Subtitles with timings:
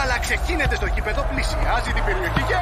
[0.00, 2.54] μπάλα ξεκίνεται στο κήπεδο, πλησιάζει την περιοχή και...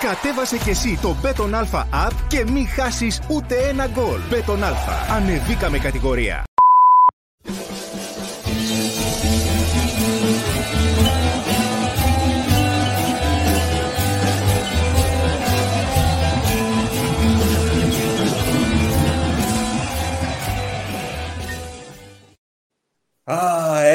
[0.00, 4.20] Κατέβασε και εσύ το Beton Alpha App και μην χάσεις ούτε ένα γκολ.
[4.30, 5.14] Beton Alpha.
[5.16, 6.45] Ανεβήκαμε κατηγορία.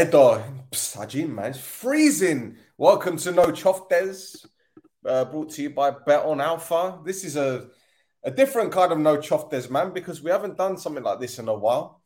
[0.01, 0.43] Edo.
[0.71, 1.51] Sajin, man.
[1.51, 2.57] It's freezing.
[2.75, 4.47] Welcome to No Choftes,
[5.05, 6.99] uh, brought to you by Bet on Alpha.
[7.05, 7.67] This is a,
[8.23, 11.47] a different kind of No Choftes, man, because we haven't done something like this in
[11.47, 12.01] a while.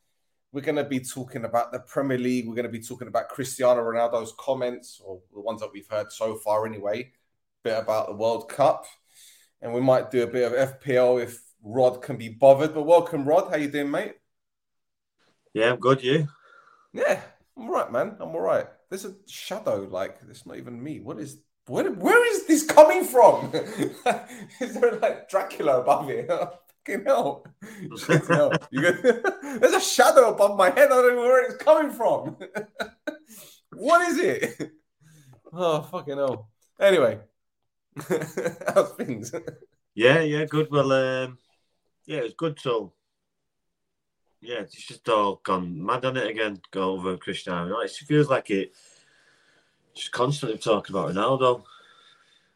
[0.51, 2.49] We're going to be talking about the Premier League.
[2.49, 6.11] We're going to be talking about Cristiano Ronaldo's comments, or the ones that we've heard
[6.11, 7.13] so far anyway.
[7.63, 8.85] bit about the World Cup.
[9.61, 12.73] And we might do a bit of FPL if Rod can be bothered.
[12.73, 13.49] But welcome, Rod.
[13.51, 14.15] How you doing, mate?
[15.53, 16.03] Yeah, I'm good.
[16.03, 16.27] You?
[16.91, 17.21] Yeah,
[17.57, 18.17] I'm all right, man.
[18.19, 18.67] I'm all right.
[18.89, 20.99] There's a shadow, like it's not even me.
[20.99, 21.89] What is where?
[21.91, 23.51] Where is this coming from?
[24.61, 26.27] is there like Dracula above it?
[26.85, 27.45] Fucking hell!
[27.97, 28.51] Fucking hell.
[28.71, 29.21] You go-
[29.59, 30.91] There's a shadow above my head.
[30.91, 32.37] I don't know where it's coming from.
[33.73, 34.71] what is it?
[35.53, 36.49] Oh fucking hell!
[36.79, 37.19] Anyway,
[38.07, 39.31] how's things?
[39.95, 40.69] Yeah, yeah, good.
[40.69, 41.37] Well, um,
[42.05, 42.93] yeah, it's good till.
[44.45, 46.61] Yeah, it's just all gone mad on it again.
[46.71, 47.79] Go over Cristiano.
[47.79, 48.73] It feels like it.
[49.95, 51.63] Just constantly talking about Ronaldo.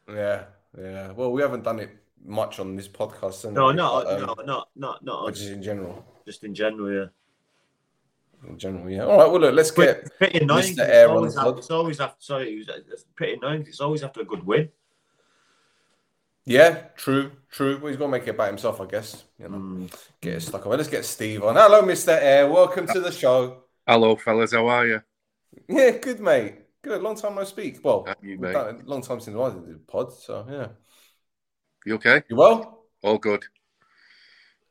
[0.08, 0.44] Yeah,
[0.78, 1.10] yeah.
[1.12, 1.90] Well, we haven't done it
[2.24, 3.50] much on this podcast.
[3.50, 6.04] No, not but, um, no, not not not but just in general.
[6.26, 6.92] just in general.
[6.92, 9.04] Yeah, In general, yeah.
[9.04, 9.30] All right.
[9.30, 10.64] Well, look, let's get It's pretty annoying.
[10.64, 10.70] Mr.
[10.70, 12.16] It's Air on always, the after, it's always after.
[12.20, 13.62] Sorry, it was- it's pretty annoying.
[13.66, 14.68] It's always after a good win.
[16.46, 17.78] Yeah, true, true.
[17.78, 19.24] Well, he's got to make it about himself, I guess.
[19.38, 19.94] You know, Mm.
[20.20, 20.76] get it stuck on.
[20.76, 21.56] Let's get Steve on.
[21.56, 22.16] Hello, Mr.
[22.20, 22.48] Air.
[22.50, 23.64] Welcome to the show.
[23.86, 24.52] Hello, fellas.
[24.52, 25.00] How are you?
[25.68, 26.54] Yeah, good, mate.
[26.82, 27.02] Good.
[27.02, 27.80] Long time no speak.
[27.84, 28.52] Well, you, mate?
[28.52, 30.12] done it a long time since I did the pod.
[30.12, 30.68] So, yeah.
[31.84, 32.22] You okay?
[32.28, 32.84] You well?
[33.02, 33.44] All good.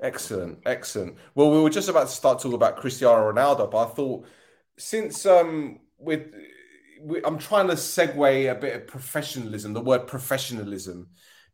[0.01, 1.17] Excellent, excellent.
[1.35, 4.25] Well, we were just about to start talking about Cristiano Ronaldo, but I thought
[4.77, 6.31] since um with
[7.01, 11.09] we, I'm trying to segue a bit of professionalism, the word professionalism.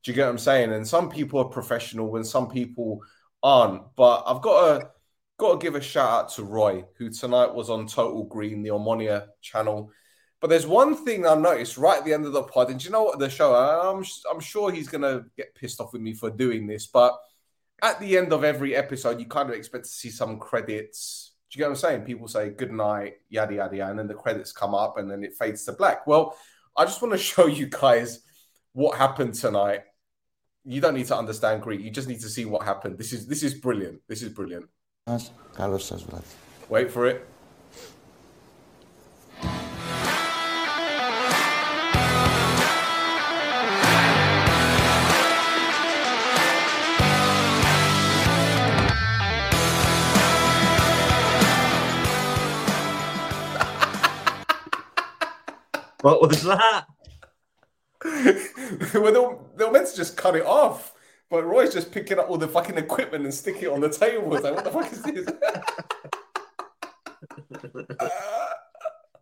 [0.05, 0.71] Do you get what I'm saying?
[0.71, 3.01] And some people are professional and some people
[3.41, 3.81] aren't.
[3.95, 4.89] But I've got to
[5.39, 8.69] got to give a shout out to Roy, who tonight was on Total Green, the
[8.69, 9.91] Omonia channel.
[10.39, 12.91] But there's one thing I noticed right at the end of the pod, and you
[12.91, 13.55] know what the show?
[13.55, 17.17] I'm I'm sure he's gonna get pissed off with me for doing this, but
[17.81, 21.33] at the end of every episode, you kind of expect to see some credits.
[21.49, 22.01] Do you get what I'm saying?
[22.03, 25.23] People say good night, yada yada yada, and then the credits come up and then
[25.23, 26.05] it fades to black.
[26.05, 26.37] Well,
[26.77, 28.19] I just want to show you guys
[28.73, 29.81] what happened tonight
[30.64, 31.80] You don't need to understand Greek.
[31.80, 32.98] You just need to see what happened.
[32.98, 34.00] This is this is brilliant.
[34.08, 34.66] This is brilliant.
[35.06, 36.24] Μας, καλό σας βράδυ.
[36.68, 37.26] Wait for it.
[56.02, 56.86] What was that?
[58.04, 60.93] well, they were, they were meant to just cut it off,
[61.29, 64.33] but Roy's just picking up all the fucking equipment and sticking it on the table.
[64.35, 65.27] It's like, what the fuck is this?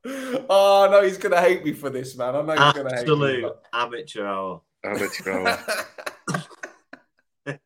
[0.50, 2.36] oh no, he's gonna hate me for this, man.
[2.36, 3.50] I know he's gonna hate Absolute me.
[3.74, 4.62] amateur hour.
[4.84, 5.60] Amateur hour.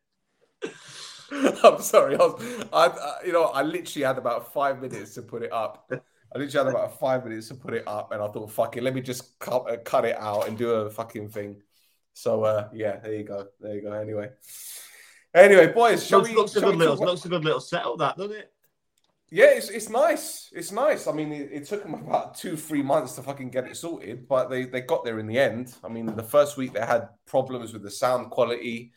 [1.30, 2.14] I'm sorry.
[2.14, 5.52] I, was, I, I, you know, I literally had about five minutes to put it
[5.52, 5.90] up.
[5.92, 8.82] I literally had about five minutes to put it up, and I thought, "Fuck it,
[8.82, 11.62] let me just cut, uh, cut it out and do a fucking thing."
[12.18, 13.92] So, uh, yeah, there you go, there you go.
[13.92, 14.28] Anyway,
[15.32, 16.34] anyway, boys, shall Looks, we?
[16.34, 18.52] looks a shall good we little, talk looks a good little setup, that doesn't it?
[19.30, 20.50] Yeah, it's, it's nice.
[20.52, 21.06] It's nice.
[21.06, 24.26] I mean, it, it took them about two, three months to fucking get it sorted,
[24.26, 25.76] but they, they got there in the end.
[25.84, 28.90] I mean, the first week they had problems with the sound quality,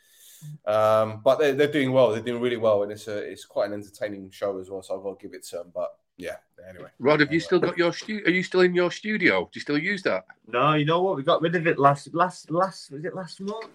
[0.66, 2.10] um, but they're, they're doing well.
[2.10, 4.82] They're doing really well, and it's a it's quite an entertaining show as well.
[4.82, 5.72] So I've got to give it to them.
[5.76, 6.36] But yeah,
[6.70, 6.90] anyway.
[7.00, 9.42] Rod, have you still got your stu- Are you still in your studio?
[9.46, 10.26] Do you still use that?
[10.48, 11.16] No, you know what?
[11.16, 12.92] We got rid of it last, last, last.
[12.92, 13.72] Was it last month?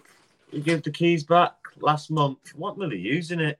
[0.53, 2.55] We gave the keys back last month.
[2.55, 2.77] What?
[2.77, 3.59] Not really using it.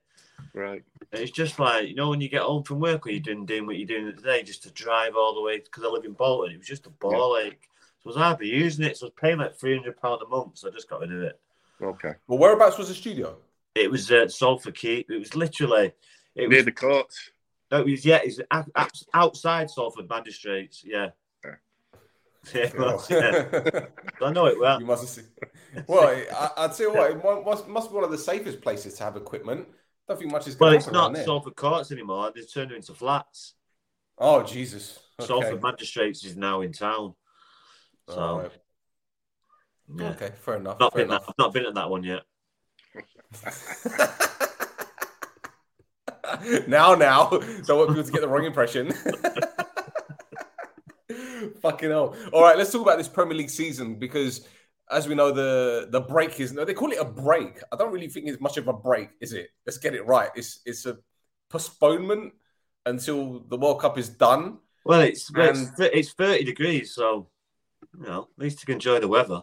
[0.53, 0.83] Right.
[1.11, 3.65] It's just like you know when you get home from work or you're doing doing
[3.65, 6.53] what you're doing today, just to drive all the way because I live in Bolton.
[6.53, 7.69] It was just a ball ache.
[7.99, 8.97] So I was hardly using it.
[8.97, 10.57] So I was paying like three hundred pound a month.
[10.57, 11.39] So I just got rid of it.
[11.81, 12.13] Okay.
[12.27, 13.37] Well, whereabouts was the studio?
[13.75, 15.11] It was uh, Salford Keep.
[15.11, 15.93] It was literally.
[16.35, 17.31] It Near was, the courts.
[17.71, 18.19] No, it was yeah.
[18.23, 18.65] It's a-
[19.13, 20.83] outside Salford Magistrates.
[20.85, 21.09] Yeah.
[21.43, 21.53] Yeah.
[22.53, 22.69] Yeah,
[23.09, 23.85] yeah.
[24.21, 24.79] I know it well.
[24.79, 25.25] you must have seen.
[25.87, 29.03] Well, I, I'd say what it must, must be one of the safest places to
[29.03, 29.67] have equipment.
[30.07, 31.17] Don't think much is Well, going to it's not.
[31.17, 32.31] Salford Courts anymore.
[32.33, 33.55] They've turned it into flats.
[34.17, 34.99] Oh Jesus!
[35.19, 35.27] Okay.
[35.27, 37.13] Salford Magistrates is now in town.
[38.07, 38.51] So All right.
[39.97, 40.79] yeah, Okay, fair enough.
[40.79, 41.29] not fair been that, enough.
[41.29, 42.21] I've not been at that one yet.
[46.67, 47.29] now, now,
[47.65, 48.91] don't want people to get the wrong impression.
[51.61, 52.15] Fucking hell!
[52.33, 54.45] All right, let's talk about this Premier League season because,
[54.91, 57.61] as we know, the the break is no, they call it a break.
[57.71, 59.49] I don't really think it's much of a break, is it?
[59.65, 60.29] Let's get it right.
[60.35, 60.97] It's it's a
[61.49, 62.33] postponement
[62.85, 64.57] until the World Cup is done.
[64.85, 67.29] Well, it's it's, And- it's thirty degrees, so
[67.97, 69.41] you know at least you can enjoy the weather.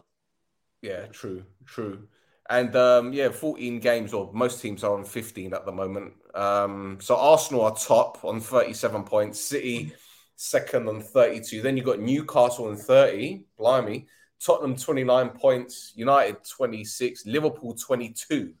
[0.81, 2.07] Yeah, true, true.
[2.47, 6.13] And um, yeah, 14 games, or most teams are on 15 at the moment.
[6.35, 9.93] Um, so Arsenal are top on 37 points, City
[10.35, 11.61] second on 32.
[11.61, 14.07] Then you've got Newcastle on 30, blimey,
[14.43, 18.53] Tottenham 29 points, United 26, Liverpool 22.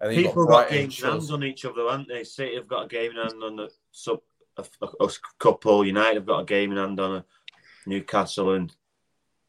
[0.00, 2.24] And People got got games in hand on each other, haven't they?
[2.24, 4.20] City have got a game in hand on the sub
[4.56, 5.84] a, a, a couple.
[5.84, 7.24] United have got a game in hand on a
[7.86, 8.74] Newcastle and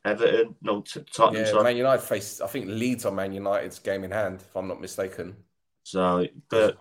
[0.06, 0.56] Everton.
[0.62, 1.44] No, t- Tottenham.
[1.44, 1.64] Yeah, sorry.
[1.64, 4.82] Man United face, I think Leeds are Man United's game in hand, if I'm not
[4.82, 5.36] mistaken.
[5.84, 6.78] So, but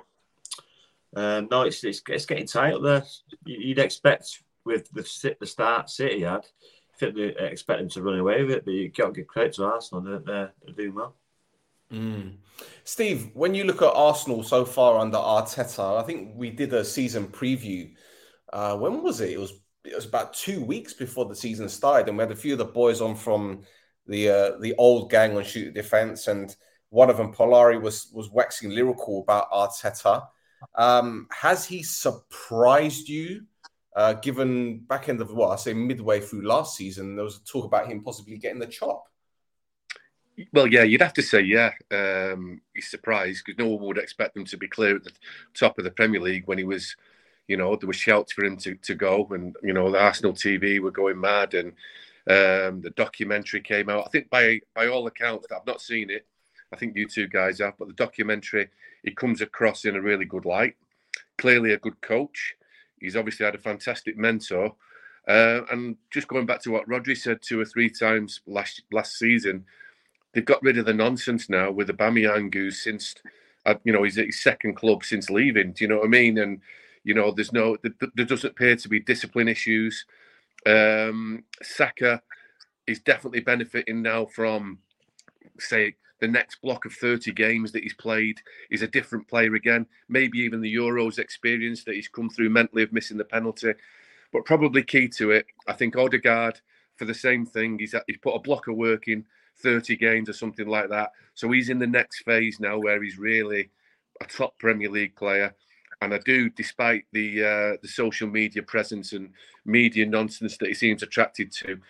[1.17, 3.05] um, no, it's, it's it's getting tight up there.
[3.45, 6.47] You- You'd expect with the the start City had,
[7.01, 10.03] they expect them to run away with it, but you can't give credit to Arsenal.
[10.03, 11.17] They're, they're, they're doing well.
[11.93, 12.37] Mm.
[12.85, 16.85] Steve, when you look at Arsenal so far under Arteta, I think we did a
[16.85, 17.93] season preview.
[18.53, 19.31] Uh, when was it?
[19.31, 19.53] It was
[19.85, 22.59] it was about two weeks before the season started, and we had a few of
[22.59, 23.63] the boys on from
[24.07, 26.55] the uh, the old gang on shoot defense, and
[26.89, 30.27] one of them, Polari, was was waxing lyrical about Arteta.
[30.75, 33.43] Um, has he surprised you?
[33.95, 37.67] Uh, given back end of what I say midway through last season, there was talk
[37.67, 39.07] about him possibly getting the chop.
[40.53, 41.73] Well, yeah, you'd have to say, yeah.
[41.91, 45.13] Um, he's surprised because no one would expect him to be clear at the
[45.53, 46.97] top of the Premier League when he was,
[47.49, 50.33] you know, there were shouts for him to, to go, and you know, the Arsenal
[50.33, 51.69] TV were going mad, and
[52.29, 54.07] um, the documentary came out.
[54.07, 56.27] I think by by all accounts, I've not seen it.
[56.73, 58.69] I think you two guys have, but the documentary
[59.03, 60.75] he comes across in a really good light.
[61.39, 62.55] Clearly, a good coach.
[63.01, 64.75] He's obviously had a fantastic mentor.
[65.29, 69.19] Uh, and just going back to what Rodri said two or three times last last
[69.19, 69.65] season,
[70.33, 73.15] they've got rid of the nonsense now with Aubameyang, who's since,
[73.67, 75.73] uh, you know, he's at his second club since leaving.
[75.73, 76.39] Do you know what I mean?
[76.39, 76.61] And
[77.05, 80.07] you know, there's no, there, there doesn't appear to be discipline issues.
[80.67, 82.23] Um, Saka
[82.87, 84.79] is definitely benefiting now from,
[85.59, 88.41] say, the next block of 30 games that he's played.
[88.71, 89.87] He's a different player again.
[90.09, 93.73] Maybe even the Euros experience that he's come through mentally of missing the penalty.
[94.33, 96.61] But probably key to it, I think Odegaard
[96.95, 97.77] for the same thing.
[97.77, 99.25] He's he's put a block of work in
[99.63, 101.11] 30 games or something like that.
[101.35, 103.71] So he's in the next phase now where he's really
[104.21, 105.53] a top Premier League player.
[106.03, 109.31] And I do, despite the uh, the social media presence and
[109.65, 111.81] media nonsense that he seems attracted to,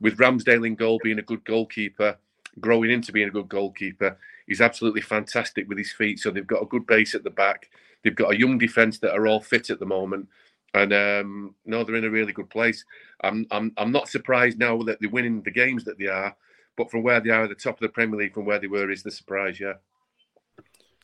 [0.00, 2.16] with Ramsdale in goal being a good goalkeeper,
[2.58, 6.18] growing into being a good goalkeeper, he's absolutely fantastic with his feet.
[6.18, 7.70] So they've got a good base at the back.
[8.02, 10.28] They've got a young defence that are all fit at the moment.
[10.72, 12.84] And um, no, they're in a really good place.
[13.22, 16.34] I'm, I'm I'm not surprised now that they're winning the games that they are,
[16.76, 18.68] but from where they are at the top of the Premier League, from where they
[18.68, 19.58] were, is the surprise.
[19.58, 19.74] Yeah.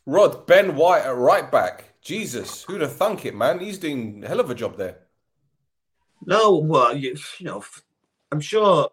[0.07, 2.01] Rod, Ben White at right back.
[2.01, 3.59] Jesus, who'd have thunk it, man?
[3.59, 4.99] He's doing a hell of a job there.
[6.25, 7.65] No, well, you, you know,
[8.31, 8.91] I'm sure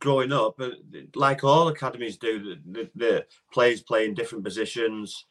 [0.00, 0.70] growing up, uh,
[1.14, 5.26] like all academies do, the, the, players play in different positions.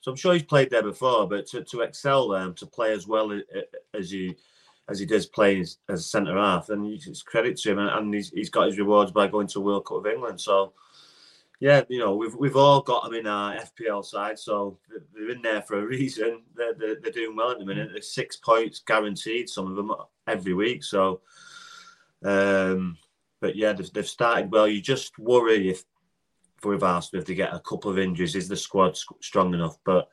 [0.00, 2.92] So I'm sure he's played there before, but to, to excel there, and to play
[2.92, 4.36] as well a- a- as he
[4.86, 8.12] as he does play as, as centre half, then it's credit to him, and, and
[8.12, 10.38] he's, he's got his rewards by going to World Cup of England.
[10.38, 10.74] So
[11.60, 14.78] yeah, you know, we've we've all got them in our FPL side, so
[15.14, 16.42] they're in there for a reason.
[16.54, 17.88] They're, they're, they're doing well at the minute.
[17.92, 19.92] There's six points guaranteed, some of them
[20.26, 20.84] every week.
[20.84, 21.22] So,
[22.22, 22.98] um,
[23.44, 24.66] but yeah, they've, they've started well.
[24.66, 25.84] You just worry if,
[26.56, 29.76] for Arsenal, if they get a couple of injuries, is the squad strong enough?
[29.84, 30.08] But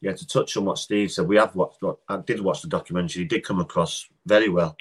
[0.00, 1.82] yeah, to touch on what Steve said, we have watched.
[2.08, 3.24] I did watch the documentary.
[3.24, 4.74] He did come across very well.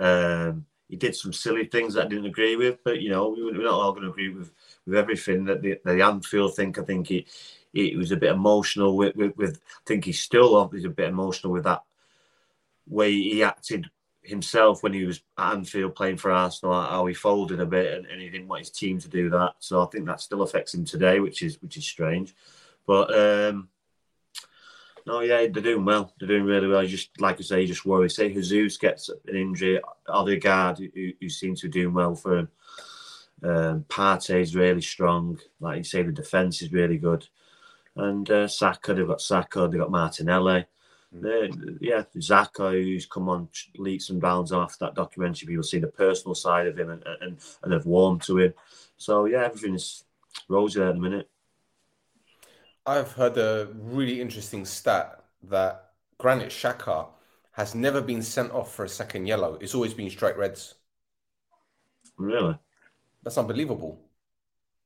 [0.00, 3.44] Um, he did some silly things that I didn't agree with, but you know, we-
[3.44, 4.50] we're not all going to agree with
[4.84, 6.80] with everything that the, the Anfield think.
[6.80, 7.28] I think he,
[7.72, 11.10] he was a bit emotional with, with, with I think he's still he's a bit
[11.10, 11.84] emotional with that
[12.88, 13.86] way he acted
[14.22, 18.06] himself when he was at Anfield playing for Arsenal, how he folded a bit and,
[18.06, 19.54] and he didn't want his team to do that.
[19.58, 22.34] So I think that still affects him today, which is which is strange.
[22.86, 23.68] But um
[25.06, 26.12] no, yeah, they're doing well.
[26.18, 26.82] They're doing really well.
[26.82, 28.10] You just like I say, you just worry.
[28.10, 32.48] Say Jesus gets an injury, Odegaard, who, who seems to be doing well for him.
[33.42, 35.38] Um, Partey is really strong.
[35.60, 37.26] Like you say, the defence is really good.
[37.96, 40.66] And uh, Saka, they've got Saka, they've got Martinelli.
[41.14, 41.22] Mm.
[41.22, 45.88] They, yeah, Xhaka, who's come on leaps and bounds after that documentary, people see the
[45.88, 48.54] personal side of him and and, and have warmed to him.
[48.96, 50.04] So yeah, everything's
[50.48, 51.28] rosy there at the minute.
[52.86, 57.08] I've heard a really interesting stat that Granit Xhaka
[57.52, 59.58] has never been sent off for a second yellow.
[59.60, 60.74] It's always been straight reds.
[62.16, 62.58] Really?
[63.22, 64.00] That's unbelievable.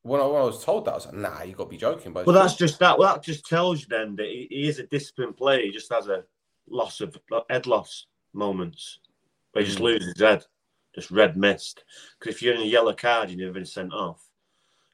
[0.04, 1.78] When I, when I was told that, I was like, "Nah, you got to be
[1.78, 2.98] joking." But well, that's just that.
[2.98, 5.62] Well, that just tells you then that he, he is a disciplined player.
[5.62, 6.24] He just has a
[6.68, 7.16] loss of
[7.48, 9.00] head loss moments
[9.52, 9.84] where he just mm.
[9.84, 10.44] loses his head,
[10.94, 11.84] just red mist.
[12.18, 14.22] Because if you're in a yellow card, you've never been sent off,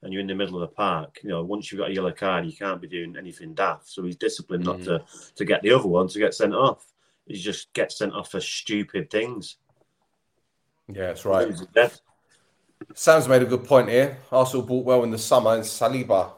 [0.03, 1.19] and you're in the middle of the park.
[1.25, 3.89] You know, once you've got a yellow card, you can't be doing anything daft.
[3.89, 4.67] So he's disciplined mm.
[4.67, 6.87] not to to get the other one to get sent off.
[7.27, 9.57] He just gets sent off for stupid things.
[10.89, 11.53] Yeah, that's right.
[12.95, 14.19] Sam's made a good point here.
[14.33, 16.33] Arsenal bought well in the summer, and Saliba,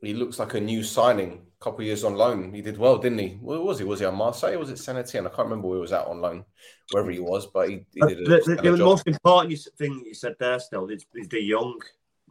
[0.00, 1.40] he looks like a new signing.
[1.60, 3.38] A couple of years on loan, he did well, didn't he?
[3.40, 3.84] Where was he?
[3.84, 4.58] Was he on Marseille?
[4.58, 5.26] was it Saint Etienne?
[5.26, 6.44] I can't remember where he was at on loan,
[6.90, 8.18] wherever he was, but he, he uh, did.
[8.20, 11.80] A, the, the, the most important thing you said there, still, is, is the young.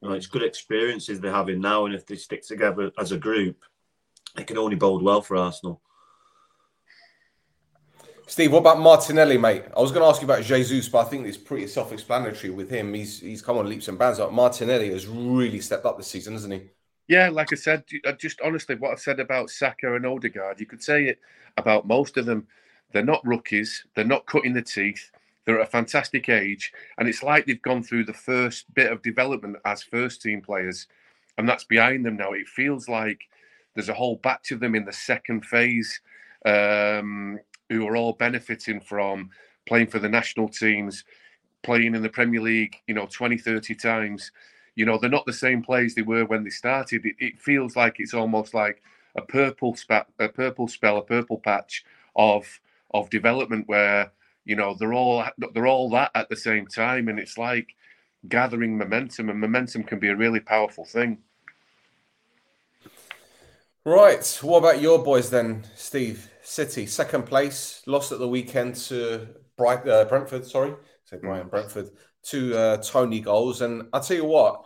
[0.02, 3.18] You know, it's good experiences they're having now, and if they stick together as a
[3.18, 3.58] group,
[4.38, 5.82] it can only bode well for Arsenal.
[8.26, 9.64] Steve, what about Martinelli, mate?
[9.76, 12.70] I was going to ask you about Jesus, but I think it's pretty self-explanatory with
[12.70, 12.94] him.
[12.94, 14.20] He's he's come on leaps and bounds.
[14.20, 16.62] Like Martinelli has really stepped up this season, hasn't he?
[17.08, 17.84] Yeah, like I said,
[18.18, 21.20] just honestly, what I've said about Saka and Odegaard, you could say it
[21.58, 22.48] about most of them.
[22.94, 23.86] They're not rookies.
[23.94, 25.12] They're not cutting the teeth.
[25.46, 29.02] They're at a fantastic age, and it's like they've gone through the first bit of
[29.02, 30.88] development as first-team players,
[31.38, 32.32] and that's behind them now.
[32.32, 33.28] It feels like
[33.76, 36.00] there's a whole batch of them in the second phase.
[36.46, 37.40] Um,
[37.70, 39.30] who are all benefiting from
[39.66, 41.04] playing for the national teams,
[41.64, 44.32] playing in the Premier League, you know, 20, 30 times.
[44.76, 47.06] You know, they're not the same players they were when they started.
[47.06, 48.82] It, it feels like it's almost like
[49.16, 52.60] a purple spell, a purple spell, a purple patch of
[52.94, 54.12] of development where
[54.46, 57.76] you know they're all they're all that at the same time, and it's like
[58.28, 61.20] gathering momentum, and momentum can be a really powerful thing.
[63.86, 64.40] Right.
[64.42, 66.33] What about your boys then, Steve?
[66.44, 70.46] City, second place, lost at the weekend to Bright, uh, Brentford.
[70.46, 70.74] Sorry,
[71.06, 71.90] say Brian Brentford.
[72.24, 74.66] to uh, Toney goals, and I tell you what,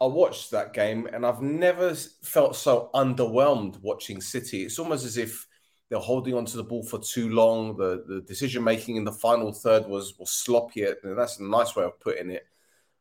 [0.00, 4.62] I watched that game, and I've never felt so underwhelmed watching City.
[4.62, 5.46] It's almost as if
[5.90, 7.76] they're holding onto the ball for too long.
[7.76, 11.74] The the decision making in the final third was was sloppy, and that's a nice
[11.74, 12.46] way of putting it.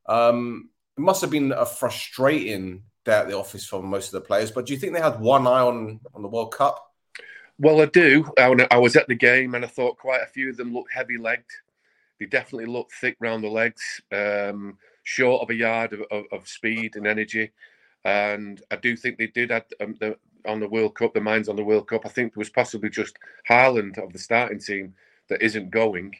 [0.07, 4.27] Um, it must have been a frustrating day at the office for most of the
[4.27, 4.51] players.
[4.51, 6.86] But do you think they had one eye on on the World Cup?
[7.59, 8.29] Well, I do.
[8.37, 11.17] I, was at the game and I thought quite a few of them looked heavy
[11.17, 11.45] legged.
[12.19, 16.47] They definitely looked thick round the legs, um, short of a yard of, of, of,
[16.47, 17.51] speed and energy.
[18.05, 21.49] And I do think they did add um, the, on the World Cup, the minds
[21.49, 22.05] on the World Cup.
[22.05, 23.17] I think it was possibly just
[23.49, 24.93] Haaland of the starting team
[25.29, 26.13] that isn't going.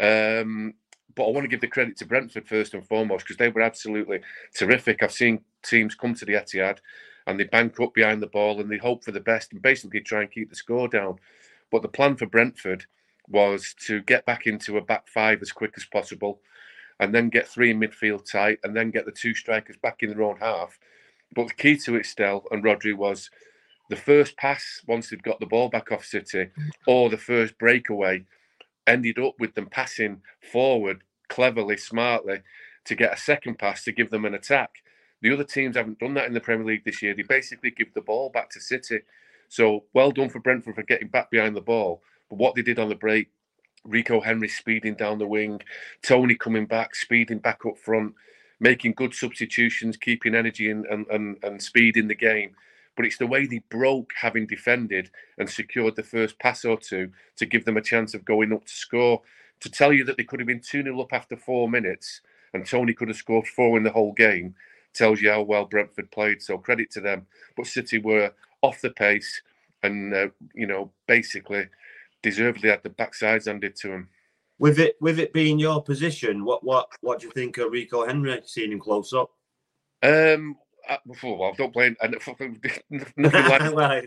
[0.00, 0.74] Um,
[1.14, 3.60] but I want to give the credit to Brentford first and foremost because they were
[3.60, 4.20] absolutely
[4.54, 5.02] terrific.
[5.02, 6.78] I've seen teams come to the Etihad
[7.26, 10.00] and they bank up behind the ball and they hope for the best and basically
[10.00, 11.18] try and keep the score down.
[11.70, 12.86] But the plan for Brentford
[13.28, 16.40] was to get back into a back five as quick as possible
[16.98, 20.10] and then get three in midfield tight and then get the two strikers back in
[20.10, 20.78] their own half.
[21.34, 23.30] But the key to it, Stell and Rodri, was
[23.88, 26.50] the first pass once they'd got the ball back off City
[26.86, 28.24] or the first breakaway
[28.86, 30.20] ended up with them passing
[30.52, 32.40] forward cleverly, smartly
[32.84, 34.70] to get a second pass to give them an attack.
[35.22, 37.14] The other teams haven't done that in the Premier League this year.
[37.14, 39.00] They basically give the ball back to City.
[39.48, 42.02] So well done for Brentford for getting back behind the ball.
[42.28, 43.28] But what they did on the break,
[43.84, 45.60] Rico Henry speeding down the wing,
[46.02, 48.14] Toney coming back, speeding back up front,
[48.60, 52.54] making good substitutions, keeping energy and, and, and, and speed in the game.
[52.96, 57.10] But it's the way they broke having defended and secured the first pass or two
[57.36, 59.22] to give them a chance of going up to score.
[59.60, 62.22] To tell you that they could have been 2 0 up after four minutes
[62.52, 64.54] and Toney could have scored four in the whole game
[64.94, 66.42] tells you how well Brentford played.
[66.42, 67.26] So credit to them.
[67.56, 68.32] But City were
[68.62, 69.42] off the pace
[69.82, 71.68] and, uh, you know, basically
[72.22, 74.08] deservedly had the backsides handed to them.
[74.58, 78.06] With it, with it being your position, what, what, what do you think of Rico
[78.06, 78.40] Henry?
[78.44, 79.30] Seeing him close up.
[80.02, 80.56] Um,
[80.88, 81.96] I, well, I don't blame.
[82.00, 82.24] I, nothing
[83.16, 84.02] like, well,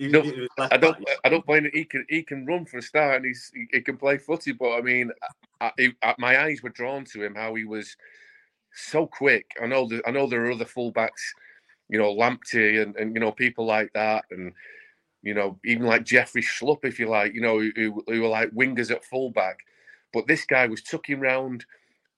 [0.00, 1.04] no, I don't.
[1.24, 1.68] I don't blame.
[1.72, 2.04] He can.
[2.08, 3.50] He can run for a start, and he's.
[3.54, 4.52] He, he can play footy.
[4.52, 5.10] But I mean,
[5.60, 5.70] I,
[6.02, 7.34] I, my eyes were drawn to him.
[7.34, 7.96] How he was
[8.76, 9.46] so quick.
[9.62, 11.22] I know that I know there are other fullbacks,
[11.88, 14.52] you know, Lamptey and, and you know people like that, and
[15.22, 18.50] you know even like Jeffrey Schlupp, if you like, you know, who, who were like
[18.50, 19.58] wingers at fullback.
[20.12, 21.64] But this guy was tucking round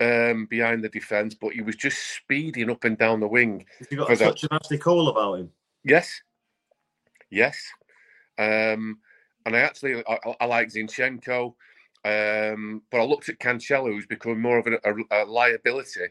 [0.01, 3.65] um, behind the defence, but he was just speeding up and down the wing.
[3.91, 5.51] You got such an nasty call about him.
[5.85, 6.21] Yes,
[7.31, 7.59] yes.
[8.39, 8.99] Um,
[9.47, 11.55] and I actually I, I like Zinchenko,
[12.05, 16.07] um, but I looked at Cancelo, who's becoming more of a, a, a liability.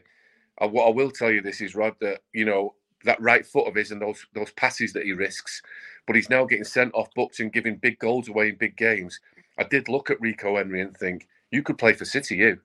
[0.60, 2.74] And what I will tell you this is Rod that you know
[3.04, 5.62] that right foot of his and those those passes that he risks,
[6.06, 9.20] but he's now getting sent off books and giving big goals away in big games.
[9.58, 12.58] I did look at Rico Henry and think you could play for City, you.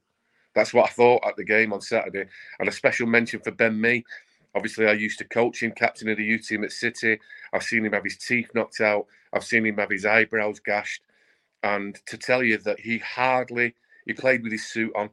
[0.55, 2.25] That's what I thought at the game on Saturday.
[2.59, 4.03] And a special mention for Ben Mee.
[4.55, 7.19] Obviously, I used to coach him, captain of the U team at City.
[7.53, 9.07] I've seen him have his teeth knocked out.
[9.33, 11.01] I've seen him have his eyebrows gashed.
[11.63, 13.73] And to tell you that he hardly,
[14.05, 15.09] he played with his suit on.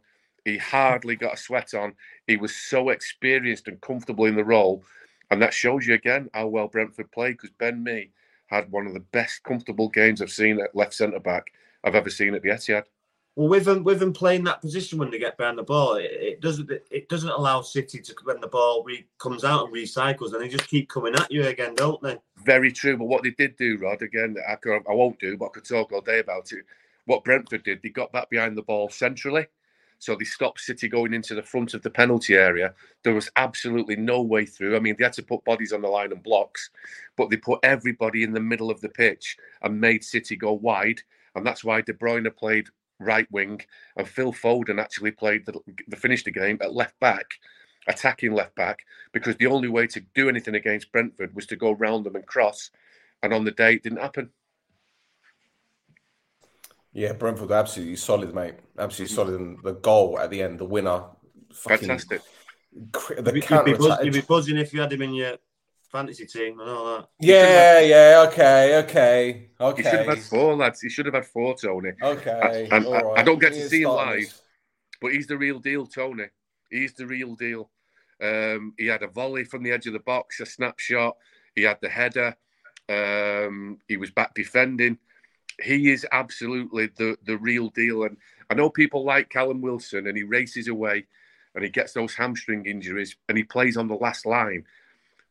[0.51, 1.95] He hardly got a sweat on.
[2.27, 4.83] He was so experienced and comfortable in the role.
[5.31, 8.11] And that shows you again how well Brentford played because Ben Mee
[8.49, 11.53] had one of the best comfortable games I've seen at left centre back
[11.85, 12.85] I've ever seen at the Etihad.
[13.37, 16.11] Well, with them, with them playing that position when they get behind the ball, it,
[16.11, 20.33] it doesn't it doesn't allow City to when the ball re, comes out and recycles,
[20.33, 22.19] and they just keep coming at you again, don't they?
[22.45, 22.97] Very true.
[22.97, 25.65] But what they did do, Rod, again, I, could, I won't do, but I could
[25.65, 26.65] talk all day about it.
[27.07, 29.47] What Brentford did, they got back behind the ball centrally.
[30.01, 32.75] So they stopped City going into the front of the penalty area.
[33.05, 34.75] There was absolutely no way through.
[34.75, 36.71] I mean, they had to put bodies on the line and blocks,
[37.17, 41.01] but they put everybody in the middle of the pitch and made City go wide.
[41.35, 43.61] And that's why De Bruyne played right wing
[43.97, 47.27] and Phil Foden actually played the, the finished the game at left back,
[47.87, 48.81] attacking left back,
[49.13, 52.27] because the only way to do anything against Brentford was to go round them and
[52.27, 52.71] cross.
[53.23, 54.31] And on the day, it didn't happen.
[56.93, 58.55] Yeah, Brentford absolutely solid, mate.
[58.79, 59.41] Absolutely solid.
[59.41, 61.05] And the goal at the end, the winner,
[61.53, 62.23] fucking, fantastic.
[62.73, 65.37] The you'd, be buzz, you'd be buzzing if you had him in your
[65.91, 67.09] fantasy team and all that.
[67.21, 69.83] Yeah, yeah, okay, okay, okay.
[69.83, 70.81] He should have had four, lads.
[70.81, 71.93] He should have had four, Toney.
[72.03, 74.41] Okay, I, I, I don't get to see him live,
[75.01, 76.27] but he's the real deal, Toney.
[76.71, 77.71] He's the real deal.
[78.23, 81.17] Um, he had a volley from the edge of the box, a snapshot.
[81.55, 82.37] He had the header.
[82.89, 84.99] Um, he was back defending
[85.63, 88.05] he is absolutely the the real deal.
[88.05, 88.17] And
[88.51, 91.07] I know people like Callum Wilson, and he races away,
[91.55, 94.65] and he gets those hamstring injuries, and he plays on the last line.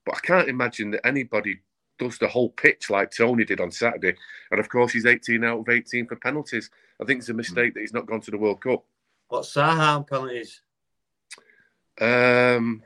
[0.06, 1.60] But I can't imagine that anybody
[2.00, 4.16] does the whole pitch like Toney did on Saturday.
[4.52, 6.70] And of course, he's 18 out of 18 for penalties.
[7.00, 8.86] I think it's a mistake that he's not gone to the World Cup.
[9.28, 10.62] What Zaha penalties?
[12.00, 12.82] Um,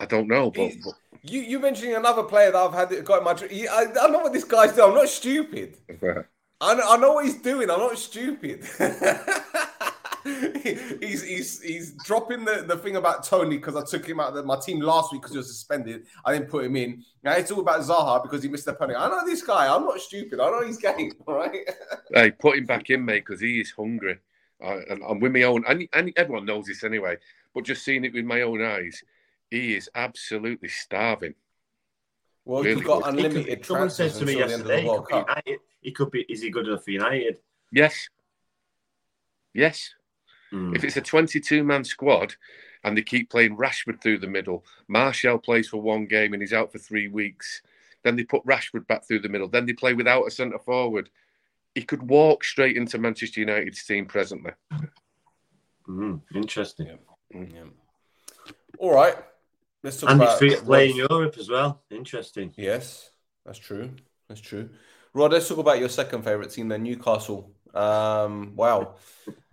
[0.00, 3.24] I don't know, but, but, you you mentioning another player that I've had got in
[3.24, 3.68] my.
[3.70, 4.90] I, I know what this guy's doing.
[4.90, 5.76] I'm not stupid.
[6.60, 7.70] I know, I know what he's doing.
[7.70, 8.64] I'm not stupid.
[11.00, 14.46] he's he's he's dropping the, the thing about Toney because I took him out of
[14.46, 16.06] my team last week because he was suspended.
[16.24, 17.04] I didn't put him in.
[17.22, 18.96] Now it's all about Zaha because he missed the penalty.
[18.96, 19.72] I know this guy.
[19.72, 20.40] I'm not stupid.
[20.40, 21.12] I know he's game.
[21.26, 21.68] All right.
[22.12, 24.18] hey, put him back in, mate, because he is hungry.
[24.62, 25.64] Uh, and I'm with my own.
[25.68, 27.16] And, and everyone knows this anyway.
[27.54, 29.02] But just seeing it with my own eyes,
[29.50, 31.34] he is absolutely starving.
[32.46, 33.66] Well, really you've got unlimited.
[33.66, 34.88] Someone says to me yesterday,
[35.44, 36.20] he, he could be.
[36.28, 37.38] Is he good enough for United?
[37.72, 38.08] Yes.
[39.52, 39.90] Yes.
[40.52, 40.76] Mm.
[40.76, 42.36] If it's a 22 man squad
[42.84, 46.52] and they keep playing Rashford through the middle, Martial plays for one game and he's
[46.52, 47.62] out for three weeks.
[48.04, 49.48] Then they put Rashford back through the middle.
[49.48, 51.10] Then they play without a centre forward.
[51.74, 54.52] He could walk straight into Manchester United's team presently.
[55.88, 56.86] Mm, interesting.
[56.86, 57.40] Yeah.
[57.40, 58.52] Mm, yeah.
[58.78, 59.16] All right.
[59.86, 61.80] Let's talk and about he's play in Europe as well.
[61.92, 62.52] Interesting.
[62.56, 63.08] Yes,
[63.44, 63.92] that's true.
[64.28, 64.70] That's true.
[65.14, 67.52] Rod, let's talk about your second favourite team, then Newcastle.
[67.72, 68.96] Um, wow,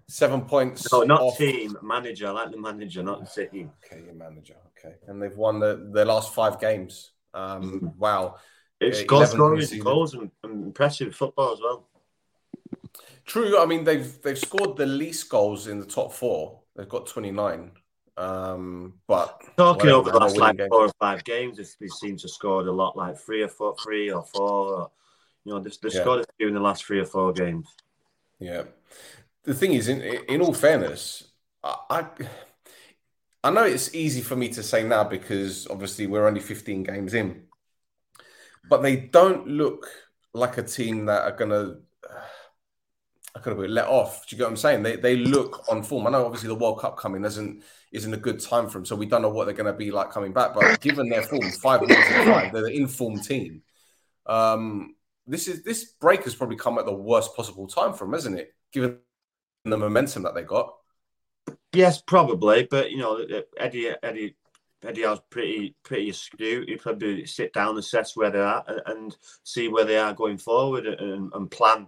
[0.07, 0.91] seven points.
[0.91, 1.37] No, not off.
[1.37, 2.29] team manager.
[2.29, 3.73] I like the manager, not the team.
[3.85, 4.55] Okay, your manager.
[4.75, 7.11] Okay, and they've won the their last five games.
[7.35, 8.37] Um, wow,
[8.81, 11.87] it's goal scoring, goals, and, and impressive football as well.
[13.25, 13.59] True.
[13.59, 16.61] I mean, they've they've scored the least goals in the top four.
[16.75, 17.73] They've got twenty nine.
[18.15, 22.67] Um, but talking over the last like four or five games, they seem to scored
[22.67, 24.75] a lot, like three or four, three or four.
[24.75, 24.91] Or,
[25.45, 26.01] you know, they've, they've yeah.
[26.01, 27.67] scored a few in the last three or four games.
[28.39, 28.63] Yeah.
[29.43, 31.23] The thing is, in in all fairness,
[31.63, 32.05] I, I
[33.43, 37.13] I know it's easy for me to say now because obviously we're only 15 games
[37.13, 37.43] in,
[38.69, 39.87] but they don't look
[40.33, 41.77] like a team that are gonna
[43.35, 44.27] I could have let off.
[44.27, 44.83] Do you get what I'm saying?
[44.83, 46.07] They they look on form.
[46.07, 47.21] I know obviously the World Cup coming
[47.93, 49.77] isn't isn't a good time for them, so we don't know what they're going to
[49.77, 50.53] be like coming back.
[50.53, 53.61] But given their form, five in five, they're the informed team.
[54.25, 58.15] Um, this is this break has probably come at the worst possible time for them,
[58.15, 58.53] isn't it?
[58.71, 58.99] Given
[59.63, 60.73] the momentum that they got.
[61.73, 63.25] Yes, probably, but you know,
[63.57, 64.35] Eddie Eddie
[64.83, 66.69] Eddie Howe's pretty pretty astute.
[66.69, 70.37] He probably sit down, and assess where they're at, and see where they are going
[70.37, 71.87] forward, and, and plan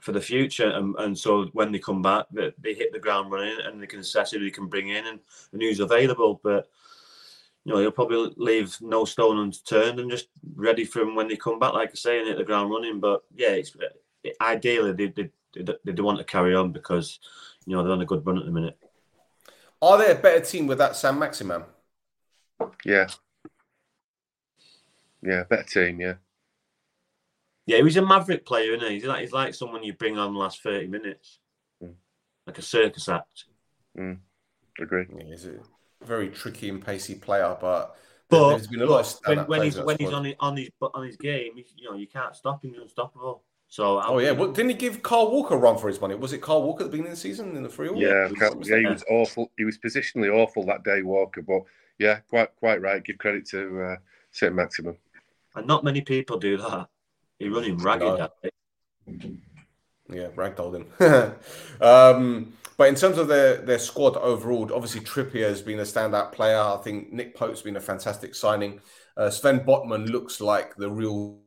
[0.00, 0.70] for the future.
[0.70, 3.86] And, and so when they come back, they, they hit the ground running and they
[3.86, 5.20] can assess who they can bring in and,
[5.52, 6.40] and who's available.
[6.42, 6.68] But
[7.64, 11.36] you know, he'll probably leave no stone unturned and just ready for them when they
[11.36, 13.00] come back, like I say, and hit the ground running.
[13.00, 15.30] But yeah, it's uh, ideally they they,
[15.62, 17.18] they, they want to carry on because
[17.66, 18.78] you know they're on a good run at the minute.
[19.80, 21.62] Are they a better team with that Saint Maximin?
[22.84, 23.08] Yeah.
[25.22, 26.14] Yeah, better team, yeah.
[27.66, 28.94] Yeah, he's a maverick player, isn't he?
[28.94, 31.38] He's like he's like someone you bring on the last thirty minutes,
[31.82, 31.94] Mm.
[32.46, 33.44] like a circus act.
[34.80, 35.06] Agree.
[35.16, 35.54] Yeah, he's a
[36.04, 37.96] very tricky and pacey player, but,
[38.28, 40.56] But, there's been a lot of but when, when he's when he's on his, on
[40.56, 42.72] his on his game, he- you know, you can't stop him.
[42.72, 43.44] He's unstoppable.
[43.68, 46.14] So Oh yeah, well, didn't he give Kyle Walker a run for his money?
[46.16, 47.88] Was it Kyle Walker at the beginning of the season in the free?
[47.94, 49.50] Yeah, he was- yeah, he was awful.
[49.56, 51.40] He was positionally awful that day, Walker.
[51.42, 51.62] But
[51.98, 53.02] yeah, quite quite right.
[53.02, 53.96] Give credit to uh,
[54.32, 54.96] Saint Maximin.
[55.54, 56.88] and not many people do that.
[57.38, 58.02] He run him ragged.
[58.02, 58.16] No.
[58.16, 58.50] that day.
[60.10, 61.34] Yeah, ragdolled him.
[61.80, 66.32] um, but in terms of their their squad overall, obviously Trippier has been a standout
[66.32, 66.58] player.
[66.58, 68.80] I think Nick Pope's been a fantastic signing.
[69.16, 71.40] Uh, Sven Botman looks like the real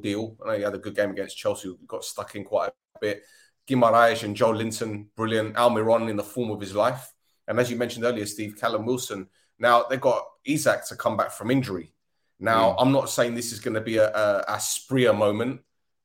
[0.00, 0.36] deal.
[0.42, 3.22] I know he had a good game against Chelsea, got stuck in quite a bit.
[3.68, 5.56] Guimaraes and Joelinton, brilliant.
[5.56, 7.12] Almiron in the form of his life.
[7.48, 9.28] And as you mentioned earlier, Steve, Callum Wilson.
[9.58, 11.93] Now they've got Isak to come back from injury.
[12.38, 12.76] Now, mm.
[12.78, 15.60] I'm not saying this is going to be a, a, a Spria moment,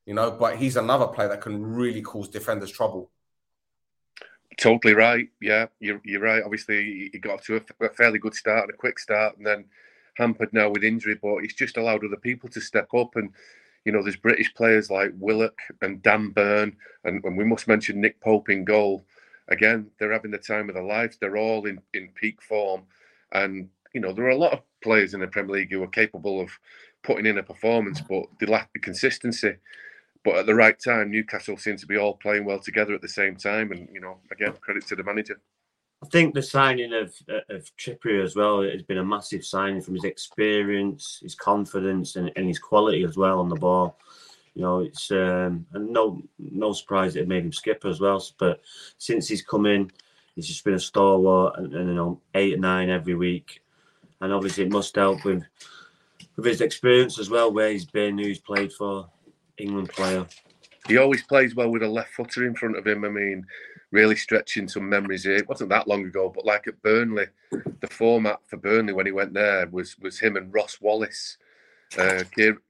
[0.06, 3.10] you know, but he's another player that can really cause defenders trouble.
[4.58, 5.28] Totally right.
[5.40, 6.42] Yeah, you're, you're right.
[6.42, 9.64] Obviously, he- got to a, a fairly good start and a quick start, and then
[10.16, 11.18] hampered now with injury.
[11.20, 13.16] But he's just allowed other people to step up.
[13.16, 13.32] And
[13.84, 18.00] you know, there's British players like Willock and Dan Burn, and, and we must mention
[18.00, 19.04] Nick Pope in goal.
[19.48, 21.16] Again, they're having the time of their lives.
[21.18, 22.82] They're all in, in peak form,
[23.32, 25.88] and you know, there are a lot of players in the Premier League who are
[25.88, 26.50] capable of
[27.02, 29.56] putting in a performance, but they lack the consistency.
[30.24, 33.08] But at the right time, Newcastle seem to be all playing well together at the
[33.08, 33.72] same time.
[33.72, 35.40] And, you know, again, credit to the manager.
[36.02, 37.14] I think the signing of
[37.50, 42.32] of Trippier as well has been a massive signing from his experience, his confidence, and,
[42.36, 43.98] and his quality as well on the ball.
[44.54, 48.24] You know, it's um, and no no surprise that it made him skipper as well.
[48.38, 48.62] But
[48.96, 49.90] since he's come in,
[50.34, 53.62] he's just been a stalwart, and, and you know, eight and nine every week,
[54.20, 55.42] and obviously it must help with
[56.36, 59.08] with his experience as well, where he's been, who he's played for,
[59.58, 60.26] England player.
[60.88, 63.04] He always plays well with a left footer in front of him.
[63.04, 63.46] I mean,
[63.90, 65.36] really stretching some memories here.
[65.36, 69.12] It wasn't that long ago, but like at Burnley, the format for Burnley when he
[69.12, 71.36] went there was was him and Ross Wallace.
[71.98, 72.22] Uh,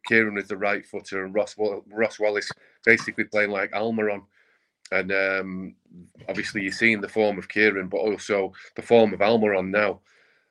[0.06, 1.54] Kieran was the right footer, and Ross
[1.92, 2.50] Ross Wallace
[2.84, 4.22] basically playing like Almiron.
[4.92, 5.74] And um,
[6.28, 10.00] obviously, you're seeing the form of Kieran, but also the form of Almiron now.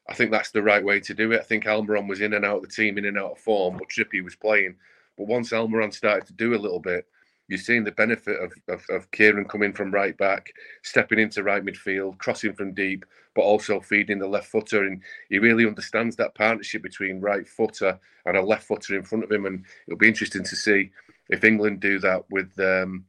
[0.10, 1.40] I think that's the right way to do it.
[1.40, 3.78] I think Almiron was in and out of the team, in and out of form,
[3.78, 4.76] but Trippy was playing.
[5.18, 7.06] But once Almiron started to do a little bit,
[7.48, 10.52] you're seeing the benefit of, of, of Kieran coming from right back,
[10.84, 14.86] stepping into right midfield, crossing from deep, but also feeding the left footer.
[14.86, 19.24] And he really understands that partnership between right footer and a left footer in front
[19.24, 19.46] of him.
[19.46, 20.92] And it'll be interesting to see
[21.30, 23.06] if England do that with um,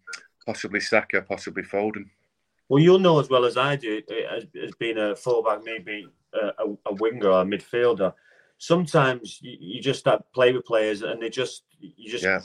[0.47, 2.07] possibly Saka, possibly Foden.
[2.71, 6.07] Well, you'll know as well as I do, uh, as, as being a fullback, maybe
[6.33, 8.15] a, a, a winger or a midfielder.
[8.59, 12.41] Sometimes you, you just start play with players, and they just you just Yeah.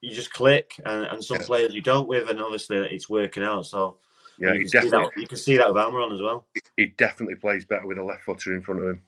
[0.00, 1.46] you just click, and, and some Yeah.
[1.46, 3.66] players you don't with, and obviously it's working out.
[3.66, 3.98] So
[4.38, 6.46] Yeah, you can, see definitely, that, you can see that with Almiron as well.
[6.76, 9.02] he definitely plays better with a left footer in front of him.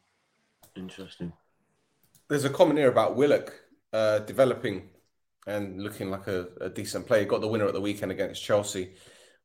[0.75, 1.33] Interesting.
[2.29, 3.53] There's a comment here about Willock
[3.93, 4.89] uh, developing
[5.47, 7.25] and looking like a, a decent player.
[7.25, 8.95] Got the winner at the weekend against Chelsea.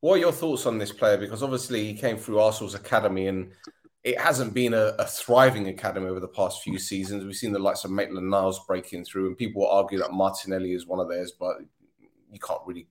[0.04, 1.16] What are your thoughts on this player?
[1.16, 3.54] Because obviously he came through Arsenal's academy and
[4.04, 7.24] it hasn't been a, a thriving academy over the past few seasons.
[7.24, 10.86] We've seen the likes of Maitland Niles breaking through, and people argue that Martinelli is
[10.86, 11.56] one of theirs, but
[12.30, 12.86] you can't really.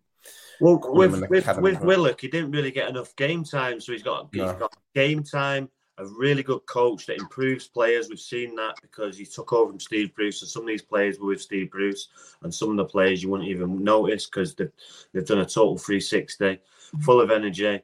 [0.59, 1.81] Well, with with, with.
[1.83, 4.55] Willock, he didn't really get enough game time, so he's got he's No.
[4.55, 5.69] got game time.
[5.99, 8.09] A really good coach that improves players.
[8.09, 11.19] We've seen that because he took over from Steve Bruce, and some of these players
[11.19, 12.09] were with Steve Bruce,
[12.43, 14.73] and some of the players you wouldn't even notice because they've,
[15.13, 16.59] they've done a total 360,
[17.01, 17.81] full of energy,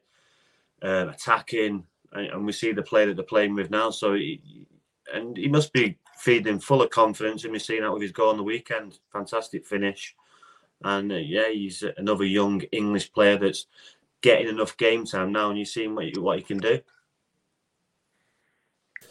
[0.82, 3.90] uh, attacking, and, and we see the player that they're playing with now.
[3.90, 4.66] So, he,
[5.12, 8.30] and he must be feeding full of confidence, and we've seen that with his goal
[8.30, 8.98] on the weekend.
[9.12, 10.14] Fantastic finish.
[10.82, 13.66] And uh, yeah, he's another young English player that's
[14.20, 16.80] getting enough game time now, and you're seeing what he, what he can do.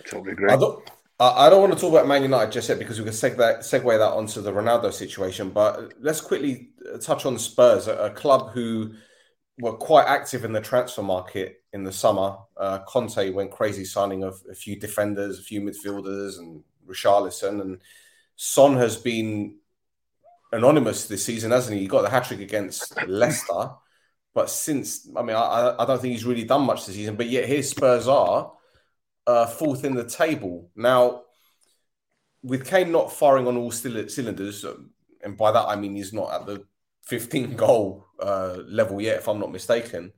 [0.05, 0.51] Totally agree.
[0.51, 0.89] I don't.
[1.19, 3.38] I I don't want to talk about Man United just yet because we can segue
[3.38, 5.49] that, segue that onto the Ronaldo situation.
[5.49, 8.93] But let's quickly uh, touch on Spurs, a, a club who
[9.59, 12.37] were quite active in the transfer market in the summer.
[12.55, 17.61] Uh, Conte went crazy signing of a few defenders, a few midfielders, and Richarlison.
[17.61, 17.81] And
[18.35, 19.57] Son has been
[20.51, 21.81] anonymous this season, hasn't he?
[21.81, 23.71] He got the hat trick against Leicester.
[24.33, 27.15] But since, I mean, I, I don't think he's really done much this season.
[27.15, 28.53] But yet, here Spurs are
[29.25, 30.69] uh, fourth in the table.
[30.75, 31.23] Now,
[32.43, 34.91] with Kane not firing on all cylinders, um,
[35.23, 36.65] and by that I mean he's not at the
[37.07, 40.11] 15 goal uh, level yet, if I'm not mistaken.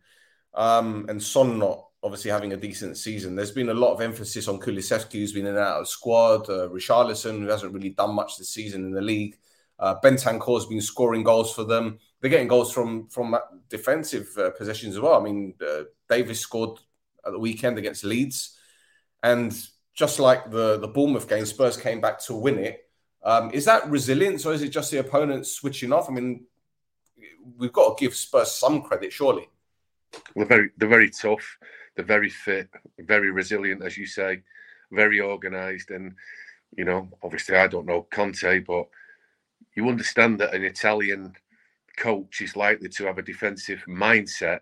[0.53, 3.35] Um, and Son not obviously having a decent season.
[3.35, 6.49] There's been a lot of emphasis on Kulusevski, who's been in and out of squad.
[6.49, 9.37] Uh, Richarlison, who hasn't really done much this season in the league.
[9.77, 11.99] Uh, Bentancur's been scoring goals for them.
[12.19, 13.37] They're getting goals from from
[13.69, 15.19] defensive uh, positions as well.
[15.19, 16.79] I mean, uh, Davies scored
[17.25, 18.57] at the weekend against Leeds,
[19.23, 19.55] and
[19.93, 22.89] just like the the Bournemouth game, Spurs came back to win it.
[23.23, 26.09] Um, is that resilience, or is it just the opponent switching off?
[26.09, 26.45] I mean,
[27.57, 29.49] we've got to give Spurs some credit, surely.
[30.35, 31.57] They're very, they're very tough.
[31.95, 34.41] They're very fit, very resilient, as you say,
[34.91, 35.91] very organised.
[35.91, 36.15] And
[36.75, 38.87] you know, obviously, I don't know Conte, but
[39.75, 41.33] you understand that an Italian
[41.97, 44.61] coach is likely to have a defensive mindset.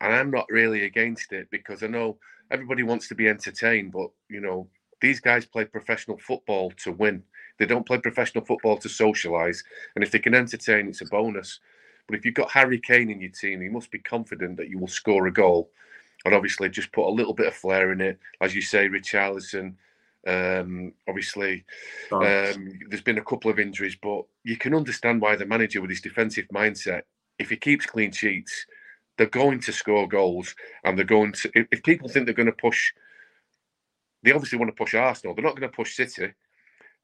[0.00, 2.18] And I'm not really against it because I know
[2.50, 4.68] everybody wants to be entertained, but you know,
[5.00, 7.22] these guys play professional football to win.
[7.58, 9.64] They don't play professional football to socialise.
[9.94, 11.60] And if they can entertain, it's a bonus.
[12.08, 14.78] But if you've got Harry Kane in your team, you must be confident that you
[14.78, 15.70] will score a goal.
[16.24, 18.18] And obviously, just put a little bit of flair in it.
[18.40, 19.74] As you say, Richarlison,
[20.26, 21.64] um, obviously,
[22.10, 25.90] um, there's been a couple of injuries, but you can understand why the manager, with
[25.90, 27.02] his defensive mindset,
[27.38, 28.66] if he keeps clean sheets,
[29.16, 30.54] they're going to score goals.
[30.82, 32.92] And they're going to, if, if people think they're going to push,
[34.22, 35.34] they obviously want to push Arsenal.
[35.34, 36.32] They're not going to push City,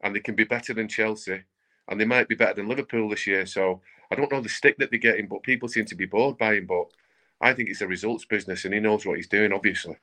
[0.03, 1.43] and they can be better than Chelsea,
[1.87, 3.45] and they might be better than Liverpool this year.
[3.45, 6.37] So I don't know the stick that they're getting, but people seem to be bored
[6.37, 6.65] by him.
[6.65, 6.85] But
[7.41, 9.97] I think it's a results business, and he knows what he's doing, obviously.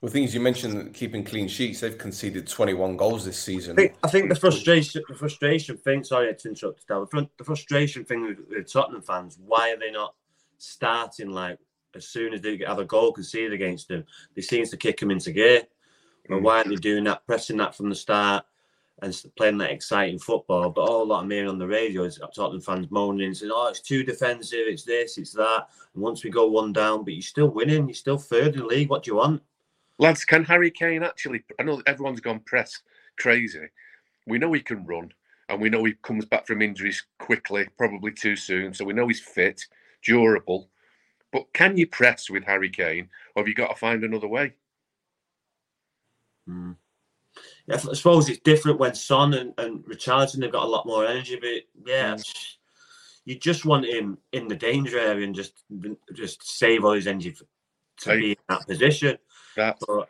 [0.00, 1.80] Well, things you mentioned keeping clean sheets.
[1.80, 3.72] They've conceded 21 goals this season.
[3.72, 6.04] I think, I think the frustration, the frustration thing.
[6.04, 9.38] Sorry to interrupt, The frustration thing with, with, Tottenham fans.
[9.44, 10.14] Why are they not
[10.58, 11.58] starting like
[11.96, 14.04] as soon as they have a goal conceded against them?
[14.36, 15.62] They seem to kick them into gear.
[16.30, 16.42] Mm.
[16.42, 18.44] why aren't they doing that, pressing that from the start?
[19.02, 20.70] And playing that exciting football.
[20.70, 23.68] But all that I'm hearing on the radio is Tottenham fans moaning and saying, "Oh,
[23.68, 24.66] it's too defensive.
[24.66, 25.18] It's this.
[25.18, 27.86] It's that." And once we go one down, but you're still winning.
[27.88, 28.90] You're still third in the league.
[28.90, 29.42] What do you want,
[29.98, 30.24] lads?
[30.24, 31.44] Can Harry Kane actually?
[31.58, 32.82] I know everyone's gone press
[33.18, 33.68] crazy.
[34.26, 35.12] We know he can run,
[35.48, 38.74] and we know he comes back from injuries quickly, probably too soon.
[38.74, 39.64] So we know he's fit,
[40.02, 40.70] durable.
[41.32, 44.54] But can you press with Harry Kane, or have you got to find another way?
[46.46, 46.72] Hmm.
[47.70, 51.38] I suppose it's different when Son and, and Richarlison they've got a lot more energy,
[51.40, 52.46] but yeah, mm.
[53.24, 55.64] you just want him in the danger area and just
[56.14, 57.36] just save all his energy
[57.98, 59.18] to be in that position.
[59.56, 60.08] That but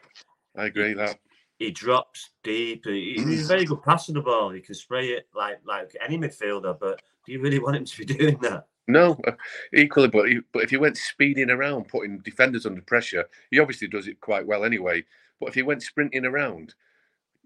[0.57, 1.19] I agree that
[1.59, 2.85] he drops deep.
[2.85, 4.51] He, he's a very good passer the ball.
[4.51, 6.79] He can spray it like like any midfielder.
[6.79, 8.67] But do you really want him to be doing that?
[8.87, 9.19] No,
[9.75, 10.09] equally.
[10.09, 14.07] But he, but if he went speeding around, putting defenders under pressure, he obviously does
[14.07, 15.05] it quite well anyway.
[15.41, 16.75] But if he went sprinting around,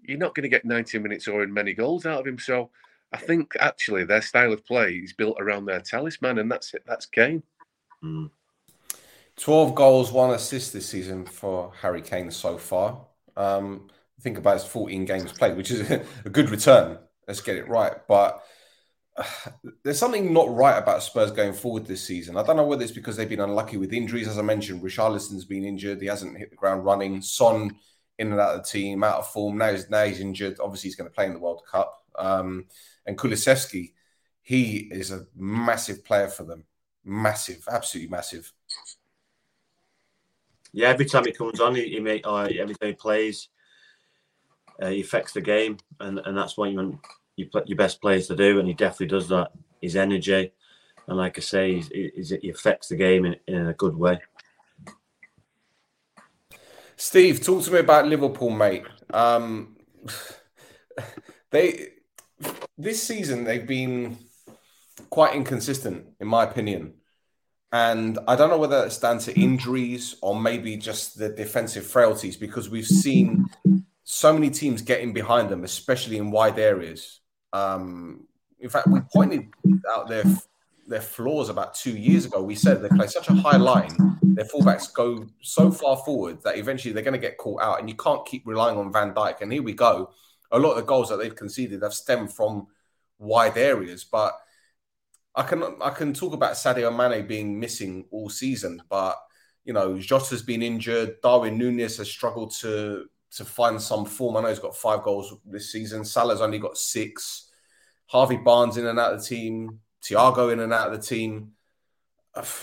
[0.05, 2.39] you're not going to get 90 minutes or in many goals out of him.
[2.39, 2.69] So
[3.11, 6.83] I think actually their style of play is built around their talisman, and that's it.
[6.85, 7.43] That's Kane.
[8.03, 8.31] Mm.
[9.37, 13.05] 12 goals, one assist this season for Harry Kane so far.
[13.35, 13.89] Um,
[14.21, 15.89] think about his 14 games played, which is
[16.25, 16.97] a good return.
[17.27, 17.93] Let's get it right.
[18.07, 18.43] But
[19.15, 19.23] uh,
[19.83, 22.37] there's something not right about Spurs going forward this season.
[22.37, 24.27] I don't know whether it's because they've been unlucky with injuries.
[24.27, 26.01] As I mentioned, Richarlison's been injured.
[26.01, 27.21] He hasn't hit the ground running.
[27.21, 27.75] Son
[28.19, 29.57] in and out of the team, out of form.
[29.57, 30.57] Now he's, now he's injured.
[30.59, 32.03] Obviously, he's going to play in the World Cup.
[32.17, 32.65] Um,
[33.05, 33.93] and Kulusevski,
[34.41, 36.65] he is a massive player for them.
[37.03, 38.51] Massive, absolutely massive.
[40.71, 43.49] Yeah, every time he comes on, he, he make, uh, every time he plays,
[44.81, 46.99] uh, he affects the game, and, and that's what you want
[47.35, 49.51] you your best players to do, and he definitely does that.
[49.81, 50.51] His energy,
[51.07, 54.19] and like I say, he's, he's, he affects the game in, in a good way.
[57.03, 58.85] Steve, talk to me about Liverpool, mate.
[59.13, 59.75] Um,
[61.51, 61.89] they
[62.77, 64.17] this season they've been
[65.09, 66.93] quite inconsistent, in my opinion.
[67.73, 72.37] And I don't know whether it's down to injuries or maybe just the defensive frailties
[72.37, 73.47] because we've seen
[74.05, 77.19] so many teams getting behind them, especially in wide areas.
[77.51, 78.27] Um,
[78.59, 79.49] in fact, we pointed
[79.93, 80.23] out their
[80.87, 82.41] their flaws about two years ago.
[82.41, 86.57] We said they play such a high line, their fullbacks go so far forward that
[86.57, 89.41] eventually they're going to get caught out, and you can't keep relying on Van Dijk.
[89.41, 90.11] And here we go.
[90.51, 92.67] A lot of the goals that they've conceded have stemmed from
[93.17, 94.33] wide areas, but
[95.35, 99.17] I can I can talk about Sadio Mane being missing all season, but
[99.65, 101.21] you know Jota's been injured.
[101.21, 103.05] Darwin Nunez has struggled to
[103.37, 104.37] to find some form.
[104.37, 106.05] I know he's got five goals this season.
[106.05, 107.49] Salah's only got six.
[108.05, 109.79] Harvey Barnes in and out of the team.
[110.03, 111.53] Thiago in and out of the team.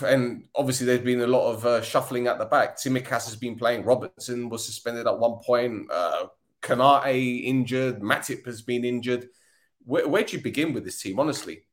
[0.03, 2.77] And obviously, there's been a lot of uh, shuffling at the back.
[2.77, 3.85] Tsimikas has been playing.
[3.85, 5.89] Robertson was suspended at one point.
[5.89, 6.25] Uh,
[6.61, 8.01] Konate injured.
[8.01, 9.29] Matip has been injured.
[9.85, 11.63] Where, where do you begin with this team, honestly?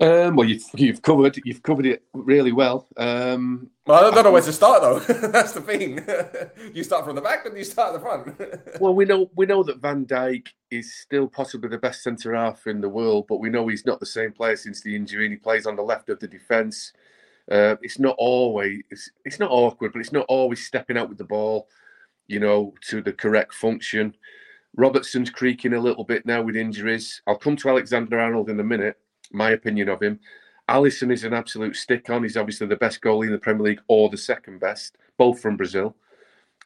[0.00, 2.86] Um, well, you've, you've covered you've covered it really well.
[2.96, 4.98] Um, well, I don't know where to start though.
[5.28, 6.04] That's the thing.
[6.74, 8.80] you start from the back, and you start at the front.
[8.80, 12.66] well, we know we know that Van Dijk is still possibly the best centre half
[12.66, 15.32] in the world, but we know he's not the same player since the injury, and
[15.32, 16.92] he plays on the left of the defence.
[17.50, 21.18] Uh, it's not always it's, it's not awkward, but it's not always stepping out with
[21.18, 21.68] the ball,
[22.28, 24.14] you know, to the correct function.
[24.76, 27.20] Robertson's creaking a little bit now with injuries.
[27.26, 28.96] I'll come to Alexander Arnold in a minute
[29.32, 30.20] my opinion of him.
[30.68, 32.22] Alisson is an absolute stick on.
[32.22, 35.56] He's obviously the best goalie in the Premier League or the second best, both from
[35.56, 35.96] Brazil.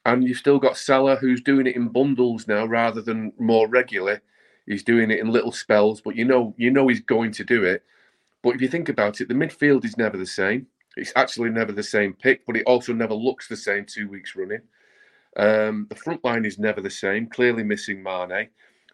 [0.04, 4.20] And you've still got Salah, who's doing it in bundles now rather than more regularly.
[4.66, 7.64] He's doing it in little spells, but you know, you know he's going to do
[7.64, 7.82] it.
[8.42, 10.66] But if you think about it, the midfield is never the same.
[10.96, 14.36] It's actually never the same pick, but it also never looks the same two weeks
[14.36, 14.60] running.
[15.36, 18.48] Um, the front line is never the same, clearly missing Mane.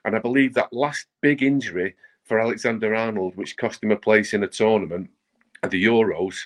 [0.04, 1.94] And I believe that last big injury
[2.30, 5.10] for Alexander Arnold, which cost him a place in a tournament
[5.64, 6.36] at the Euros.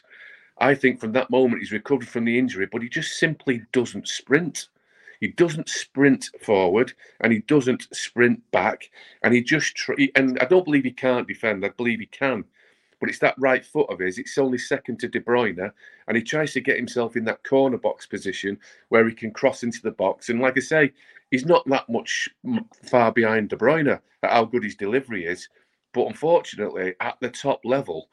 [0.56, 4.08] I think from that moment he's recovered from the injury, but he just simply doesn't
[4.08, 4.68] sprint.
[5.20, 8.88] He doesn't sprint forward and he doesn't sprint back.
[9.22, 11.66] And he just, tr- and I don't believe he can't defend.
[11.66, 12.44] I believe he can.
[12.98, 14.16] But it's that right foot of his.
[14.16, 15.70] It's only second to De Bruyne.
[16.08, 19.62] And he tries to get himself in that corner box position where he can cross
[19.62, 20.30] into the box.
[20.30, 20.92] And like I say,
[21.30, 22.30] he's not that much
[22.86, 25.46] far behind De Bruyne at how good his delivery is.
[25.94, 28.08] But unfortunately, at the top level,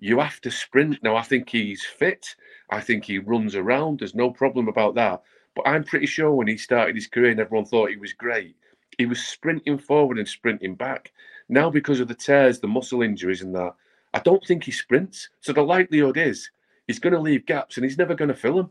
[0.00, 1.02] you have to sprint.
[1.02, 2.34] Now, I think he's fit.
[2.70, 4.00] I think he runs around.
[4.00, 5.22] There's no problem about that.
[5.54, 8.56] But I'm pretty sure when he started his career and everyone thought he was great,
[8.98, 11.12] he was sprinting forward and sprinting back.
[11.48, 13.74] Now, because of the tears, the muscle injuries, and that,
[14.12, 15.28] I don't think he sprints.
[15.40, 16.50] So the likelihood is
[16.86, 18.70] he's going to leave gaps and he's never going to fill them.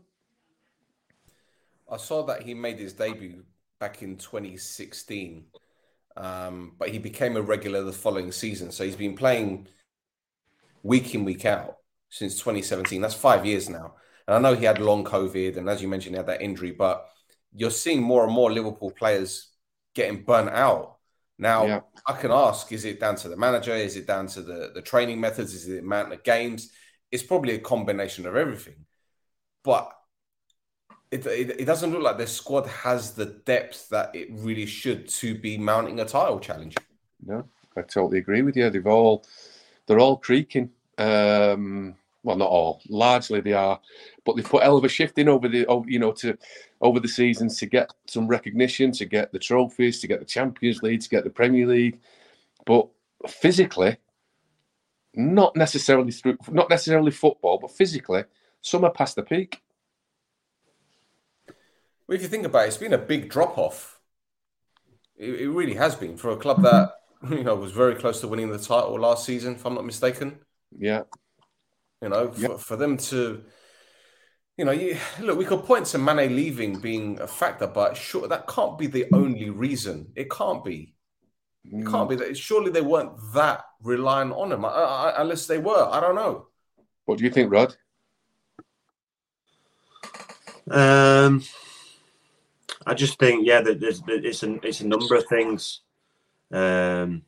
[1.90, 3.42] I saw that he made his debut
[3.78, 5.44] back in 2016
[6.16, 8.70] um, but he became a regular the following season.
[8.70, 9.68] So he's been playing
[10.82, 11.76] week in, week out
[12.08, 13.00] since 2017.
[13.00, 13.94] That's five years now.
[14.26, 16.72] And I know he had long COVID, and as you mentioned, he had that injury,
[16.72, 17.06] but
[17.52, 19.48] you're seeing more and more Liverpool players
[19.94, 20.96] getting burnt out.
[21.38, 21.80] Now, yeah.
[22.06, 23.74] I can ask, is it down to the manager?
[23.74, 25.54] Is it down to the, the training methods?
[25.54, 26.70] Is it the amount of games?
[27.10, 28.84] It's probably a combination of everything.
[29.64, 29.90] But
[31.10, 35.34] it, it, doesn't look like the squad has the depth that it really should to
[35.34, 36.76] be mounting a title challenge.
[37.24, 37.44] No,
[37.76, 38.70] I totally agree with you.
[38.70, 39.24] They've all
[39.86, 40.70] they're all creaking.
[40.98, 42.80] Um, well, not all.
[42.88, 43.80] Largely they are,
[44.24, 46.38] but they've put hell of a shift in over the you know to
[46.80, 50.82] over the seasons to get some recognition, to get the trophies, to get the Champions
[50.82, 51.98] League, to get the Premier League.
[52.66, 52.88] But
[53.26, 53.96] physically,
[55.14, 58.24] not necessarily through not necessarily football, but physically,
[58.62, 59.60] some are past the peak.
[62.10, 64.00] Well, if you think about it, it's been a big drop off.
[65.16, 66.94] It, it, really has been for a club that
[67.30, 70.40] you know was very close to winning the title last season, if I'm not mistaken.
[70.76, 71.02] Yeah.
[72.02, 73.44] You know, for, for them to,
[74.56, 78.26] you know, you, look, we could point to Mane leaving being a factor, but sure,
[78.26, 80.10] that can't be the only reason.
[80.16, 80.96] It can't be.
[81.64, 82.36] It can't be that.
[82.36, 85.88] Surely they weren't that reliant on him, I, I, unless they were.
[85.88, 86.48] I don't know.
[87.04, 87.76] What do you think, Rod?
[90.68, 91.44] Um,
[92.90, 95.82] I just think, yeah, that there's it's a it's a number of things.
[96.50, 97.22] Um,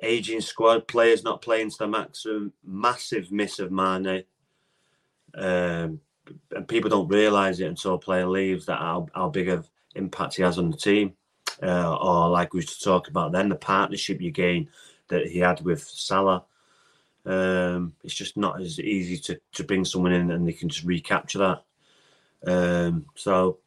[0.00, 4.22] aging squad players not playing to the maximum, massive miss of Mane.
[5.34, 6.00] Um,
[6.54, 10.36] and people don't realise it until a player leaves that how, how big of impact
[10.36, 11.14] he has on the team.
[11.60, 14.68] Uh, or like we used to talk about then, the partnership you gain
[15.08, 16.44] that he had with Salah.
[17.26, 20.84] Um, it's just not as easy to, to bring someone in and they can just
[20.84, 21.64] recapture that.
[22.46, 23.58] Um, so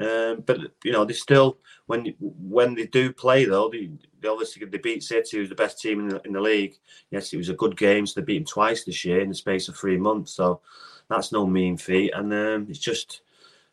[0.00, 4.64] um, but you know, they still when when they do play though, they, they obviously
[4.64, 6.74] they beat City, who's the best team in the, in the league.
[7.10, 9.34] Yes, it was a good game, so they beat them twice this year in the
[9.34, 10.32] space of three months.
[10.32, 10.60] So
[11.08, 13.22] that's no mean feat, and um, it's just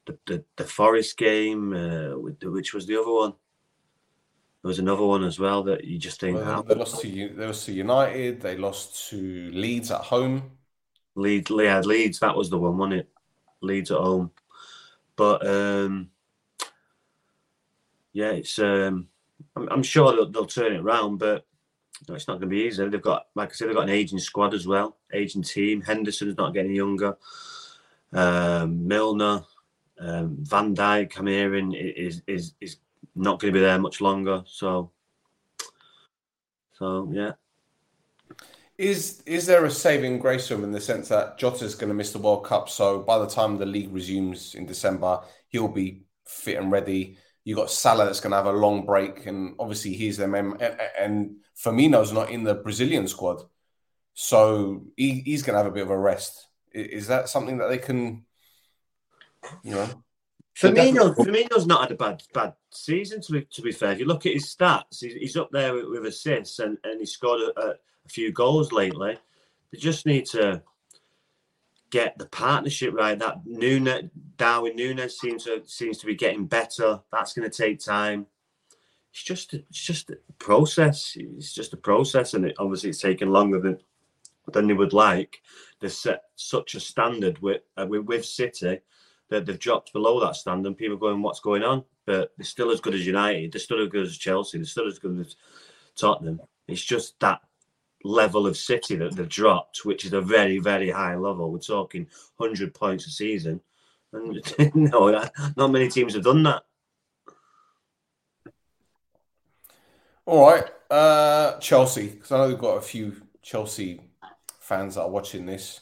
[0.05, 3.33] the, the, the Forest game, uh, which was the other one.
[4.61, 6.37] There was another one as well that you just think.
[6.37, 8.41] Well, they lost to they lost to United.
[8.41, 10.51] They lost to Leeds at home.
[11.15, 12.19] Leeds, yeah, Leeds.
[12.19, 13.09] That was the one, wasn't it?
[13.61, 14.31] Leeds at home.
[15.15, 16.09] But um,
[18.13, 18.59] yeah, it's.
[18.59, 19.07] Um,
[19.55, 21.45] I'm, I'm sure they'll, they'll, turn it around, but
[22.07, 22.87] no, it's not going to be easy.
[22.87, 25.81] They've got, like I said, they've got an aging squad as well, aging team.
[25.81, 27.17] Henderson's not getting younger.
[28.13, 29.43] Um, Milner,
[29.99, 32.77] um, Van Dijk, I'm hearing is is is
[33.15, 34.43] not going to be there much longer.
[34.45, 34.91] So,
[36.73, 37.33] so yeah.
[38.77, 41.93] Is is there a saving grace for him in the sense that Jota's going to
[41.93, 42.69] miss the World Cup?
[42.69, 47.17] So by the time the league resumes in December, he'll be fit and ready.
[47.45, 50.33] You got Salah that's going to have a long break, and obviously he's them.
[50.33, 50.61] And,
[50.99, 53.43] and Firmino's not in the Brazilian squad,
[54.13, 56.47] so he, he's going to have a bit of a rest.
[56.73, 58.25] Is that something that they can,
[59.63, 60.04] you know?
[60.57, 63.21] Firmino, Firmino's not had a bad bad season.
[63.21, 65.73] To be to be fair, if you look at his stats, he's, he's up there
[65.73, 69.17] with, with assists, and, and he scored a, a, a few goals lately.
[69.71, 70.61] They just need to
[71.89, 73.19] get the partnership right.
[73.19, 77.01] That Nunez, Darwin Nunez seems to seems to be getting better.
[77.11, 78.25] That's going to take time.
[79.11, 81.17] It's just it's just a process.
[81.17, 83.79] It's just a process, and it, obviously it's taken longer than
[84.53, 85.41] than they would like.
[85.81, 88.79] They set such a standard with uh, with, with City
[89.29, 90.77] that they've dropped below that standard.
[90.77, 93.51] People going, "What's going on?" But they're still as good as United.
[93.51, 94.57] They're still as good as Chelsea.
[94.57, 95.35] They're still as good as
[95.95, 96.41] Tottenham.
[96.67, 97.41] It's just that
[98.03, 101.51] level of City that they've dropped, which is a very, very high level.
[101.51, 102.07] We're talking
[102.37, 103.61] 100 points a season.
[104.13, 104.41] And
[104.75, 106.63] no, not many teams have done that.
[110.25, 110.65] All right.
[110.89, 114.01] Uh, Chelsea, because I know we've got a few Chelsea
[114.59, 115.81] fans that are watching this.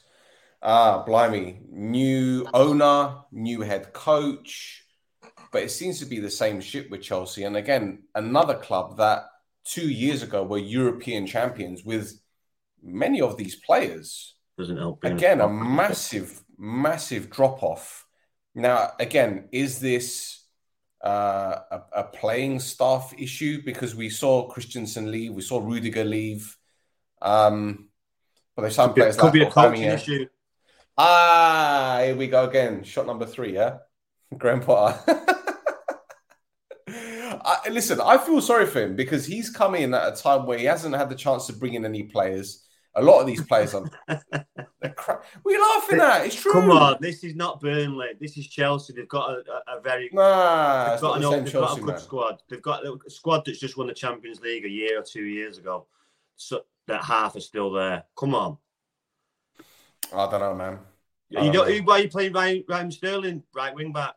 [0.66, 1.59] Ah, blimey.
[1.70, 4.86] New owner, new head coach.
[5.51, 7.43] But it seems to be the same ship with Chelsea.
[7.43, 9.26] And again, another club that
[9.66, 12.18] two years ago were European champions with
[12.82, 14.36] many of these players.
[14.57, 15.03] Doesn't help.
[15.03, 18.05] Again, a massive, massive drop off.
[18.55, 20.45] Now, again, is this
[21.03, 23.61] uh, a, a, playing staff issue?
[23.66, 26.55] Because we saw Christensen leave, we saw Rudiger leave.
[27.22, 27.89] Um,
[28.55, 30.28] but there's some could players be, could like be a coaching issue.
[30.98, 32.84] Ah, here we go again.
[32.84, 33.78] Shot number three, yeah?
[34.38, 35.00] Graham Potter.
[37.46, 40.58] I, listen, I feel sorry for him because he's come in at a time where
[40.58, 42.66] he hasn't had the chance to bring in any players.
[42.96, 43.89] A lot of these players are
[44.96, 45.26] crap.
[45.44, 46.52] We're laughing at it's true.
[46.54, 48.10] Come on, this is not Burnley.
[48.20, 48.94] This is Chelsea.
[48.94, 51.88] They've got a, a, a very nah, they've got, an, they've Chelsea, got a good
[51.88, 52.00] man.
[52.00, 52.41] squad.
[52.50, 55.58] They've got a squad that's just won the Champions League a year or two years
[55.58, 55.88] ago.
[56.36, 58.04] So that half are still there.
[58.16, 58.58] Come on.
[60.14, 60.80] I don't know, man.
[61.30, 64.14] You know, why are you playing Ryan, Ryan Sterling right wing back?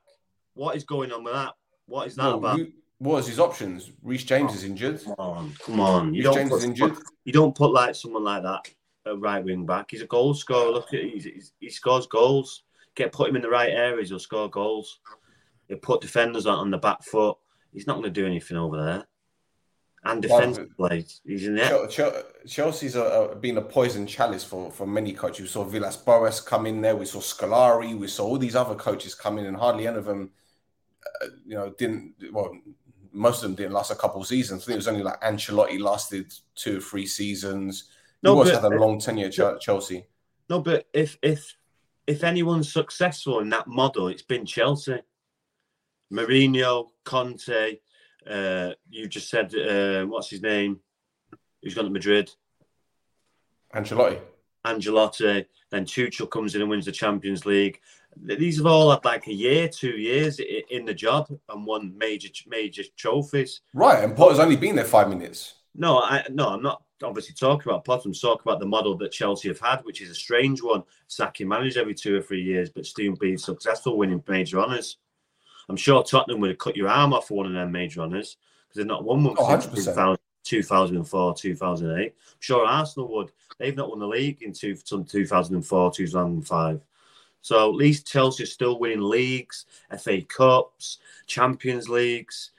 [0.55, 1.55] What is going on with that?
[1.87, 2.61] What is that Well, about?
[2.99, 3.91] what was his options?
[4.03, 5.03] Reece James is injured.
[5.03, 6.15] Come on, come on.
[6.15, 6.97] You Reece don't James put, is injured.
[7.25, 8.69] You don't put like someone like that
[9.07, 9.91] at right wing back.
[9.91, 10.71] He's a goal scorer.
[10.71, 12.65] Look at he's, he's, he scores goals.
[12.95, 15.01] Get put him in the right areas, he'll score goals.
[15.69, 17.37] He'll put defenders on, on the back foot.
[17.73, 19.05] He's not going to do anything over there.
[20.09, 21.69] And defensively, he's in there.
[21.69, 22.95] Chel- Chel- Chelsea's
[23.41, 25.41] been a poison chalice for, for many coaches.
[25.43, 26.95] We saw Villas Boas come in there.
[26.97, 27.99] We saw Scolari.
[27.99, 30.31] We saw all these other coaches come in, and hardly any of them,
[31.23, 32.15] uh, you know, didn't.
[32.33, 32.57] Well,
[33.13, 34.63] most of them didn't last a couple of seasons.
[34.63, 37.85] I think it was only like Ancelotti lasted two or three seasons.
[38.23, 40.07] He No, always but- had a long tenure at Chelsea.
[40.49, 41.57] No, but if if
[42.07, 45.01] if anyone's successful in that model, it's been Chelsea.
[46.13, 47.79] Mourinho, Conte,
[48.29, 50.81] uh, you just said uh, what's his name?
[51.63, 52.31] Who's gone to Madrid?
[53.75, 54.21] Ancelotti.
[54.65, 55.47] Angelotti.
[55.71, 57.81] Then Tuchel comes in and wins the Champions League.
[58.17, 62.29] These have all had like a year, two years in the job and won major
[62.47, 63.61] major trophies.
[63.75, 65.55] Right, and Potter's only been there five minutes.
[65.75, 68.05] No, I no, I'm not obviously talking about Potter.
[68.07, 70.83] I'm talking about the model that Chelsea have had, which is a strange one.
[71.09, 74.97] Sacking managers every two or three years, but still being successful, winning major honours.
[75.69, 78.37] I'm sure Tottenham would have cut your arm off for one of them major honours
[78.65, 82.07] because they've not won one Oh, since 2000 2004, 2008.
[82.07, 83.33] I'm sure Arsenal would.
[83.59, 86.81] They've not won the league in two, 2004, 2005.
[87.41, 89.67] So at least Chelsea are still winning leagues,
[89.99, 92.51] FA Cups, Champions Leagues.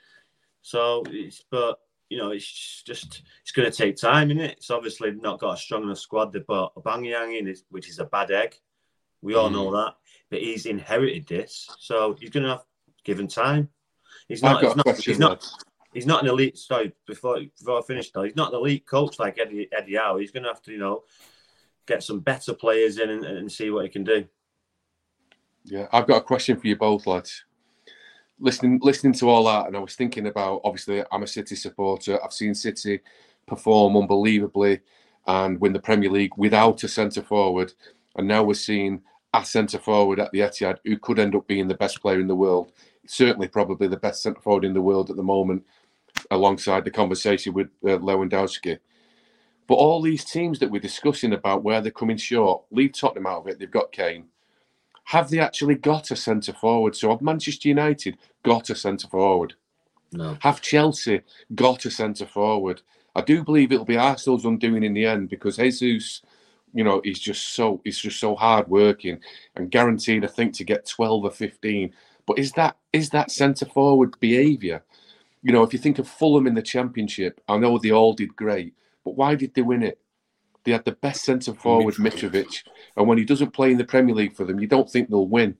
[0.62, 4.56] So, it's, but you know, it's just it's going to take time, isn't it?
[4.58, 6.32] It's obviously not got a strong enough squad.
[6.32, 8.54] They brought Aubameyang in, which is a bad egg.
[9.20, 9.84] We all know mm.
[9.84, 9.96] that,
[10.30, 12.64] but he's inherited this, so he's going to have
[13.08, 13.70] given time.
[14.28, 14.62] He's not.
[14.62, 15.50] He's not, he's not.
[15.94, 16.58] He's not an elite.
[16.58, 20.18] Sorry, before before I finish though, he's not an elite coach like Eddie Eddie Howe.
[20.18, 21.04] He's going to have to, you know,
[21.86, 24.26] get some better players in and, and see what he can do.
[25.64, 27.44] Yeah, I've got a question for you both, lads.
[28.38, 30.60] Listening, listening to all that, and I was thinking about.
[30.62, 32.22] Obviously, I'm a City supporter.
[32.22, 33.00] I've seen City
[33.46, 34.80] perform unbelievably
[35.26, 37.72] and win the Premier League without a centre forward,
[38.16, 39.00] and now we're seeing
[39.34, 42.28] a centre forward at the Etihad who could end up being the best player in
[42.28, 42.72] the world.
[43.06, 45.64] Certainly, probably the best centre forward in the world at the moment,
[46.30, 48.78] alongside the conversation with uh, Lewandowski.
[49.66, 53.42] But all these teams that we're discussing about where they're coming short, leave Tottenham out
[53.42, 53.58] of it.
[53.58, 54.26] They've got Kane
[55.08, 56.94] have they actually got a centre forward?
[56.94, 59.54] So have Manchester United got a centre forward?
[60.12, 61.22] No, Have Chelsea
[61.54, 62.82] got a centre forward?
[63.16, 66.20] I do believe it'll be Arsenal's undoing in the end because Jesus,
[66.72, 69.20] you know, is just so he's just so hard working
[69.56, 71.92] and guaranteed, I think, to get twelve or fifteen.
[72.26, 74.82] But is that is that centre forward behaviour?
[75.42, 78.34] You know, if you think of Fulham in the Championship, I know they all did
[78.36, 79.98] great, but why did they win it?
[80.64, 82.64] They had the best centre forward, Mitrovic,
[82.96, 85.26] and when he doesn't play in the Premier League for them, you don't think they'll
[85.26, 85.56] win.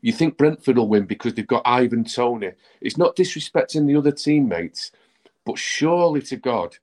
[0.00, 2.52] You think Brentford will win because they've got Ivan Toney.
[2.80, 4.92] It's not disrespecting the other teammates,
[5.44, 6.76] but surely to God,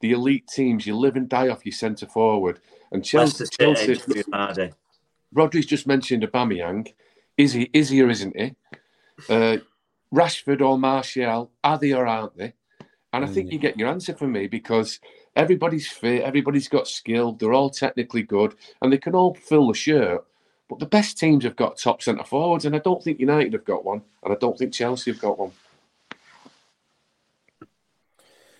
[0.00, 2.60] the elite teams, you live and die off your centre forward.
[2.96, 4.00] And Chelsea, Chelsea.
[5.34, 6.92] Rodri's just mentioned Aubameyang.
[7.36, 7.68] Is he?
[7.74, 8.54] Is he or isn't he?
[9.28, 9.58] Uh,
[10.14, 11.50] Rashford or Martial?
[11.62, 12.54] Are they or aren't they?
[13.12, 14.98] And I think you get your answer from me because
[15.34, 19.74] everybody's fit, everybody's got skill, they're all technically good, and they can all fill the
[19.74, 20.24] shirt.
[20.68, 23.64] But the best teams have got top centre forwards, and I don't think United have
[23.64, 25.52] got one, and I don't think Chelsea have got one.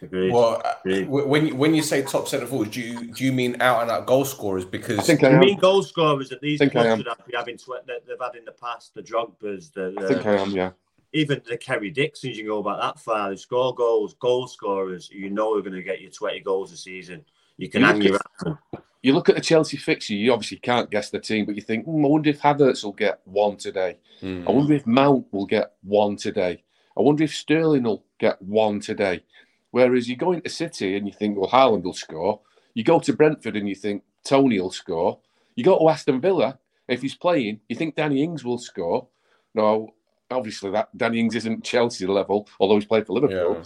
[0.03, 0.33] Agreed.
[0.33, 1.09] Well, uh, Agreed.
[1.09, 3.91] when you- when you say top centre forwards, do you do you mean out and
[3.91, 4.65] out goal scorers?
[4.65, 5.41] Because I think I You am.
[5.41, 8.35] mean goal scorers that these Think clubs should have, be having tw- that they've had
[8.37, 10.51] in the past, the Drogba's, the, I think I am.
[10.51, 10.73] Yeah.
[11.13, 13.31] even the Kerry Dixons, you can go back that far.
[13.31, 15.09] They score goals, goal scorers.
[15.11, 17.25] You know are going to get you 20 goals a season.
[17.57, 20.15] You can You hang look your at- You look at the Chelsea fixture.
[20.15, 22.93] You obviously can't guess the team, but you think, hmm, I wonder if Havertz will
[22.93, 23.97] get one today.
[24.23, 26.63] I wonder if Mount will get one today.
[26.99, 29.23] I wonder if Sterling will get one today.
[29.71, 32.41] Whereas you go into City and you think, well, Haaland will score.
[32.75, 35.19] You go to Brentford and you think Toney will score.
[35.55, 36.59] You go to Aston Villa,
[36.89, 39.09] if he's playing, you think Danny Ings will score.
[39.55, 39.95] No,
[40.31, 43.63] obviously that Danny Ings isn't Chelsea level, although he's played for Liverpool.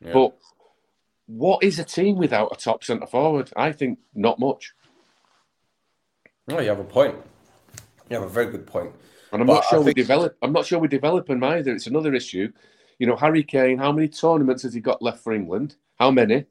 [0.00, 0.08] Yeah.
[0.08, 0.12] Yeah.
[0.12, 0.36] But
[1.26, 3.50] what is a team without a top centre forward?
[3.56, 4.72] I think not much.
[6.48, 7.16] Oh, you have a point.
[8.10, 8.92] You have a very good point.
[9.32, 10.36] And I'm But not sure we develop.
[10.42, 11.72] I'm not sure we develop him either.
[11.72, 12.52] It's another issue.
[13.02, 13.78] You know, Harry Kane.
[13.78, 15.74] How many tournaments has he got left for England?
[15.98, 16.44] How many?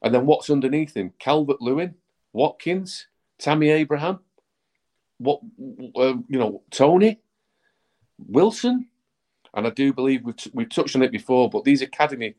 [0.00, 1.12] And then what's underneath him?
[1.18, 1.96] Calvert Lewin,
[2.32, 4.20] Watkins, Tammy Abraham.
[5.16, 5.40] What
[5.96, 7.18] uh, you know, Toney,
[8.16, 8.86] Wilson,
[9.52, 11.50] and I do believe we've, we've touched on it before.
[11.50, 12.36] But these academy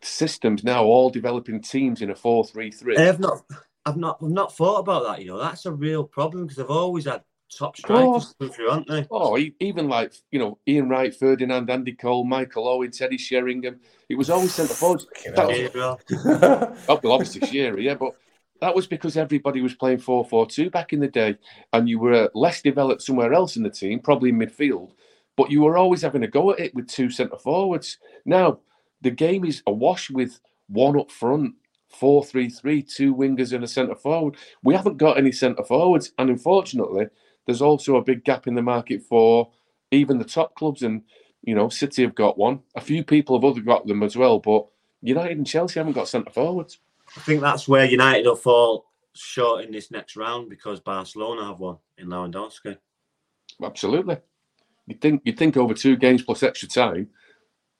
[0.00, 2.96] systems now all developing teams in a four-three-three.
[2.96, 3.42] I've not,
[3.84, 5.20] I've not, I've not thought about that.
[5.20, 7.22] You know, that's a real problem because they've always had
[7.58, 8.32] top course.
[8.32, 9.06] strikers come through, haven't they?
[9.10, 13.80] Oh, e- even like you know Ian Wright, Ferdinand, Andy Cole, Michael Owen, Teddy Sheringham.
[14.08, 15.06] It was always centre forwards.
[15.16, 15.48] Fucking That hell.
[15.48, 16.00] was, Gabriel.
[16.88, 18.12] oh, well, obviously Shearer, yeah, but
[18.60, 21.36] that was because everybody was playing 4-4-2 back in the day,
[21.72, 24.92] and you were less developed somewhere else in the team, probably in midfield.
[25.36, 27.98] But you were always having a go at it with two centre forwards.
[28.24, 28.60] Now
[29.00, 30.38] the game is awash with
[30.68, 31.54] one up front,
[32.00, 34.36] 4-3-3, two wingers and a centre forward.
[34.62, 37.06] We haven't got any centre forwards, and unfortunately,
[37.46, 39.50] there's also a big gap in the market for
[39.90, 40.82] even the top clubs.
[40.82, 41.02] And
[41.42, 42.60] you know, City have got one.
[42.76, 44.66] A few people have other got them as well, but
[45.00, 46.78] United and Chelsea haven't got centre forwards.
[47.16, 51.58] I think that's where United will fall short in this next round because Barcelona have
[51.58, 52.78] one in Lewandowski.
[53.62, 54.18] Absolutely.
[54.86, 57.08] You think you think over two games plus extra time,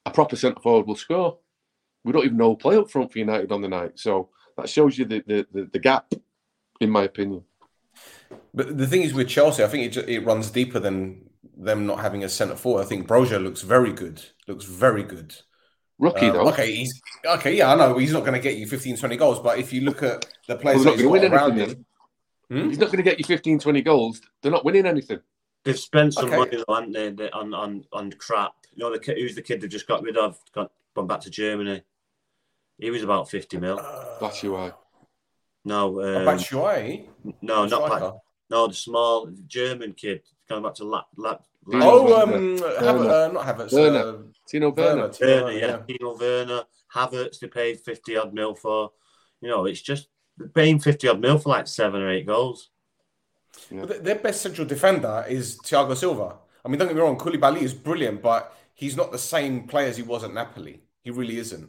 [0.04, 1.38] a proper centre forward will score.
[2.04, 4.68] We don't even know who play up front for United on the night, so that
[4.68, 6.12] shows you the the, the, the gap,
[6.80, 7.44] in my opinion.
[8.54, 11.86] But the thing is with Chelsea, I think it, ju- it runs deeper than them
[11.86, 12.82] not having a centre forward.
[12.82, 14.22] I think Broja looks very good.
[14.48, 15.34] Looks very good.
[15.98, 17.54] Rookie Um, though, okay, he's okay.
[17.54, 19.82] Yeah, I know he's not going to get you 15, 20 goals, but if you
[19.82, 21.84] look at the players they're that not he's got around him,
[22.48, 22.68] then.
[22.68, 24.20] He's not going to get you 15, 20 goals.
[24.42, 25.20] They're not winning anything.
[25.64, 26.36] They've spent some Okay.
[26.38, 28.52] money though, haven't they, they- on, on on crap.
[28.74, 30.38] You know, the kid, who's the kid they've just got rid of?
[30.52, 31.82] Got gone back to Germany.
[32.78, 33.76] He was about fifty mil.
[34.20, 34.74] That's you are.
[35.64, 37.06] No, uh, um, Batshuayi,
[37.40, 38.04] no, not striker.
[38.10, 38.14] back,
[38.50, 41.06] no, the small German kid going back to Lap.
[41.16, 42.58] Lap, Timo Oh, um, Werner.
[42.80, 43.72] Havertz, uh, not Havertz.
[43.72, 43.98] Werner.
[43.98, 44.12] Uh,
[44.52, 45.02] Timo Werner.
[45.02, 45.08] Werner.
[45.08, 46.62] Timo Werner, Werner, yeah, Timo Werner,
[46.94, 47.38] Havertz.
[47.38, 48.90] They paid fifty odd mil for.
[49.40, 52.70] You know, it's just they're paying fifty odd mil for like seven or eight goals.
[53.70, 56.36] But their best central defender is Thiago Silva.
[56.64, 59.88] I mean, don't get me wrong, Koulibaly is brilliant, but he's not the same player
[59.88, 60.82] as he was at Napoli.
[61.02, 61.68] He really isn't.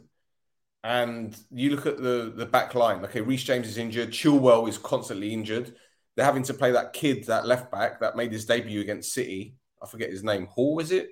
[0.84, 3.02] And you look at the the back line.
[3.04, 4.10] Okay, Reece James is injured.
[4.10, 5.74] Chilwell is constantly injured.
[6.14, 9.56] They're having to play that kid, that left back that made his debut against City.
[9.82, 10.46] I forget his name.
[10.46, 11.08] Hall is it?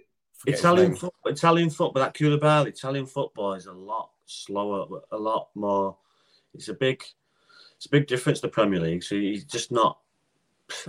[0.47, 0.97] Italian name.
[0.97, 5.97] foot, Italian football, that Koulibaly, Italian football is a lot slower, a lot more.
[6.55, 7.03] It's a big,
[7.77, 9.03] it's a big difference to the Premier League.
[9.03, 9.99] So he's just not.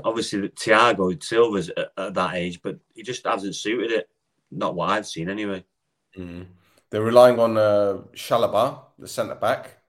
[0.04, 4.10] Obviously, Thiago Silva's at, at that age, but he just hasn't suited it.
[4.52, 5.64] Not what I've seen, anyway.
[6.18, 6.48] Mhm.
[6.94, 9.80] They're relying on uh, Chalobah, the centre back.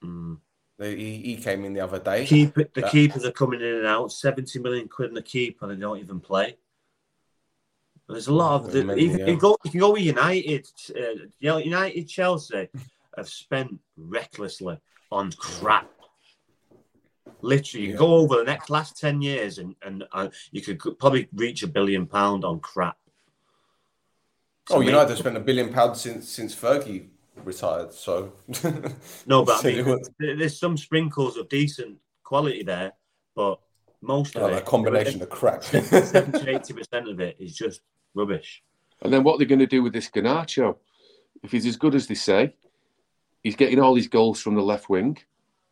[0.00, 0.38] Mm.
[0.78, 2.24] They, he, he came in the other day.
[2.24, 4.12] Keep the That- keepers are coming in and out.
[4.12, 6.56] Seventy million quid in the keeper, they don't even play.
[8.08, 9.26] There's a lot of the, Many, even, yeah.
[9.26, 10.68] you, go, you can go with United.
[10.96, 12.68] Uh, United, Chelsea
[13.16, 14.78] have spent recklessly
[15.10, 15.90] on crap.
[17.40, 21.26] Literally, you go over the next last ten years, and and uh, you could probably
[21.34, 22.98] reach a billion pound on crap.
[24.70, 27.08] Oh, United have spent a billion pounds since since Fergie
[27.44, 27.92] retired.
[27.92, 28.32] So
[29.26, 32.92] no, but I mean, there's some sprinkles of decent quality there,
[33.34, 33.60] but
[34.00, 35.62] most of oh, it, a combination of crap.
[35.64, 37.82] 70 80 percent of it is just
[38.14, 38.62] rubbish.
[39.02, 40.76] And then what are they going to do with this Garnacho?
[41.42, 42.54] If he's as good as they say,
[43.42, 45.18] he's getting all his goals from the left wing,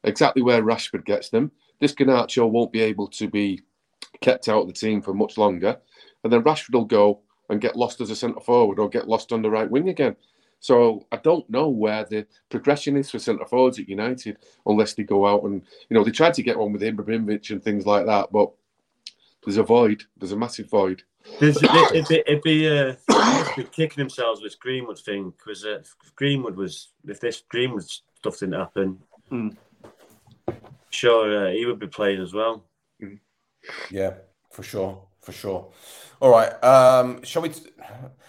[0.05, 1.51] exactly where Rashford gets them.
[1.80, 3.62] This Garnacho won't be able to be
[4.20, 5.78] kept out of the team for much longer,
[6.22, 7.20] and then Rashford will go
[7.53, 10.16] and get lost as a centre forward or get lost on the right wing again.
[10.59, 15.03] So I don't know where the progression is for centre forwards at United unless they
[15.03, 18.07] go out and you know they tried to get one with Ibrahimovic and things like
[18.07, 18.50] that, but
[19.44, 20.05] there's a void.
[20.18, 21.03] There's a massive void.
[21.40, 22.94] There's, it'd, be, it'd be, uh,
[23.57, 25.82] be kicking themselves with Greenwood thing because uh,
[26.16, 28.98] Greenwood was if this Greenwood stuff didn't happen,
[29.30, 29.57] Mm.
[30.90, 32.64] sure uh, he would be playing as well.
[33.90, 34.14] Yeah,
[34.50, 35.73] for sure, for sure.
[36.20, 37.49] All right, um, shall we?
[37.49, 37.70] T-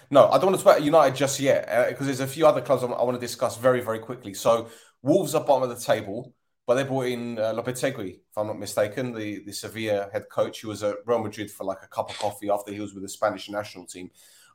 [0.10, 2.62] no, I don't want to talk about United just yet because there's a few other
[2.62, 4.34] clubs I want to discuss very, very quickly.
[4.34, 4.70] So
[5.02, 6.34] Wolves are bottom of the table,
[6.66, 10.62] but they brought in uh, Lopetegui, if I'm not mistaken, the the Sevilla head coach
[10.62, 13.04] who was at Real Madrid for like a cup of coffee after he was with
[13.04, 14.10] the Spanish national team.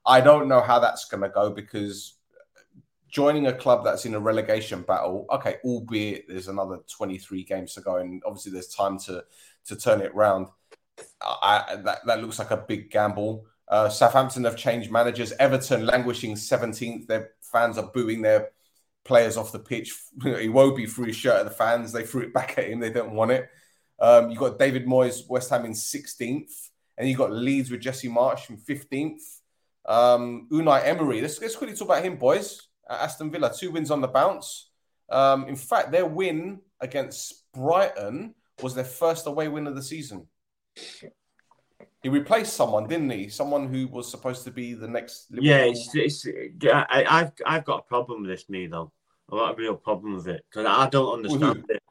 [0.06, 2.14] I don't know how that's going to go because
[3.08, 7.80] joining a club that's in a relegation battle, okay, albeit there's another 23 games to
[7.80, 9.24] go, and obviously there's time to
[9.66, 10.46] to turn it round.
[11.20, 13.46] I, that, that looks like a big gamble.
[13.66, 15.32] Uh, Southampton have changed managers.
[15.38, 17.06] Everton languishing 17th.
[17.06, 18.50] Their fans are booing their
[19.04, 19.94] players off the pitch.
[20.18, 21.92] Iwobi threw his shirt at the fans.
[21.92, 22.80] They threw it back at him.
[22.80, 23.48] They don't want it.
[23.98, 28.08] Um, you got David Moyes, West Ham in 16th, and you've got Leeds with Jesse
[28.08, 29.40] Marsch in 15th.
[29.86, 31.20] Um, Unai Emery.
[31.20, 32.68] Let's, let's quickly talk about him, boys.
[32.88, 34.70] At Aston Villa, two wins on the bounce.
[35.10, 40.26] Um, in fact, their win against Brighton was their first away win of the season.
[42.02, 43.28] He replaced someone, didn't he?
[43.28, 45.30] Someone who was supposed to be the next.
[45.30, 45.48] Liverpool.
[45.48, 46.26] Yeah, it's, it's
[46.72, 48.92] I, I've I've got a problem with this, me though.
[49.30, 51.82] I've got a real problem with it because I don't understand it.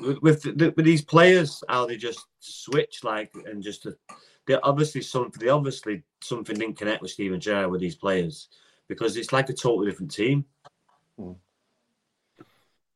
[0.00, 0.44] With, with,
[0.76, 3.86] with these players, how they just switch like and just
[4.46, 8.48] they obviously something they obviously something didn't connect with Steven Gerrard with these players
[8.88, 10.44] because it's like a totally different team.
[11.18, 11.32] Hmm.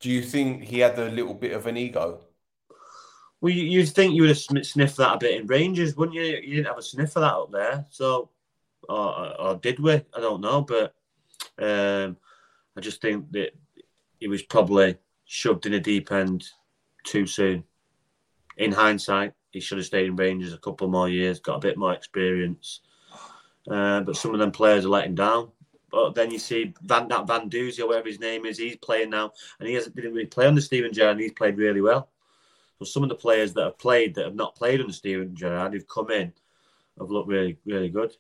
[0.01, 2.21] Do you think he had a little bit of an ego?
[3.41, 6.23] Well, you, you'd think you would have sniffed that a bit in Rangers, wouldn't you?
[6.25, 8.31] You didn't have a sniff of that up there, so
[8.89, 9.93] or, or did we?
[9.93, 10.95] I don't know, but
[11.59, 12.17] um,
[12.77, 13.51] I just think that
[14.19, 16.45] he was probably shoved in a deep end
[17.05, 17.65] too soon.
[18.57, 21.79] In hindsight, he should have stayed in Rangers a couple more years, got a bit
[21.79, 22.81] more experience.
[23.71, 25.51] Uh, but some of them players are letting down.
[25.91, 29.11] But then you see Van that Van Doozy or whatever his name is, he's playing
[29.11, 32.11] now, and he hasn't didn't really play under Steven Gerrard, he's played really well.
[32.79, 35.73] So some of the players that have played that have not played under Steven Gerrard,
[35.73, 36.33] who've come in,
[36.99, 38.15] have looked really, really good.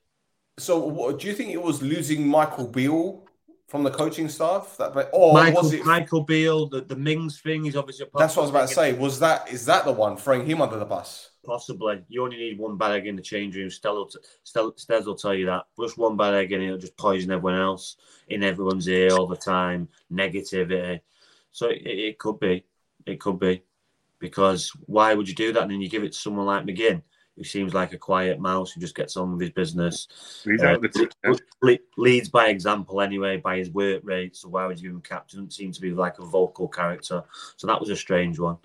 [0.59, 3.25] So, what, do you think it was losing Michael Beale
[3.69, 5.85] from the coaching staff that, or Michael, was it?
[5.85, 8.07] Michael Beale, the, the Mings thing is obviously.
[8.07, 8.93] A That's what I was about to say.
[8.95, 11.31] Was that is that the one throwing him under the bus?
[11.45, 12.03] Possibly.
[12.09, 13.71] You only need one bad egg in the change room.
[13.71, 14.11] Stell,
[14.43, 15.67] Stell, Stez will tell you that.
[15.81, 17.97] Just one bad egg and it'll just poison everyone else
[18.29, 19.89] in everyone's ear all the time.
[20.13, 21.01] Negativity.
[21.53, 22.65] So it, it could be.
[23.07, 23.63] It could be.
[24.19, 25.63] Because why would you do that?
[25.63, 27.03] And then you give it to someone like McGinn,
[27.37, 30.09] who seems like a quiet mouse who just gets on with his business.
[30.45, 31.09] He's Uh, out the team.
[31.25, 31.35] now.
[31.63, 34.35] le- leads by example anyway, by his work rate.
[34.35, 35.39] So why would you give him captain?
[35.39, 37.23] Doesn't seem to be like a vocal character.
[37.57, 38.59] So that was a strange one.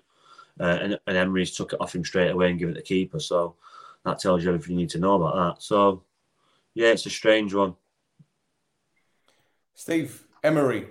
[0.58, 2.82] Uh, and, and Emery's took it off him straight away and give it to the
[2.82, 3.20] keeper.
[3.20, 3.56] So
[4.04, 5.62] that tells you everything you need to know about that.
[5.62, 6.04] So
[6.74, 7.74] yeah, it's a strange one.
[9.74, 10.86] Steve Emery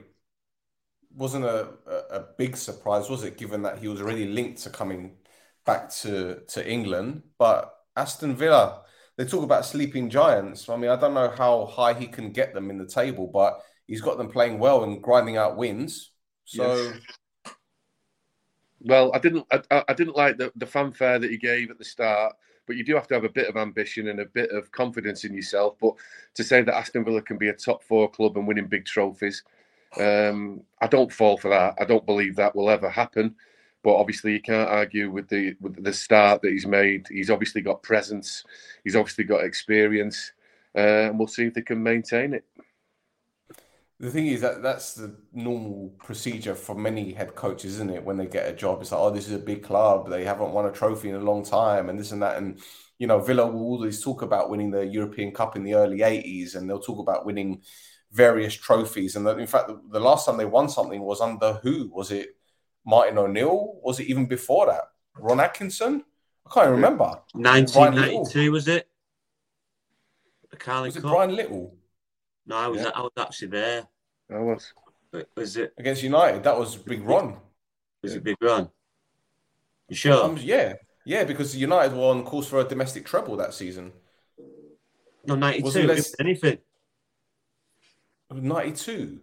[1.15, 1.69] wasn't a,
[2.09, 3.37] a, big surprise, was it?
[3.37, 5.17] Given that he was already linked to coming
[5.65, 8.81] back to to England, but Aston Villa.
[9.15, 10.67] They talk about sleeping giants.
[10.67, 13.61] I mean, I don't know how high he can get them in the table, but
[13.85, 16.13] he's got them playing well and grinding out wins.
[16.45, 16.93] So
[18.79, 19.45] Well, I didn't.
[19.51, 22.35] I- I didn't like the, the fanfare that he gave at the start.
[22.65, 25.25] But you do have to have a bit of ambition and a bit of confidence
[25.25, 25.75] in yourself.
[25.81, 25.95] But
[26.35, 29.43] to say that Aston Villa can be a top four club and winning big trophies,
[29.99, 31.75] um, I don't fall for that.
[31.79, 33.35] I don't believe that will ever happen.
[33.83, 37.07] But obviously, you can't argue with the with the start that he's made.
[37.09, 38.43] He's obviously got presence.
[38.83, 40.31] He's obviously got experience,
[40.75, 42.45] uh, and we'll see if they can maintain it.
[43.99, 48.03] The thing is that that's the normal procedure for many head coaches, isn't it?
[48.03, 50.09] When they get a job, it's like, oh, this is a big club.
[50.09, 52.37] They haven't won a trophy in a long time, and this and that.
[52.37, 52.59] And
[52.99, 56.55] you know, Villa will always talk about winning the European Cup in the early '80s,
[56.55, 57.61] and they'll talk about winning
[58.13, 59.15] various trophies.
[59.15, 61.89] And in fact, the, the last time they won something was under who?
[61.93, 62.35] Was it
[62.85, 63.79] Martin O'Neill?
[63.83, 64.83] Was it even before that?
[65.17, 66.03] Ron Atkinson.
[66.45, 67.19] I can't even remember.
[67.33, 68.87] 1992 was it?
[70.51, 71.11] The Carling Was it Cup.
[71.11, 71.75] Brian Little
[72.45, 72.91] No, I was Yeah.
[72.93, 73.87] I was actually there.
[74.31, 74.73] I was.
[75.35, 76.43] Was it against United?
[76.43, 77.37] That was Big Ron.
[78.01, 78.69] was it Big Ron?
[79.89, 80.23] You sure?
[80.23, 80.73] Um, yeah,
[81.05, 83.91] yeah, because United were on course for a domestic treble that season.
[85.25, 85.63] no, 92.
[85.65, 86.57] was it less- anything.
[88.33, 89.19] Ninety-two.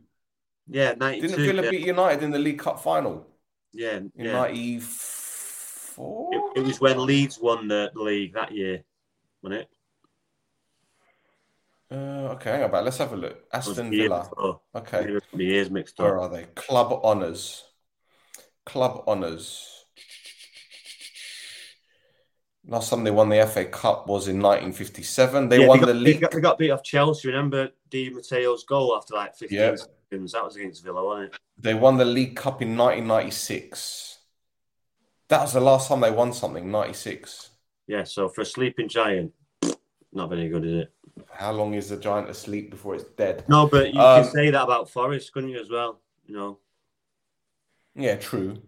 [0.68, 1.28] Yeah, 92.
[1.28, 1.70] Didn't Villa yeah.
[1.70, 3.26] beat United in the League Cup final
[3.72, 4.32] yeah, in yeah.
[4.32, 6.30] ninety-four?
[6.32, 8.84] It, it was when Leeds won the league that year,
[9.42, 9.68] wasn't it?
[11.92, 12.84] Uh, okay, hang about.
[12.84, 13.44] Let's have a look.
[13.52, 14.28] Aston Villa.
[14.30, 14.60] before.
[14.76, 16.04] Okay, The years mixed up.
[16.06, 16.44] where are they?
[16.54, 17.64] Club honors.
[18.64, 19.79] Club honors.
[22.66, 25.48] Last time they won the FA Cup was in 1957.
[25.48, 26.20] They Yeah, won got, the They league.
[26.20, 27.28] got, they got beat off Chelsea.
[27.28, 29.76] Remember Di Matteo's goal after like 15 Yeah.
[29.76, 30.32] seconds?
[30.32, 31.40] That was against Villa, wasn't it?
[31.58, 34.18] They won the League Cup in 1996.
[35.28, 36.70] That was the last time they won something.
[36.70, 37.50] 96.
[37.86, 39.32] Yeah, so for a sleeping giant,
[40.12, 40.92] not very good, is it?
[41.32, 43.44] How long is the giant asleep before it's dead?
[43.48, 46.00] No, but you Um, can say that about Forest, couldn't you, as well?
[46.26, 46.58] You know,
[47.94, 48.62] Yeah, true.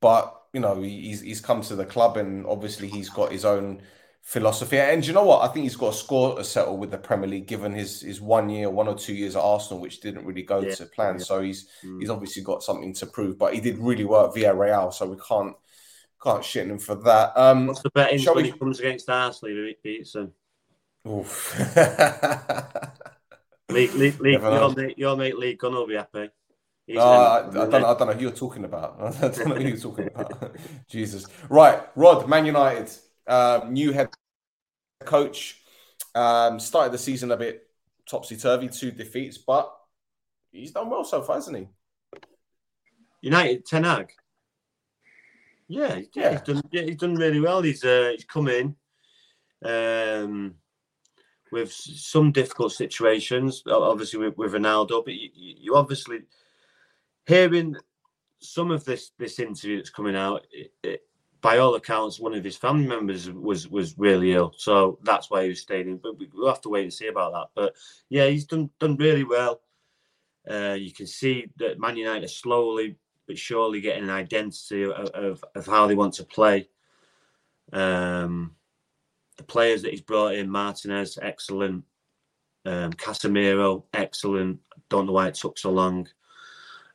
[0.00, 3.82] But you know, he's he's come to the club, and obviously he's got his own
[4.22, 4.78] philosophy.
[4.78, 5.48] And you know what?
[5.48, 8.20] I think he's got a score to settle with the Premier League, given his his
[8.20, 11.16] one year, one or two years at Arsenal, which didn't really go Yeah, to plan.
[11.18, 11.24] yeah.
[11.24, 12.00] So he's Mm.
[12.00, 13.38] he's obviously got something to prove.
[13.38, 15.54] But he did really well at Villarreal, so we can't
[16.22, 17.32] can't shit him for that.
[17.36, 19.54] Um, what's the betting when we- he comes against Arsenal?
[19.54, 20.32] He beats them.
[21.06, 21.54] oof.
[23.70, 26.30] League, league, league, your mate, your mate Lee Gunn will be happy.
[26.88, 27.86] He's Uh, I, I don't know.
[27.86, 28.96] I don't know who you're talking about.
[29.00, 30.56] I don't know who you're talking about.
[30.88, 31.26] Jesus.
[31.50, 32.90] Right, Rod, Man United,
[33.26, 34.08] um, new head
[35.04, 35.60] coach.
[36.14, 37.68] Um, started the season a bit
[38.08, 39.70] topsy turvy, two defeats, but
[40.50, 41.68] he's done well so far, hasn't he?
[43.20, 44.10] United, Ten Hag.
[45.68, 46.30] Yeah, yeah, Yeah.
[46.30, 46.62] he's done.
[46.72, 47.60] Yeah, he's done really well.
[47.60, 48.74] He's uh, he's come in
[49.62, 50.54] um,
[51.52, 55.04] with some difficult situations, obviously with, with Ronaldo.
[55.04, 56.20] But you, you you obviously
[57.28, 57.76] hearing
[58.40, 60.46] some of this this interview that's coming out.
[60.52, 61.02] It, it,
[61.42, 65.44] by all accounts, one of his family members was was really ill, so that's why
[65.44, 65.98] he was staying in.
[65.98, 67.48] But we- we'll have to wait and see about that.
[67.54, 67.76] But
[68.10, 69.60] yeah, he's done done really well.
[70.50, 74.92] Uh, you can see that Man United are slowly but surely getting an identity of,
[74.92, 76.68] of, of how they want to play.
[77.72, 78.56] Um,
[79.36, 81.84] the players that he's brought in, Martinez, excellent.
[82.64, 84.60] Um, Casemiro, excellent.
[84.90, 86.08] Don't know why it took so long.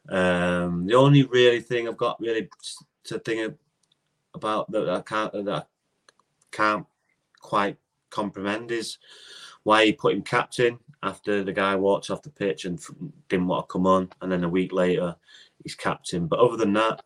[0.09, 2.49] Um, the only really thing I've got really
[3.05, 3.55] to think
[4.33, 5.63] about that I can't that I
[6.51, 6.85] can't
[7.39, 7.77] quite
[8.09, 8.97] comprehend is
[9.63, 12.79] why he put him captain after the guy walked off the pitch and
[13.29, 15.15] didn't want to come on, and then a week later
[15.61, 16.27] he's captain.
[16.27, 17.01] But other than that,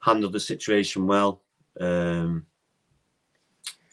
[0.00, 1.42] handled the situation well.
[1.80, 2.46] Um,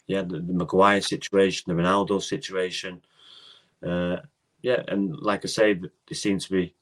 [0.06, 3.02] yeah, the, the Maguire situation, the Ronaldo situation.
[3.84, 4.18] Uh,
[4.62, 6.74] yeah, and like I say, they seem to be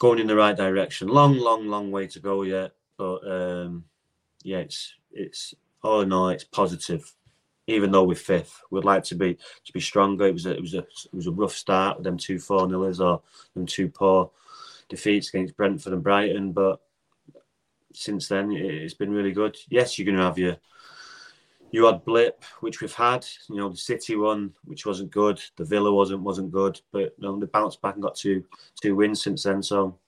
[0.00, 1.06] going in the right direction.
[1.06, 3.84] Long, long, long way to go yet, but um,
[4.42, 7.14] yeah, it's it's all in all, it's positive.
[7.66, 10.26] Even though we're fifth, we'd like to be to be stronger.
[10.26, 12.66] It was a, it was a it was a rough start with them two four
[12.66, 13.22] nillers or
[13.54, 14.32] them two poor
[14.88, 16.80] defeats against Brentford and Brighton, but
[17.92, 19.56] since then it- it's been really good.
[19.68, 20.56] Yes, you're going to have your
[21.72, 23.26] you had blip, which we've had.
[23.48, 25.40] You know, the City one, which wasn't good.
[25.56, 28.44] The Villa wasn't wasn't good, but you know, they bounced back and got two
[28.80, 29.62] two wins since then.
[29.62, 29.98] So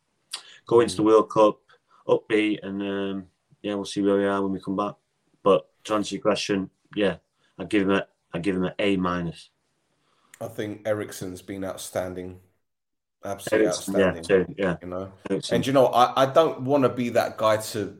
[0.66, 1.58] go into the World Cup
[2.08, 3.26] upbeat, and um,
[3.62, 4.94] yeah, we'll see where we are when we come back.
[5.42, 7.16] But to answer your question, yeah,
[7.58, 9.50] I give him a I give him an A minus.
[10.40, 12.40] I think Eriksen's been outstanding.
[13.24, 14.46] Absolutely Eriksen, Yeah, outstanding.
[14.46, 14.76] too, yeah.
[14.82, 15.54] You know, Eriksen.
[15.54, 17.96] and you know, I, I don't want to be that guy to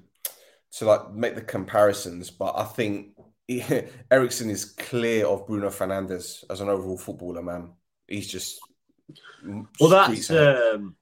[0.78, 3.10] to like make the comparisons, but I think
[4.10, 7.70] Eriksen is clear of Bruno Fernandes as an overall footballer, man.
[8.08, 8.60] He's just
[9.44, 10.96] Well, that's um,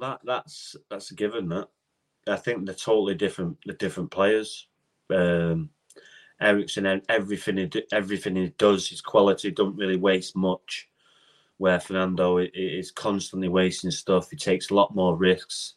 [0.00, 1.48] that that's that's a given.
[1.48, 1.68] That
[2.28, 3.58] I think they're totally different.
[3.66, 4.66] The different players.
[5.10, 5.70] Um,
[6.40, 10.88] Eriksen and everything he do, everything he does, his quality don't really waste much.
[11.58, 14.30] Where Fernando is constantly wasting stuff.
[14.30, 15.74] He takes a lot more risks,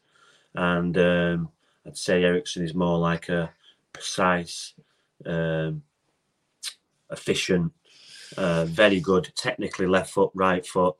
[0.55, 1.49] and um,
[1.86, 3.51] I'd say Eriksen is more like a
[3.91, 4.74] precise,
[5.26, 5.84] um,
[7.11, 7.71] efficient,
[8.38, 10.95] uh, very good technically left foot, right foot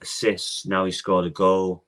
[0.00, 0.66] assists.
[0.66, 1.84] Now he scored a goal.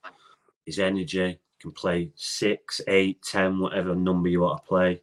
[0.67, 5.03] His energy can play six, eight, ten, whatever number you want to play.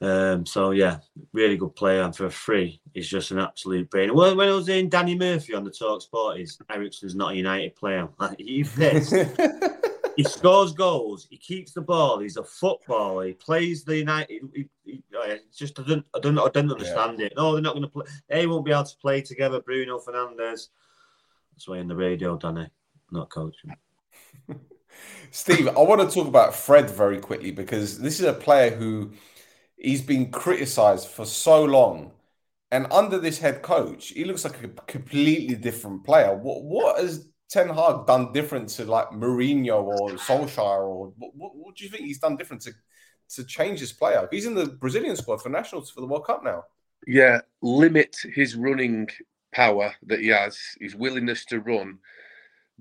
[0.00, 0.98] Um, so yeah,
[1.32, 4.14] really good player, and for free, he's just an absolute brain.
[4.14, 7.36] Well, when I was in Danny Murphy on the Talk Sport, is Eriksen's not a
[7.36, 8.00] United player.
[8.20, 9.14] I'm like, you pissed?
[10.16, 11.26] he scores goals.
[11.28, 12.18] He keeps the ball.
[12.18, 13.26] He's a footballer.
[13.26, 14.40] He plays the United.
[14.54, 17.34] He, he, oh, I just I don't I don't I don't understand it.
[17.36, 18.06] No, they're not going to play.
[18.28, 19.60] They won't be able to play together.
[19.60, 20.68] Bruno Fernandes.
[21.52, 22.68] That's why in the radio, Danny,
[23.10, 23.74] not coaching.
[25.30, 29.12] Steve, I want to talk about Fred very quickly because this is a player who
[29.76, 32.12] he's been criticised for so long,
[32.70, 36.34] and under this head coach, he looks like a completely different player.
[36.34, 41.56] What what has Ten Hag done different to like Mourinho or Solskjaer, or what, what,
[41.56, 42.72] what do you think he's done different to
[43.34, 44.28] to change his player?
[44.30, 46.64] He's in the Brazilian squad for nationals for the World Cup now.
[47.06, 49.08] Yeah, limit his running
[49.52, 51.98] power that he has, his willingness to run,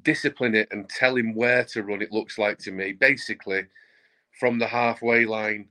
[0.01, 2.01] discipline it, and tell him where to run.
[2.01, 3.63] It looks like to me, basically,
[4.39, 5.69] from the halfway line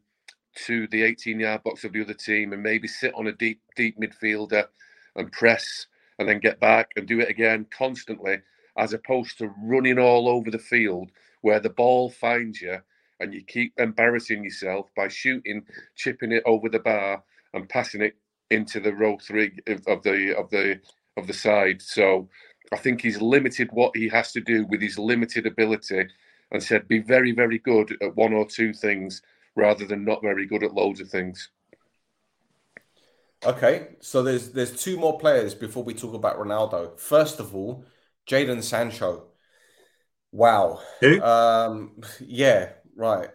[0.66, 3.60] to the 18 yard box of the other team, and maybe sit on a deep,
[3.74, 4.66] deep midfielder
[5.16, 5.86] and press,
[6.18, 8.38] and then get back and do it again constantly
[8.76, 11.10] as opposed to running all over the field
[11.42, 12.78] where the ball finds you
[13.20, 15.64] and you keep embarrassing yourself by shooting,
[15.94, 17.22] chipping it over the bar
[17.52, 18.16] and passing it
[18.50, 20.80] into the row three of the of the
[21.16, 21.80] of the side.
[21.80, 22.28] So
[22.72, 26.06] I think he's limited what he has to do with his limited ability
[26.50, 29.22] and said be very, very good at one or two things
[29.56, 31.50] rather than not very good at loads of things.
[33.44, 36.98] Okay, so there's there's two more players before we talk about Ronaldo.
[36.98, 37.84] First of all,
[38.26, 39.28] Jadon Sancho.
[40.32, 40.80] Wow.
[41.00, 41.20] Who?
[41.22, 43.28] Um, yeah, right.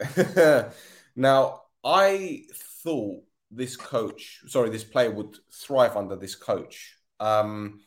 [1.16, 2.44] now, I
[2.84, 6.96] thought this coach, sorry, this player would thrive under this coach.
[7.20, 7.82] Um,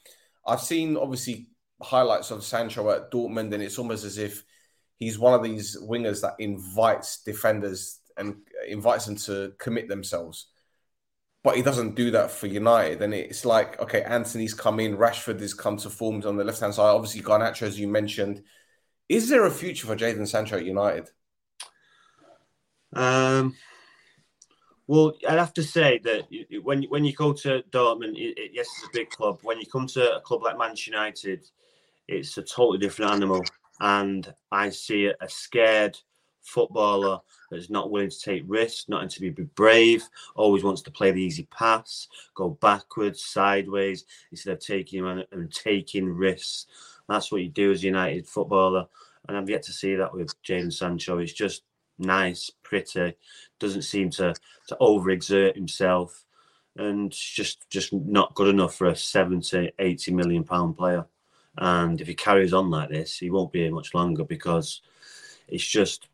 [0.47, 1.49] I've seen obviously
[1.83, 4.45] highlights of Sancho at Dortmund, and it's almost as if
[4.99, 8.37] he's one of these wingers that invites defenders and
[8.69, 10.52] invites them to commit themselves
[11.43, 13.03] but he doesn't do that for United.
[13.03, 16.61] And it's like, okay, Antony's come in, Rashford has come to form on the left
[16.61, 16.91] hand side.
[16.91, 18.43] Obviously, Garnacho, as you mentioned.
[19.09, 21.11] Is there a future for Jadon Sancho at United?
[22.95, 23.55] Um,
[24.87, 26.29] well, I'd have to say that
[26.63, 29.41] when when you go to Dortmund, it, it, yes, it's a big club.
[29.43, 31.45] When you come to a club like Manchester United,
[32.09, 33.45] it's a totally different animal.
[33.81, 35.99] And I see a scared
[36.43, 37.21] footballer
[37.51, 41.23] that's not willing to take risks, not to be brave, always wants to play the
[41.23, 46.67] easy pass, go backwards, sideways, instead of taking and, and taking risks.
[47.09, 48.87] That's what you do as a United footballer.
[49.29, 51.19] And I've yet to see that with Jadon Sancho.
[51.19, 51.63] It's just
[51.99, 53.15] nice, pretty,
[53.59, 54.35] doesn't seem to,
[54.69, 56.25] to overexert himself,
[56.77, 61.07] and just just not good enough for a 70, 80 million pound player.
[61.59, 64.81] And if he carries on like this, he won't be here much longer because
[65.49, 66.09] it's just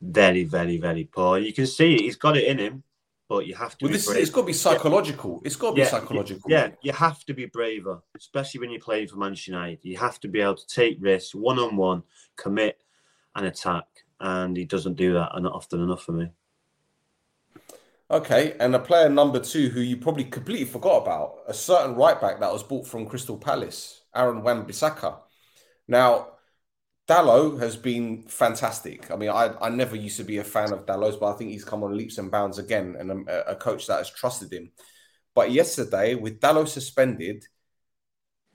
[0.00, 1.38] very, very, very poor.
[1.38, 2.82] You can see he's got it in him,
[3.28, 3.84] but you have to.
[3.86, 5.40] Well, this it's got to be psychological.
[5.44, 6.50] It's got to be psychological.
[6.50, 9.80] Yeah, you have to be braver, especially when you're playing for Manchester United.
[9.82, 12.02] You have to be able to take risks, one on one,
[12.36, 12.80] commit,
[13.34, 13.84] and attack.
[14.20, 16.28] And he doesn't do that, and not often enough for me.
[18.10, 22.20] Okay, and a player number two who you probably completely forgot about, a certain right
[22.20, 25.18] back that was bought from Crystal Palace, Aaron Wan-Bissaka.
[25.88, 26.28] Now,
[27.06, 29.10] Dalot has been fantastic.
[29.10, 31.50] I mean, I, I never used to be a fan of Dalot's, but I think
[31.50, 34.72] he's come on leaps and bounds again, and a, a coach that has trusted him.
[35.34, 37.44] But yesterday, with Dalot suspended,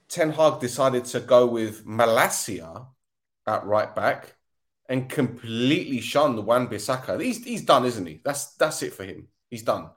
[0.08, 2.86] Ten Hag decided to go with Malacia
[3.46, 4.34] at right back
[4.88, 7.22] and completely shun Wan-Bissaka.
[7.22, 8.20] He's he's done, isn't he?
[8.24, 9.28] That's that's it for him.
[9.48, 9.90] He's done.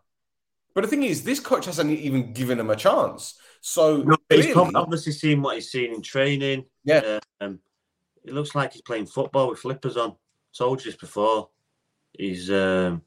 [0.75, 3.35] But the thing is, this coach hasn't even given him a chance.
[3.61, 6.65] So no, clearly, he's obviously seen what he's seen in training.
[6.83, 7.19] Yeah.
[7.41, 7.59] Um,
[8.23, 10.15] it looks like he's playing football with flippers on.
[10.57, 11.49] Told you this before.
[12.17, 13.01] He's um,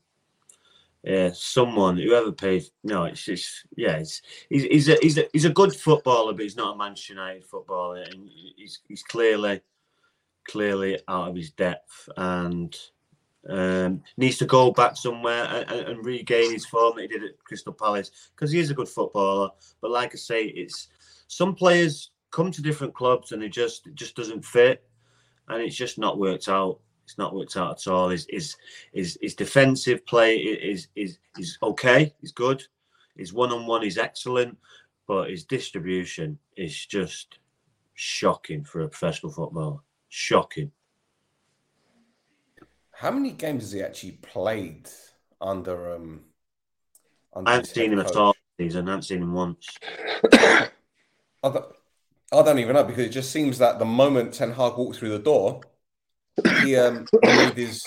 [1.04, 2.72] yeah, someone whoever pays.
[2.82, 6.42] No, it's just yeah, it's he's he's a he's a he's a good footballer, but
[6.42, 9.60] he's not a Manchester United footballer, and he's he's clearly
[10.48, 12.76] clearly out of his depth and
[13.48, 17.38] um, needs to go back somewhere and, and, regain his form that he did at
[17.44, 19.50] Crystal Palace because he is a good footballer.
[19.80, 20.88] But like I say, it's
[21.28, 24.84] some players come to different clubs and it just it just doesn't fit
[25.48, 26.80] and it's just not worked out.
[27.04, 28.08] It's not worked out at all.
[28.08, 28.56] His his
[28.92, 32.14] his, his defensive play is is is okay.
[32.20, 32.62] He's good.
[33.16, 34.58] His one on one is excellent,
[35.06, 37.38] but his distribution is just
[37.94, 39.78] shocking for a professional footballer.
[40.08, 40.72] Shocking.
[42.92, 44.88] How many games has he actually played
[45.40, 46.20] under um?
[47.34, 48.10] Under I haven't seen him coach?
[48.10, 48.88] at all season.
[48.88, 49.68] I haven't seen him once.
[52.32, 55.10] I don't even know because it just seems that the moment Ten Hag walked through
[55.10, 55.60] the door,
[56.62, 57.86] he um he made his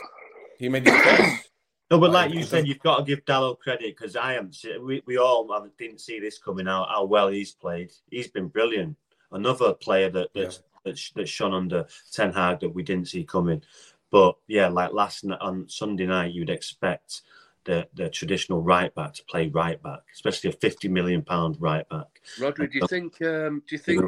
[0.58, 1.50] he made his choice.
[1.92, 4.52] No, but like you said, you've got to give Dalot credit because I am.
[4.82, 6.90] We, we all didn't see this coming out.
[6.90, 7.92] How well he's played.
[8.12, 8.96] He's been brilliant.
[9.32, 10.80] Another player that that's yeah.
[10.86, 13.64] that's, that's shone under Ten Hag that we didn't see coming.
[14.12, 17.24] But yeah, like last night on Sunday night, you'd expect
[17.70, 21.88] the the traditional right back to play right back, especially a fifty million pound right
[21.90, 22.08] back.
[22.40, 23.22] Rodri, do you think?
[23.22, 24.02] Um, do you think?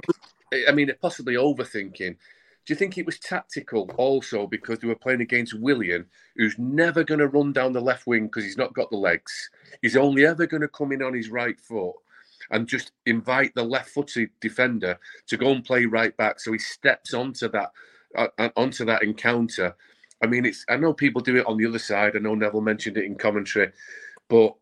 [0.67, 2.17] I mean, possibly overthinking.
[2.65, 6.05] Do you think it was tactical also because they were playing against Willian,
[6.35, 9.49] who's never going to run down the left wing because he's not got the legs?
[9.81, 11.95] He's only ever going to come in on his right foot
[12.49, 17.13] and just invite the left-footed defender to go and play right back, so he steps
[17.13, 17.71] onto that
[18.15, 19.75] uh, uh onto that encounter.
[20.21, 22.15] I mean, it's I know people do it on the other side.
[22.15, 23.71] I know Neville mentioned it in commentary,
[24.29, 24.55] but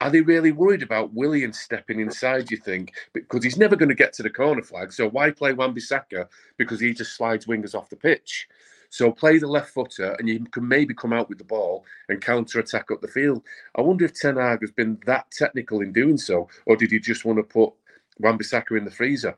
[0.00, 2.92] are they really worried about Willian stepping inside, you think?
[3.14, 4.92] Because he's never going to get to the corner flag.
[4.92, 6.26] So why play Wan-Bissaka?
[6.58, 8.46] Because he just slides wingers off the pitch.
[8.90, 12.20] So play the left footer and you can maybe come out with the ball and
[12.20, 13.42] counter attack up the field.
[13.74, 17.00] I wonder if Ten Hag has been that technical in doing so, or did he
[17.00, 17.72] just want to put
[18.18, 19.36] Wan-Bissaka in the freezer?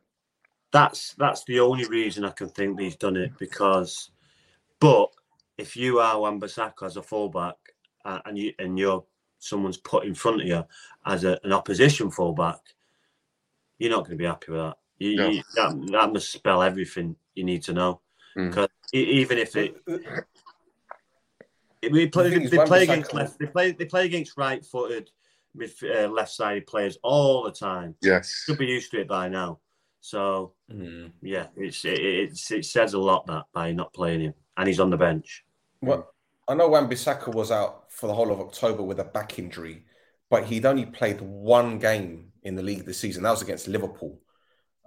[0.71, 4.11] That's that's the only reason I can think he's done it because
[4.81, 5.09] but
[5.59, 7.57] if you are Wan-Bissaka as a fullback
[8.05, 9.05] uh, and you and you're
[9.41, 10.65] someone's put in front of you
[11.05, 12.61] as a, an opposition fullback,
[13.79, 14.77] you're not going to be happy with that.
[14.99, 15.29] You, no.
[15.29, 18.01] you, that, that must spell everything you need to know.
[18.35, 18.99] Because mm.
[18.99, 19.77] even if it,
[21.83, 25.11] it we play, the they play against left, they play they play against right-footed,
[25.61, 27.95] uh, left-sided players all the time.
[28.01, 29.59] Yes, should be used to it by now.
[30.01, 31.11] So mm.
[31.23, 34.81] yeah, it's it, it's it says a lot that by not playing him, and he's
[34.81, 35.45] on the bench.
[35.81, 36.13] Well,
[36.49, 39.85] I know Wan-Bissaka was out for the whole of October with a back injury,
[40.31, 43.23] but he'd only played one game in the league this season.
[43.23, 44.21] That was against Liverpool.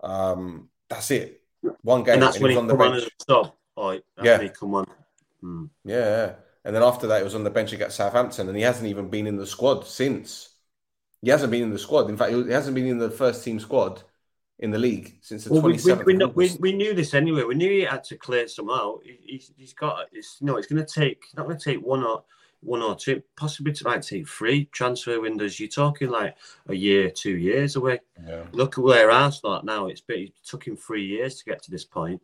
[0.03, 1.41] Um, that's it.
[1.81, 2.15] One game.
[2.15, 3.53] And that's and when he, he come on as a sub.
[3.77, 4.47] Oh, yeah.
[4.49, 4.85] come on.
[5.39, 5.65] Hmm.
[5.85, 6.33] Yeah.
[6.63, 9.09] And then after that, he was on the bench against Southampton, and he hasn't even
[9.09, 10.49] been in the squad since.
[11.21, 12.09] He hasn't been in the squad.
[12.09, 14.03] In fact, he hasn't been in the first team squad
[14.61, 16.05] in the league since the well, 27th.
[16.05, 17.43] We, we, we, we, knew this anyway.
[17.43, 19.01] We knew he had to clear some out.
[19.03, 22.03] He, has got, it's, you know, it's going to take, not going to take one
[22.03, 22.23] or
[22.61, 25.59] one or two, possibly to like take three transfer windows.
[25.59, 26.35] You're talking like
[26.67, 28.01] a year, two years away.
[28.25, 28.43] Yeah.
[28.51, 29.87] Look at where Arsenal at now.
[29.87, 32.21] It's been, it took him three years to get to this point.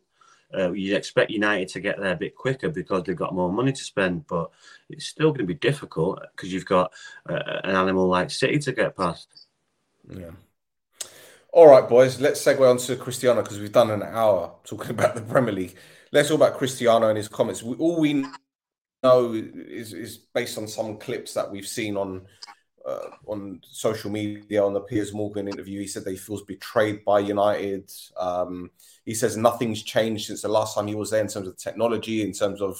[0.56, 3.72] Uh, you'd expect United to get there a bit quicker because they've got more money
[3.72, 4.48] to spend, but
[4.88, 6.92] it's still going to be difficult because you've got
[7.28, 9.46] uh, an animal like City to get past.
[10.08, 10.30] Yeah.
[11.58, 15.16] All right, boys, let's segue on to Cristiano because we've done an hour talking about
[15.16, 15.74] the Premier League.
[16.12, 17.64] Let's talk about Cristiano and his comments.
[17.64, 18.24] We, all we
[19.02, 22.26] know is, is based on some clips that we've seen on
[22.86, 25.80] uh, on social media on the Piers Morgan interview.
[25.80, 27.90] He said that he feels betrayed by United.
[28.16, 28.70] Um,
[29.04, 32.22] he says nothing's changed since the last time he was there in terms of technology,
[32.22, 32.78] in terms of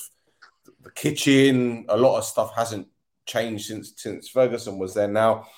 [0.83, 1.85] the kitchen.
[1.89, 2.87] A lot of stuff hasn't
[3.27, 5.09] changed since since Ferguson was there.
[5.09, 5.49] Now,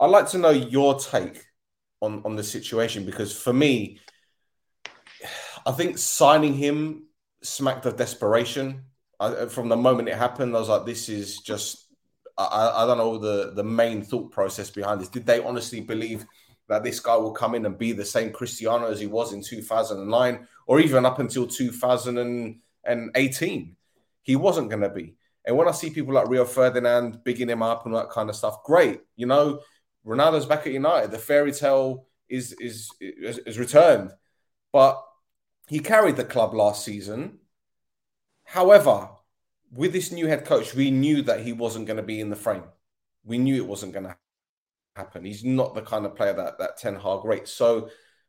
[0.00, 1.40] I'd like to know your take
[2.00, 3.98] on on the situation because for me,
[5.66, 7.06] I think signing him
[7.42, 8.84] smacked of desperation.
[9.20, 11.84] I, from the moment it happened, I was like, "This is just
[12.36, 15.08] I, I don't know the the main thought process behind this.
[15.08, 16.26] Did they honestly believe
[16.68, 19.40] that this guy will come in and be the same Cristiano as he was in
[19.42, 23.76] 2009 or even up until 2018?
[24.22, 25.14] He wasn't going to be.
[25.44, 28.36] And when I see people like Rio Ferdinand bigging him up and that kind of
[28.36, 29.02] stuff, great.
[29.14, 29.60] You know,
[30.06, 31.10] Ronaldo's back at United.
[31.10, 34.12] The fairy tale is is is, is returned,
[34.72, 35.02] but
[35.68, 37.38] he carried the club last season.
[38.44, 39.08] However,
[39.72, 42.36] with this new head coach, we knew that he wasn't going to be in the
[42.36, 42.64] frame.
[43.24, 44.16] We knew it wasn't going to
[44.94, 45.24] happen.
[45.24, 47.52] He's not the kind of player that that Ten Hag rates.
[47.52, 47.88] So,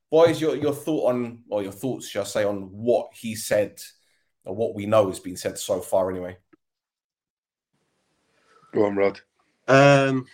[0.10, 3.80] boys, your your thought on or your thoughts, shall I say, on what he said
[4.46, 6.38] or what we know has been said so far, anyway.
[8.74, 9.20] Go on, Rod.
[9.68, 10.26] Um,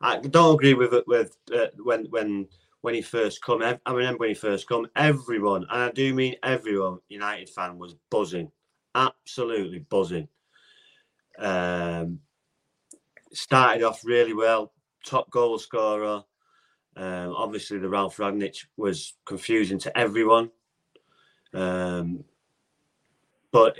[0.00, 2.48] I don't agree with it with uh, when when
[2.82, 3.62] when he first come.
[3.62, 7.94] I remember when he first come, everyone, and I do mean everyone, United fan was
[8.10, 8.50] buzzing
[8.98, 10.28] absolutely buzzing.
[11.38, 12.20] Um,
[13.32, 14.72] started off really well,
[15.04, 16.24] top goal scorer.
[16.96, 20.50] Um, obviously, the Ralph Rangnick was confusing to everyone.
[21.54, 22.24] Um,
[23.52, 23.78] but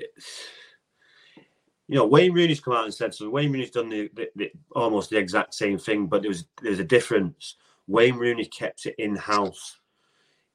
[1.89, 3.30] you know, Wayne Rooney's come out and said so.
[3.30, 6.78] Wayne Rooney's done the, the, the, almost the exact same thing, but there was there's
[6.78, 7.57] a difference.
[7.86, 9.80] Wayne Rooney kept it in house.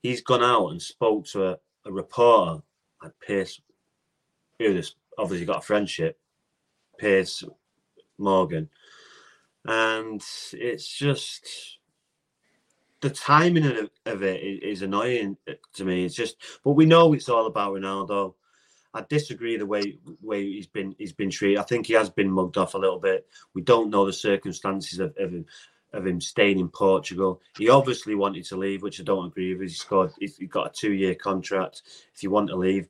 [0.04, 2.62] He's gone out and spoke to a, a reporter
[3.26, 3.60] Piers
[4.60, 6.20] who this obviously got a friendship,
[7.00, 7.44] Piers
[8.20, 8.70] Morgan,
[9.66, 10.24] and
[10.54, 11.80] it's just
[13.02, 15.36] the timing of, of it is, annoying
[15.74, 16.06] to me.
[16.06, 18.36] It's just, but we know it's all about Ronaldo.
[18.94, 21.60] I disagree the way way he's been he's been treated.
[21.60, 23.28] I think he has been mugged off a little bit.
[23.54, 25.46] We don't know the circumstances of, of him
[25.94, 27.42] of him staying in Portugal.
[27.58, 29.70] He obviously wanted to leave, which I don't agree with.
[29.70, 30.12] He scored.
[30.20, 31.84] He got a two year contract.
[32.14, 32.88] If you want to leave,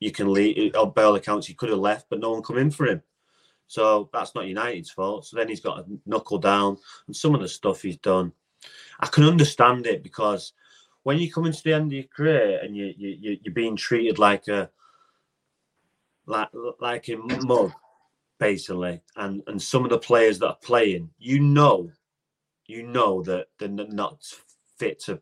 [0.00, 0.74] you can leave.
[0.74, 3.02] On all accounts, he could have left, but no one come in for him.
[3.66, 5.26] So that's not United's fault.
[5.26, 8.32] So then he's got to knuckle down, and some of the stuff he's done,
[9.00, 10.52] I can understand it because
[11.02, 14.18] when you come into the end of your career and you you you're being treated
[14.18, 14.70] like a
[16.26, 16.48] like
[16.80, 17.72] like a mug,
[18.38, 21.90] basically, and and some of the players that are playing, you know,
[22.66, 24.22] you know that they're not
[24.78, 25.20] fit to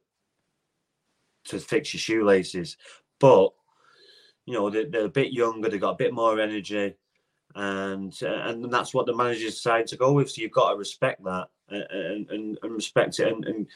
[1.45, 2.77] to fix your shoelaces,
[3.19, 3.51] but
[4.47, 6.95] you know they're, they're a bit younger, they've got a bit more energy,
[7.55, 10.31] and and that's what the managers decide to go with.
[10.31, 13.67] So you've got to respect that and and, and respect it and, and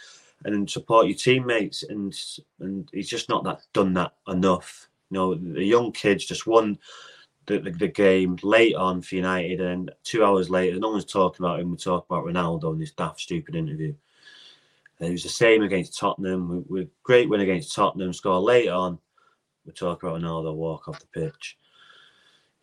[0.45, 1.83] and support your teammates.
[1.83, 2.15] And
[2.61, 4.89] and he's just not that done that enough.
[5.11, 6.79] You know, the young kids just won
[7.47, 11.45] the, the, the, game late on for United, and two hours later, no one's talking
[11.45, 11.71] about him.
[11.71, 13.95] We talk about Ronaldo in this daft, stupid interview.
[14.99, 16.49] And it was the same against Tottenham.
[16.49, 18.13] We, we great win against Tottenham.
[18.13, 18.99] Score late on.
[19.65, 21.59] We talk about Ronaldo walk off the pitch.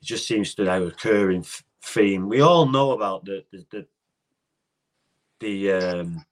[0.02, 1.46] It just seems to be a recurring
[1.82, 2.28] theme.
[2.28, 3.88] We all know about the the the,
[5.40, 6.26] the um,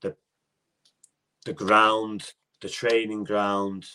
[0.00, 0.16] the,
[1.44, 3.86] the ground, the training ground,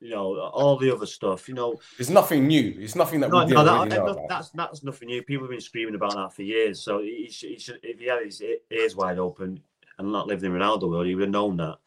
[0.00, 1.48] you know, all the other stuff.
[1.48, 2.74] You know, it's nothing new.
[2.78, 4.28] It's nothing that no, we didn't no, no, about.
[4.28, 5.22] that's that's nothing new.
[5.22, 6.80] People have been screaming about that for years.
[6.80, 9.60] So he should, he should if he had his ears wide open
[9.98, 11.78] and not lived in Ronaldo world, he would have known that.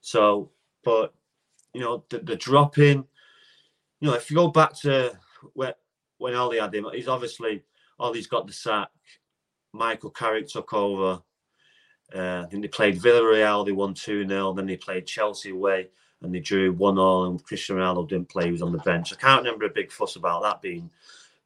[0.00, 0.50] So,
[0.84, 1.14] but
[1.72, 3.04] you know, the, the drop in,
[4.00, 5.12] you know, if you go back to
[5.54, 5.74] where
[6.18, 7.62] when Ole had him, he's obviously
[7.98, 8.88] Ole's got the sack.
[9.72, 11.22] Michael Carrick took over.
[12.14, 14.52] Uh, I think they played Villarreal, they won 2 0.
[14.52, 15.88] Then they played Chelsea away
[16.22, 17.24] and they drew 1 all.
[17.26, 19.12] And Cristiano Ronaldo didn't play, he was on the bench.
[19.12, 20.90] I can't remember a big fuss about that being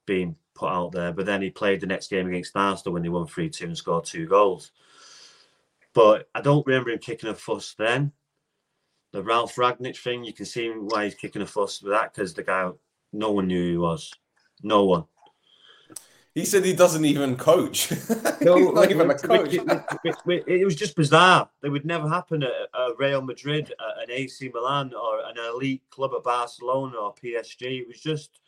[0.05, 1.12] being put out there.
[1.12, 3.77] But then he played the next game against Arsenal when they won 3 2 and
[3.77, 4.70] scored two goals.
[5.93, 8.12] But I don't remember him kicking a fuss then.
[9.12, 12.35] The Ralph Rangnick thing, you can see why he's kicking a fuss with that because
[12.35, 12.70] the guy,
[13.12, 14.12] no one knew who he was.
[14.62, 15.05] No one.
[16.37, 17.91] He said he doesn't even coach.
[18.43, 19.55] No, not even a coach.
[19.55, 21.49] it was just bizarre.
[21.64, 25.82] It would never happen at, at Real Madrid, at an AC Milan, or an elite
[25.91, 27.80] club at Barcelona or PSG.
[27.80, 28.39] It was just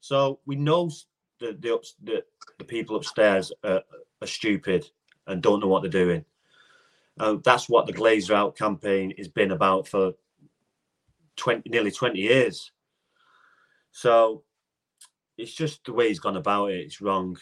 [0.00, 0.90] so we know
[1.38, 2.24] the the the,
[2.58, 3.82] the people upstairs are,
[4.20, 4.88] are stupid
[5.28, 6.24] and don't know what they're doing.
[7.20, 10.14] Uh, that's what the Glazer Out campaign has been about for
[11.36, 12.72] 20, nearly 20 years.
[13.92, 14.42] So
[15.38, 16.80] it's just the way he's gone about it.
[16.80, 17.36] It's wrong,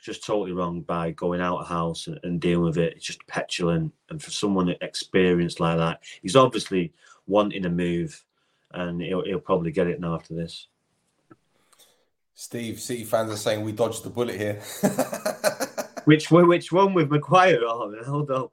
[0.00, 2.94] just totally wrong by going out of house and, and dealing with it.
[2.96, 3.92] It's just petulant.
[4.08, 6.92] And for someone experienced like that, he's obviously
[7.26, 8.24] wanting a move
[8.72, 10.68] and he'll, he'll probably get it now after this.
[12.34, 14.62] Steve, City fans are saying we dodged the bullet here.
[16.04, 16.48] which one?
[16.48, 17.60] Which one with Maguire?
[17.62, 18.48] Oh, hold on.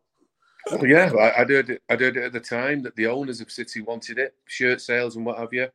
[0.69, 1.81] Oh, yeah, I, I heard it.
[1.89, 5.15] I heard it at the time that the owners of City wanted it, shirt sales
[5.15, 5.69] and what have you,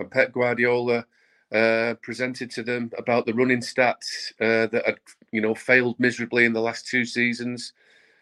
[0.00, 1.06] and Pep Guardiola
[1.52, 4.98] uh, presented to them about the running stats uh, that had,
[5.32, 7.72] you know, failed miserably in the last two seasons,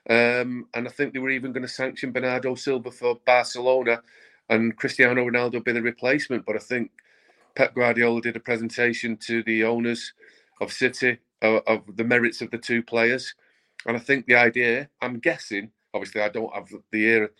[0.08, 4.02] um, and I think they were even going to sanction Bernardo Silva for Barcelona,
[4.48, 6.44] and Cristiano Ronaldo be the replacement.
[6.46, 6.90] But I think
[7.54, 10.12] Pep Guardiola did a presentation to the owners
[10.60, 13.34] of City uh, of the merits of the two players,
[13.86, 17.30] and I think the idea, I'm guessing Obviously, I don't have the ear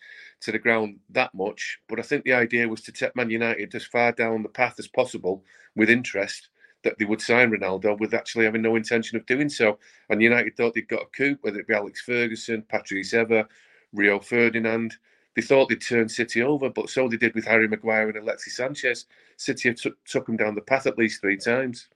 [0.41, 3.75] to the ground that much, but I think the idea was to take Man United
[3.75, 5.45] as far down the path as possible
[5.77, 6.49] with interest
[6.83, 9.79] that they would sign Ronaldo with actually having no intention of doing so.
[10.09, 13.47] And United thought they'd got a coup, whether it be Alex Ferguson, Patrice Evra,
[13.93, 14.95] Rio Ferdinand.
[15.37, 18.57] They thought they'd turn City over, but so they did with Harry Maguire and Alexis
[18.57, 19.07] Sanchez.
[19.37, 21.89] City have t- took them down the path at least three times.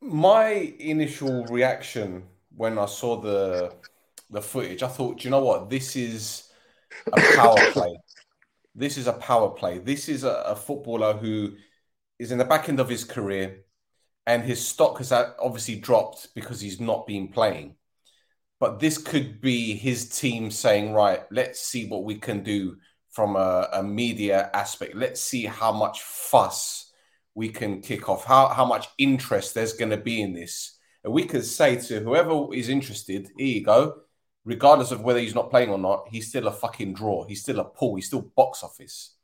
[0.00, 2.24] My initial reaction
[2.56, 3.72] when I saw the
[4.32, 5.70] the footage, I thought, do you know what?
[5.70, 6.50] This is
[7.12, 7.96] a power play.
[8.74, 9.78] This is a power play.
[9.78, 11.52] This is a, a, footballer who
[12.18, 13.64] is in the back end of his career,
[14.26, 17.76] and his stock has uh, obviously dropped because he's not been playing.
[18.58, 22.76] But this could be his team saying, right, let's see what we can do
[23.10, 24.94] from a, a media aspect.
[24.94, 26.92] Let's see how much fuss
[27.34, 31.12] we can kick off, how, how much interest there's going to be in this and
[31.12, 34.02] we could say to whoever is interested, here you go.
[34.44, 37.24] Regardless of whether he's not playing or not, he's still a fucking draw.
[37.24, 37.94] He's still a pull.
[37.94, 39.14] He's still box office.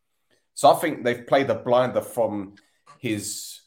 [0.55, 2.55] So I think they've played a blinder from
[2.99, 3.61] his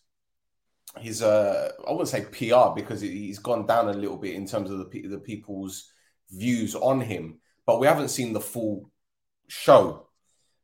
[0.99, 4.69] his uh I wouldn't say PR because he's gone down a little bit in terms
[4.69, 5.91] of the the people's
[6.29, 8.91] views on him, but we haven't seen the full
[9.47, 10.07] show.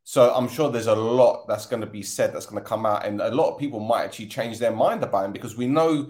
[0.03, 2.85] So I'm sure there's a lot that's going to be said that's going to come
[2.85, 5.67] out, and a lot of people might actually change their mind about him because we
[5.67, 6.09] know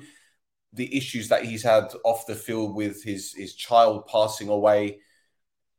[0.74, 5.00] the issues that he's had off the field with his his child passing away.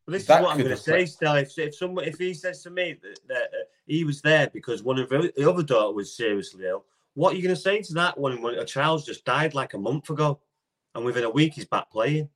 [0.05, 1.35] Well, this That is what I'm going to say, still.
[1.35, 4.81] If, if someone, if he says to me that, that uh, he was there because
[4.83, 7.81] one of the the other daughter was seriously ill, what are you going to say
[7.81, 10.39] to that when, when a child's just died like a month ago,
[10.95, 12.29] and within a week he's back playing?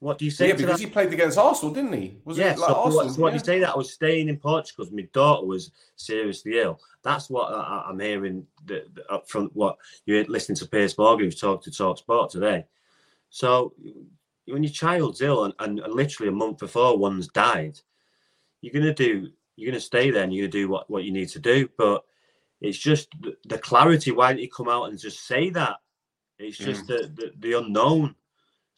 [0.00, 0.86] What do you say yeah, because that?
[0.86, 2.18] he played against Arsenal, didn't he?
[2.24, 3.22] Was yeah, it like so, what, Arsenal?
[3.22, 3.40] what do yeah.
[3.40, 6.80] you say that I was staying in Portugal because my daughter was seriously ill?
[7.02, 9.76] That's what I, I'm hearing the, the, up from what
[10.06, 12.66] you're listening to Piers Morgan, who's talked to Talk Sport today.
[13.30, 13.74] So
[14.46, 17.78] when your child's ill and, and literally a month before one's died,
[18.60, 21.28] you're gonna do you're gonna stay there and you're gonna do what, what you need
[21.30, 21.68] to do.
[21.76, 22.04] But
[22.60, 24.12] it's just the, the clarity.
[24.12, 25.76] Why didn't you come out and just say that?
[26.38, 26.86] It's just mm.
[26.86, 28.14] the, the the unknown.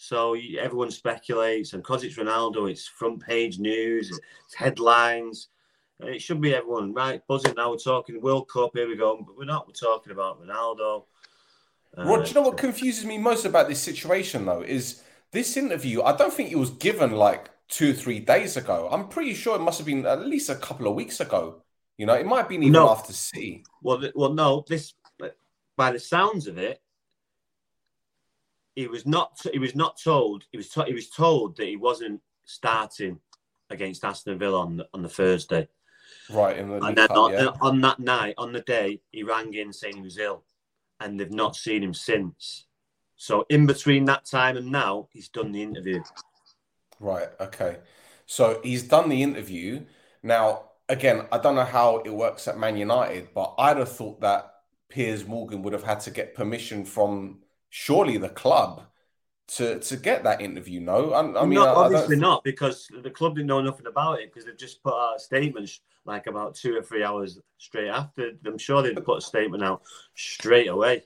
[0.03, 4.09] So everyone speculates, and because it's Ronaldo, it's front page news,
[4.47, 5.49] it's headlines.
[5.99, 7.71] It should be everyone right buzzing now.
[7.71, 8.71] We're talking World Cup.
[8.73, 9.67] Here we go, but we're not.
[9.67, 11.05] We're talking about Ronaldo.
[11.99, 15.03] Rod, Uh, do you know what confuses me most about this situation though is
[15.33, 16.01] this interview.
[16.01, 18.89] I don't think it was given like two or three days ago.
[18.91, 21.63] I'm pretty sure it must have been at least a couple of weeks ago.
[21.99, 22.89] You know, it might have been even No.
[22.89, 23.65] after City.
[23.83, 24.65] Well, well, no.
[24.67, 24.95] This,
[25.77, 26.81] by the sounds of it,
[28.81, 29.39] he was not.
[29.52, 30.44] He was not told.
[30.51, 30.69] He was.
[30.70, 33.19] To, he was told that he wasn't starting
[33.69, 35.69] against Aston Villa on the, on the Thursday,
[36.31, 37.48] Right in the and then Cup, on, yeah.
[37.61, 40.44] on that night, on the day, he rang in saying he was ill,
[40.98, 42.66] and they've not seen him since.
[43.16, 46.02] So in between that time and now, he's done the interview.
[46.98, 47.28] Right.
[47.39, 47.78] Okay.
[48.24, 49.85] So he's done the interview.
[50.23, 54.23] Now, again, I don't know how it works at Man United, but I'd have thought
[54.23, 54.55] that
[54.89, 57.40] Piers Morgan would have had to get permission from
[57.71, 58.83] surely the club
[59.49, 60.81] to to get that interview.
[60.81, 62.23] No, I, I mean, no, I, I obviously don't.
[62.23, 65.21] not, because the club didn't know nothing about it because they've just put out a
[65.21, 65.71] statement
[66.05, 68.33] like about two or three hours straight after.
[68.47, 69.83] I'm sure they'd put a statement out
[70.15, 71.05] straight away.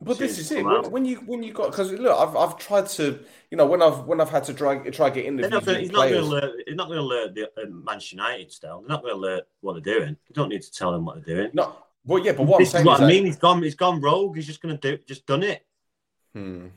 [0.00, 0.64] But this is it.
[0.64, 3.20] When, when you when you got because look, I've I've tried to
[3.50, 5.92] you know when I've when I've had to try try get interviews not gonna, he's
[5.92, 6.28] not going to players.
[6.28, 6.62] alert.
[6.66, 8.80] He's not going to alert the uh, Manchester United still.
[8.80, 10.16] They're not going to alert what they're doing.
[10.28, 11.50] You don't need to tell them what they're doing.
[11.52, 13.24] No, well, yeah, but what I'm this is what I mean.
[13.24, 13.62] He's gone.
[13.62, 14.34] He's gone rogue.
[14.36, 15.02] He's just going to do.
[15.06, 15.64] Just done it.
[16.34, 16.68] Hmm.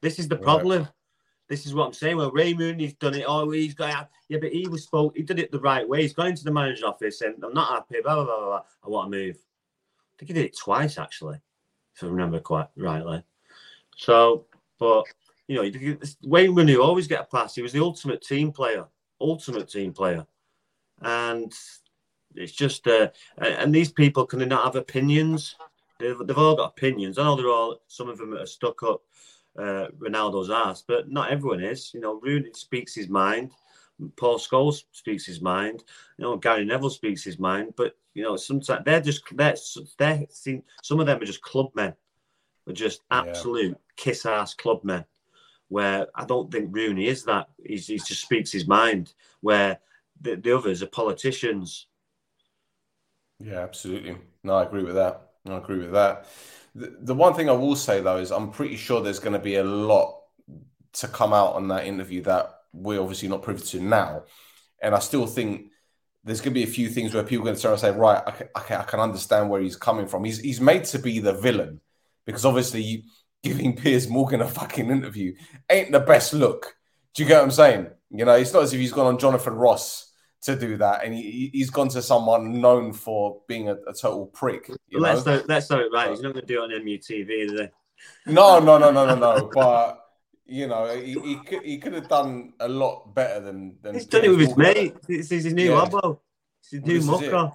[0.00, 0.44] This is the Right.
[0.44, 0.88] problem.
[1.48, 2.16] This is what I'm saying.
[2.16, 3.24] Well, Wayne Rooney's done it.
[3.26, 5.14] Oh, he's got yeah, but he was spoke.
[5.16, 6.02] He did it the right way.
[6.02, 8.00] He's gone into the manager's office and I'm not happy.
[8.02, 8.46] Blah blah blah blah.
[8.46, 8.62] blah.
[8.84, 9.36] I want to move.
[9.36, 11.38] I think he did it twice actually,
[11.94, 13.22] if I remember quite rightly.
[13.96, 14.46] So,
[14.78, 15.04] but
[15.48, 17.54] you know, you- Wayne Rooney always get a pass.
[17.54, 18.86] He was the ultimate team player,
[19.20, 20.26] ultimate team player,
[21.02, 21.52] and
[22.34, 25.56] it's just uh, and these people can they not have opinions?
[25.98, 27.18] They've, they've all got opinions.
[27.18, 29.02] I know they're all some of them are stuck up
[29.58, 31.92] uh, Ronaldo's ass, but not everyone is.
[31.94, 33.52] You know, Rooney speaks his mind.
[34.16, 35.84] Paul Scholes speaks his mind.
[36.18, 37.74] You know, Gary Neville speaks his mind.
[37.76, 39.54] But you know, sometimes they're just they're,
[39.98, 40.26] they're
[40.82, 41.94] some of them are just club men.
[42.66, 43.18] They're just Yeah.
[43.18, 45.04] absolute kiss ass club men.
[45.68, 47.48] Where I don't think Rooney is that.
[47.64, 49.14] He's, he just speaks his mind.
[49.40, 49.78] Where
[50.20, 51.86] the, the others are politicians.
[53.40, 54.16] Yeah, absolutely.
[54.42, 55.33] No, I agree with that.
[55.48, 56.26] I agree with that.
[56.74, 59.38] The, the one thing I will say though is I'm pretty sure there's going to
[59.38, 60.20] be a lot
[60.94, 64.24] to come out on that interview that we're obviously not privy to now.
[64.80, 65.70] And I still think
[66.24, 67.90] there's going to be a few things where people are going to start and say,
[67.90, 70.24] right, I can, I can, understand where he's coming from.
[70.24, 71.80] He's, he's made to be the villain
[72.24, 73.04] because obviously
[73.42, 75.34] giving Piers Morgan a fucking interview
[75.70, 76.76] ain't the best look.
[77.14, 77.88] Do you get what I'm saying?
[78.10, 80.12] You know, it's not as if he's gone on Jonathan Ross
[80.44, 84.26] to do that, and he, he's gone to someone known for being a, a total
[84.26, 84.68] prick.
[84.88, 85.00] You know?
[85.00, 86.10] let's not, let's right.
[86.10, 87.68] He's not going to do it on MUTV, is he?
[88.32, 89.50] No, no, no, no, no, no.
[89.52, 90.00] But
[90.46, 93.94] you know, he, he could he could have done a lot better than than.
[93.94, 94.94] He's done it with his mate.
[95.06, 95.80] This is his new Yeah.
[95.86, 96.18] hobbo.
[96.60, 97.52] It's his new this mucker.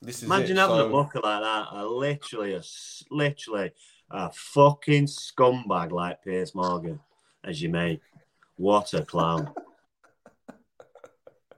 [0.00, 0.60] This is Imagine it.
[0.60, 1.66] having So- a mucker like that.
[1.72, 2.62] A literally, a
[3.10, 3.72] literally
[4.10, 7.00] a fucking scumbag like Piers Morgan
[7.44, 8.00] as your mate.
[8.56, 9.52] What a clown!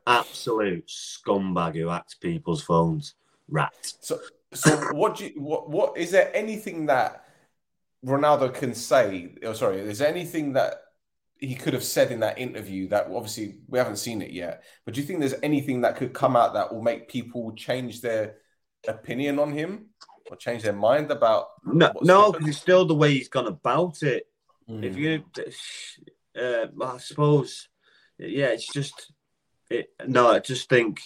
[0.06, 3.14] Absolute scumbag who hacks people's phones.
[3.48, 3.74] Rat.
[4.00, 4.20] So,
[4.52, 7.24] so what do you, what what is there anything that
[8.04, 9.34] Ronaldo can say?
[9.42, 10.74] Oh, sorry, is there anything that
[11.38, 14.62] he could have said in that interview that obviously we haven't seen it yet?
[14.84, 18.00] But do you think there's anything that could come out that will make people change
[18.00, 18.36] their
[18.86, 19.86] opinion on him
[20.30, 21.46] or change their mind about?
[21.64, 24.26] No, no, because it's still the way he's gone about it.
[24.68, 24.84] Mm.
[24.84, 25.24] If you,
[26.40, 27.68] uh, I suppose,
[28.18, 29.12] yeah, it's just,
[29.70, 31.00] it, no, I just think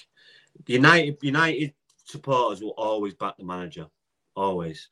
[0.66, 1.74] United United
[2.04, 3.88] supporters will always back the manager,
[4.34, 4.90] always,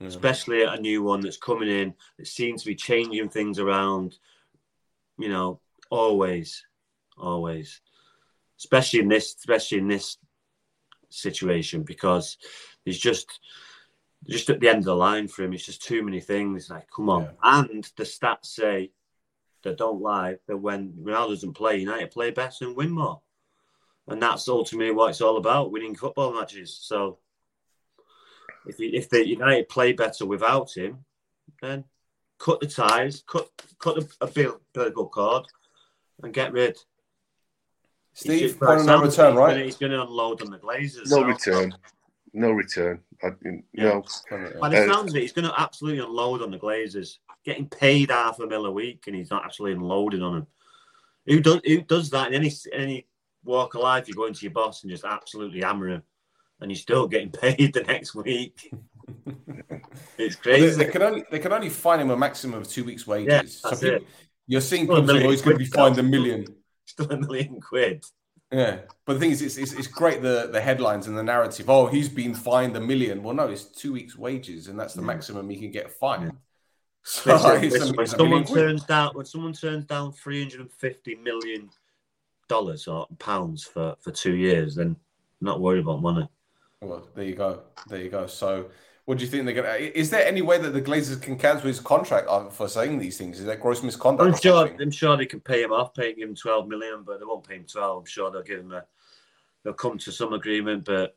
[0.00, 0.06] Mhm.
[0.06, 4.18] especially a new one that's coming in that seems to be changing things around.
[5.18, 5.60] You know,
[5.90, 6.64] always,
[7.16, 7.80] always,
[8.58, 10.18] especially in this, especially in this
[11.10, 12.36] situation because
[12.84, 13.40] he's just
[14.28, 15.52] just at the end of the line for him.
[15.52, 16.68] It's just too many things.
[16.68, 17.22] Like, come on.
[17.22, 17.30] Yeah.
[17.42, 18.90] And the stats say
[19.62, 23.20] that don't like that when Ronaldo doesn't play, United play better and win more.
[24.06, 26.78] And that's ultimately what it's all about, winning football matches.
[26.80, 27.18] So
[28.66, 31.04] if if the United play better without him,
[31.60, 31.84] then
[32.38, 33.48] cut the ties, cut
[33.78, 35.46] cut a, a bill, bill cord,
[36.22, 36.78] and get rid.
[38.12, 39.64] He's Steve, just- point of no return, like right?
[39.64, 41.10] He's going to unload on the Glazers.
[41.10, 41.74] No so- return.
[42.34, 43.00] No return.
[43.22, 43.30] I,
[43.72, 44.04] no.
[44.60, 47.18] By the Uh, sounds of it, he's going to absolutely unload on the Glazers,
[47.48, 50.46] getting paid half a mil a week, and he's not actually unloading on them.
[51.26, 53.06] Who does who does that in any any
[53.44, 54.06] walk of life?
[54.06, 56.02] You go into your boss and just absolutely hammer him,
[56.60, 58.70] and you're still getting paid the next week.
[60.18, 60.84] it's But They, crazy.
[60.84, 63.60] they can only they can only fine him a maximum of two weeks' wages.
[63.64, 64.06] Yeah, so people,
[64.46, 66.46] you're seeing people saying, "Oh, million he's going to be fined a million.
[66.84, 68.04] Still a million quid.
[68.50, 71.68] Yeah, but the thing is, it's, it's, it's great the the headlines and the narrative.
[71.68, 73.22] Oh, he's been fined a million.
[73.22, 76.32] Well, no, it's two weeks' wages, and that's the maximum he can get fined.
[77.24, 81.70] Listen, listen, when someone turns down when someone turns down three hundred and fifty million
[82.48, 84.94] dollars or pounds for for two years, then
[85.40, 86.28] not worried about money.
[86.82, 87.62] Well, there you go.
[87.88, 88.26] There you go.
[88.26, 88.66] So,
[89.06, 89.74] what do you think they're gonna?
[89.74, 93.16] Is there any way that the Glazers can cancel his contract uh, for saying these
[93.16, 93.40] things?
[93.40, 94.34] Is that gross misconduct?
[94.34, 94.70] I'm sure.
[94.78, 97.56] I'm sure they can pay him off, paying him 12 million, but they won't pay
[97.56, 97.98] him 12.
[97.98, 98.84] I'm sure they'll give him a.
[99.64, 101.16] They'll come to some agreement, but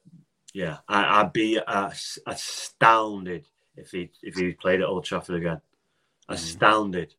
[0.53, 1.91] yeah, I, I'd be uh,
[2.25, 3.45] astounded
[3.75, 5.61] if he if he played at Old Trafford again.
[6.31, 6.35] Mm.
[6.35, 7.15] Astounded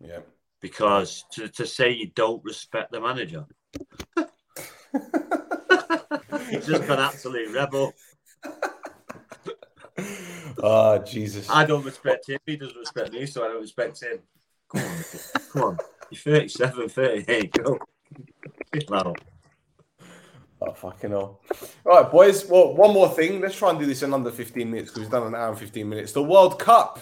[0.00, 0.20] Yeah.
[0.60, 3.46] because to, to say you don't respect the manager,
[6.50, 7.94] he's just gone absolute rebel.
[10.62, 11.48] Oh, Jesus.
[11.50, 12.38] I don't respect him.
[12.46, 14.18] He doesn't respect me, so I don't respect him.
[14.68, 15.04] Come on,
[15.52, 15.78] come on.
[16.10, 17.52] You're 37, 38.
[17.52, 17.78] Go.
[18.88, 19.14] Wow.
[20.62, 21.40] Oh, fucking hell.
[21.86, 22.46] All right, boys.
[22.46, 23.40] Well, one more thing.
[23.40, 25.58] Let's try and do this in under 15 minutes because we've done an hour and
[25.58, 26.12] 15 minutes.
[26.12, 26.98] The World Cup.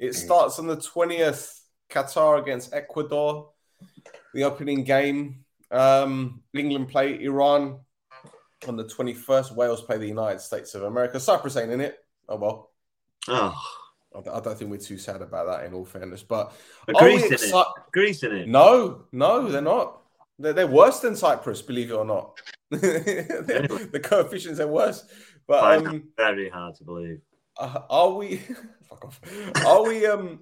[0.00, 1.60] It starts on the 20th.
[1.90, 3.50] Qatar against Ecuador.
[4.34, 5.44] The opening game.
[5.70, 7.80] Um, England play Iran
[8.66, 9.54] on the 21st.
[9.54, 11.20] Wales play the United States of America.
[11.20, 11.98] Cyprus ain't in it.
[12.28, 12.70] Oh, well.
[13.28, 13.54] Oh,
[14.14, 16.22] I I don't think we're too sad about that, in all fairness.
[16.22, 16.52] But
[16.86, 17.66] but Greece in it.
[17.92, 18.48] Greece in it.
[18.48, 20.00] No, no, they're not.
[20.38, 22.40] They're, they're worse than Cyprus, believe it or not.
[22.70, 25.04] the coefficients are worse.
[25.46, 27.20] But um, very hard to believe.
[27.58, 28.36] Uh, are we?
[28.88, 29.20] fuck off.
[29.64, 30.06] Are we?
[30.06, 30.40] Um,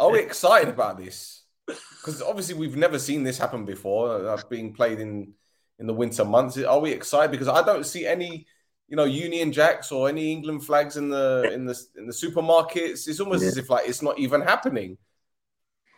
[0.00, 1.42] are we excited about this?
[1.66, 4.28] Because obviously we've never seen this happen before.
[4.28, 5.32] Uh, being played in
[5.78, 6.58] in the winter months.
[6.58, 7.30] Are we excited?
[7.30, 8.46] Because I don't see any,
[8.88, 13.08] you know, Union Jacks or any England flags in the in the in the supermarkets.
[13.08, 13.48] It's almost Yeah.
[13.48, 14.98] as if like it's not even happening.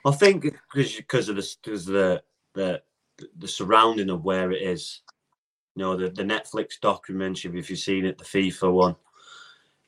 [0.05, 0.43] I think
[0.73, 2.23] because because of the because the
[2.55, 2.83] the
[3.37, 5.03] the surrounding of where it is.
[5.77, 8.97] You know, the, the Netflix documentary, if you've seen it, the FIFA one.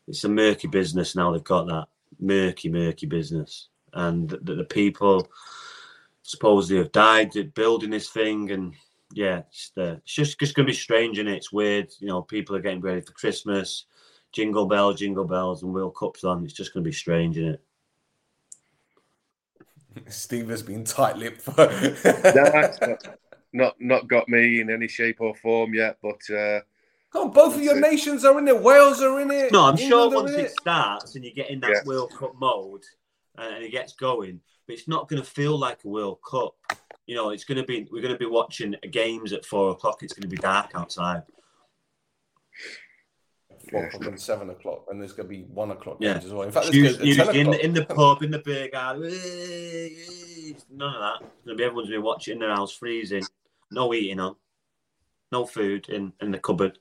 [0.08, 1.32] It's a murky business now.
[1.32, 5.28] They've got that murky, murky business, and the, the people
[6.22, 8.74] supposedly have died building this thing, and
[9.12, 11.36] yeah, it's, the, it's just just going to be strange, and it?
[11.36, 11.92] it's weird.
[11.98, 13.86] You know, people are getting ready for Christmas,
[14.32, 16.44] jingle bells, jingle bells, and World Cup's on.
[16.44, 17.62] It's just going to be strange, is it?
[20.08, 21.66] Steve has been tight-lipped for.
[22.34, 23.18] No, not,
[23.52, 26.60] not not got me in any shape or form yet, but uh,
[27.12, 28.60] Come on, both of your nations are in it.
[28.62, 29.52] Wales are in it.
[29.52, 31.80] No, I'm sure England are once in it starts and you get in that Yeah.
[31.84, 32.84] World Cup mode
[33.36, 36.54] uh, and it gets going, but it's not going to feel like a World Cup.
[37.06, 40.02] You know, it's going to be we're going to be watching games at four o'clock.
[40.02, 41.22] It's going to be dark outside.
[43.70, 46.12] Four o'clock and seven o'clock, and there's going to be one o'clock Yeah.
[46.14, 46.42] games as well.
[46.42, 48.30] In fact, there's Usually, gonna be a 10 usually in, the, in the pub, in
[48.30, 49.02] the beer garden,
[50.70, 51.28] none of that.
[51.36, 53.24] It's going to be everyone's going to be watching in their house, freezing,
[53.72, 54.36] no eating on,
[55.32, 56.78] no food in, in the cupboard.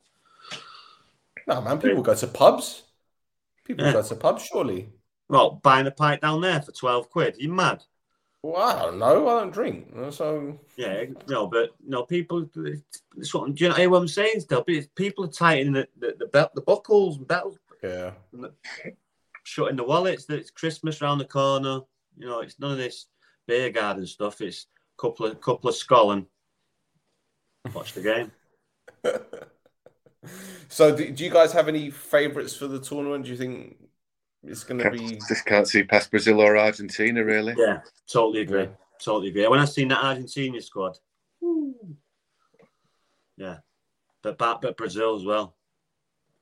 [1.50, 2.84] No, man, people go to pubs.
[3.66, 3.94] People Yeah.
[3.94, 4.94] go to pubs, surely.
[5.30, 7.38] Well, buying a pint down there for twelve quid.
[7.40, 7.84] you mad?
[8.44, 9.28] Well, I don't know.
[9.28, 12.48] I don't drink, so Yeah, no, but no, people.
[13.18, 14.42] It's what, do you know what I'm saying?
[14.42, 18.12] Still, people are tightening the the, the, belt, the buckles, belts, yeah.
[19.44, 20.26] shutting the wallets.
[20.26, 21.82] That it's Christmas round the corner.
[22.16, 23.08] You know, it's none of this
[23.48, 24.40] beer garden stuff.
[24.40, 24.68] It's
[24.98, 26.28] a couple of couple of skull and
[27.74, 28.32] watch the game.
[30.70, 33.26] So, do, do you guys have any favourites for the tournament?
[33.26, 33.78] Do you think
[34.44, 35.20] it's going to be?
[35.28, 37.56] just can't see past Brazil or Argentina really.
[37.58, 38.64] Yeah, totally agree.
[38.64, 38.70] Yeah.
[39.04, 39.48] Totally agree.
[39.48, 40.98] When I seen that Argentina squad,
[41.42, 41.74] woo.
[43.38, 43.58] yeah,
[44.22, 45.56] but but but Brazil as well.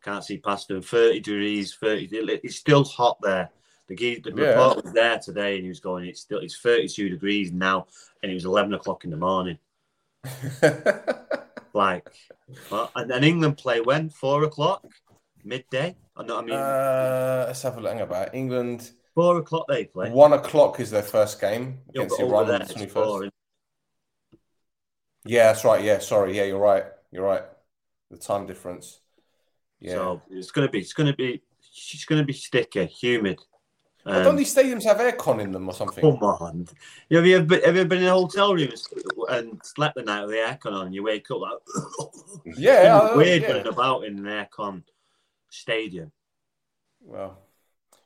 [0.03, 0.81] Can't see past them.
[0.81, 2.07] Thirty degrees, thirty.
[2.11, 3.49] It's still hot there.
[3.87, 4.49] The, ge- the Yeah.
[4.49, 6.05] report was there today, and he was going.
[6.05, 7.87] It's still it's thirty-two degrees now,
[8.21, 9.57] and it was eleven o'clock in the morning.
[11.77, 12.09] Like,
[12.71, 14.83] well, and then England play when four o'clock,
[15.43, 15.95] midday.
[16.15, 16.35] I know.
[16.35, 18.89] what I mean, uh, let's have a look about England.
[19.13, 20.09] four o'clock they play.
[20.09, 23.29] One o'clock is their first game Yeah, against Iran on the twenty first.
[25.25, 25.83] Yeah, that's right.
[25.83, 26.35] Yeah, sorry.
[26.35, 26.85] Yeah, you're right.
[27.11, 27.43] You're right.
[28.09, 28.99] The time difference.
[29.79, 29.93] Yeah.
[29.93, 33.39] So it's gonna be, it's gonna be, it's gonna be sticky, humid.
[34.07, 36.01] But don't Um, these stadiums have aircon in them or something?
[36.01, 36.67] come on,
[37.11, 38.69] have you ever been, have you ever been in a hotel room
[39.29, 40.93] and slept the night with the aircon on?
[40.93, 41.59] You wake up like
[42.57, 43.47] Yeah, I- weird yeah.
[43.49, 44.83] running about in an aircon
[45.49, 46.11] stadium.
[47.01, 47.37] Well,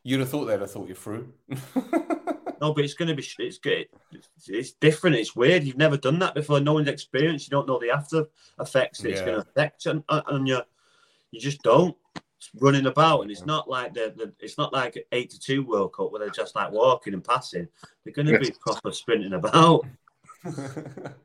[0.03, 1.32] you'd have thought they'd have thought you through.
[2.60, 3.88] No, but it's going to be it's good.
[4.11, 5.15] It's, it's different.
[5.15, 5.64] It's weird.
[5.64, 6.60] You've never done that before.
[6.60, 7.48] No one's experienced.
[7.48, 8.26] You don't know the after
[8.60, 10.60] effects that it's going to affect on, on you.
[11.32, 11.95] You just don't.
[12.59, 15.93] Running about, and it's not like the, the it's not like eight to two World
[15.93, 17.68] Cup where they're just like walking and passing.
[18.03, 19.85] They're going to be proper sprinting about.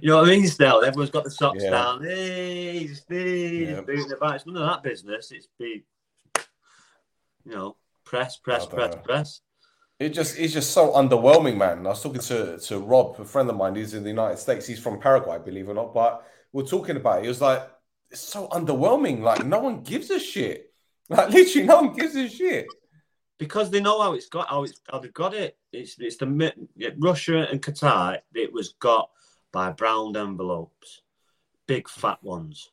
[0.00, 0.46] You know what I mean?
[0.48, 1.70] Still, everyone's got the socks Yeah.
[1.70, 2.04] down.
[2.04, 3.78] Hey, hey, Yeah.
[4.14, 4.36] about.
[4.36, 5.32] It's none of that business.
[5.32, 5.84] It's be,
[7.44, 9.00] you know, press, press, press, know.
[9.02, 9.40] press.
[9.98, 11.86] It just it's just so underwhelming, man.
[11.86, 13.76] I was talking to to Rob, a friend of mine.
[13.76, 14.66] He's in the United States.
[14.66, 15.94] He's from Paraguay, believe it or not.
[15.94, 17.22] But we're talking about it.
[17.22, 17.62] He was like,
[18.12, 19.20] it's so underwhelming.
[19.20, 20.72] Like no one gives a shit.
[21.08, 22.66] Like literally, no one gives a shit.
[23.38, 25.56] because they know how it's got how it's how they've got it.
[25.72, 26.52] It's it's the
[26.98, 28.18] Russia and Qatar.
[28.34, 29.10] It was got
[29.52, 31.02] by brown envelopes,
[31.66, 32.70] big fat ones,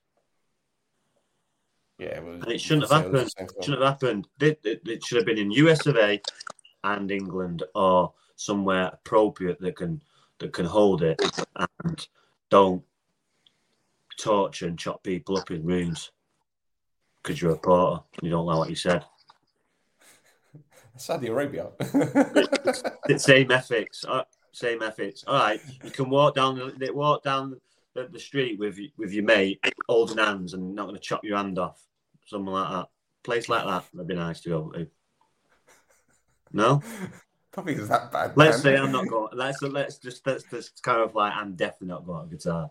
[1.97, 3.31] Yeah, it and it shouldn't have happened.
[3.61, 4.27] Shouldn't have happened.
[4.39, 6.21] It, it, it should have been in US of A
[6.83, 10.01] and England or somewhere appropriate that can
[10.39, 11.21] that can hold it
[11.83, 12.07] and
[12.49, 12.83] don't
[14.19, 16.11] torture and chop people up in rooms
[17.21, 19.03] because you're a porter and you don't like what you said.
[20.97, 21.69] Saudi Arabia.
[23.17, 24.03] Same ethics.
[24.05, 25.23] Uh, same ethics.
[25.27, 27.55] All right, you can walk down they walk down
[27.93, 31.37] the, the street with with your mate, holding hands, and not going to chop your
[31.37, 31.81] hand off.
[32.25, 32.87] Something like that.
[33.23, 34.87] Place like that would be nice to go to.
[36.51, 36.81] No,
[37.63, 38.33] think it's that bad.
[38.35, 38.75] let's man.
[38.75, 39.29] say I'm not going.
[39.33, 42.69] Let's let's just let's just kind of like I'm definitely not going to Qatar.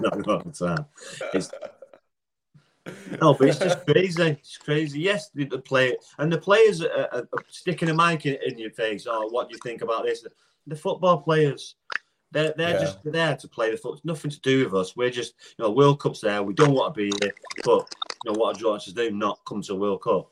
[0.00, 0.86] Not to Qatar.
[1.34, 1.50] It's,
[3.20, 4.22] no, but it's just crazy.
[4.22, 5.00] It's crazy.
[5.00, 8.58] Yes, the, the play and the players are, are, are sticking a mic in, in
[8.58, 9.06] your face.
[9.08, 10.24] Oh, what do you think about this?
[10.66, 11.76] The football players,
[12.32, 12.80] they're they're Yeah.
[12.80, 13.96] just there to play the foot.
[13.96, 14.96] It's nothing to do with us.
[14.96, 16.42] We're just you know World Cup's there.
[16.42, 17.32] We don't want to be here,
[17.64, 19.10] but you know what do you want us to do?
[19.10, 20.30] Not come to World Cup.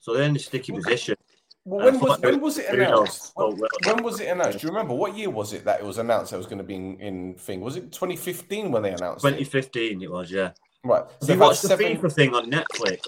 [0.00, 1.16] So they're in a sticky position.
[1.68, 3.32] Well, when Uh, was when was it announced?
[3.36, 4.60] Oh, When, when was it announced?
[4.60, 6.58] Do you remember what year was it that it was announced that it was going
[6.58, 7.60] to be in, in thing?
[7.60, 9.28] Was it 2015 when they announced it?
[9.36, 10.52] 2015 it was, yeah.
[10.82, 11.04] Right.
[11.20, 13.00] So you watched the seven- FIFA thing on Netflix?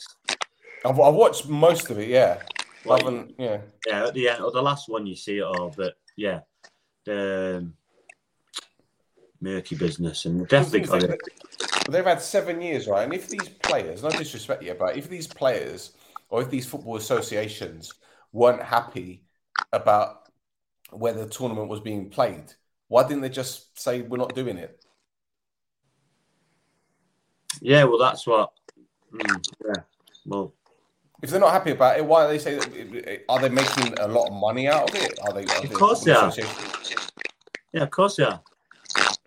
[0.84, 2.08] I've, I've watched most of it.
[2.08, 2.42] Yeah.
[2.84, 3.34] I Like, haven't.
[3.38, 3.58] Yeah.
[3.86, 6.40] yeah, at the end or the last one you see it all, but yeah,
[7.06, 7.74] the um,
[9.40, 11.20] murky business and definitely got it.
[11.88, 13.04] They've had seven years, right?
[13.04, 15.92] And if these players, no disrespect you, but if these players
[16.28, 17.94] or if these football associations
[18.32, 19.24] weren't happy
[19.72, 20.28] about
[20.90, 22.52] where the tournament was being played,
[22.88, 24.84] why didn't they just say we're not doing it?
[27.60, 28.52] Yeah, well, that's what.
[29.12, 29.82] Mm, yeah,
[30.26, 30.54] well,
[31.22, 33.22] If they're not happy about it, why do they say that?
[33.28, 35.18] Are they making a lot of money out of it?
[35.22, 35.44] Are they?
[35.44, 36.32] Are Of course they are.
[37.72, 38.38] yeah, of course, yeah.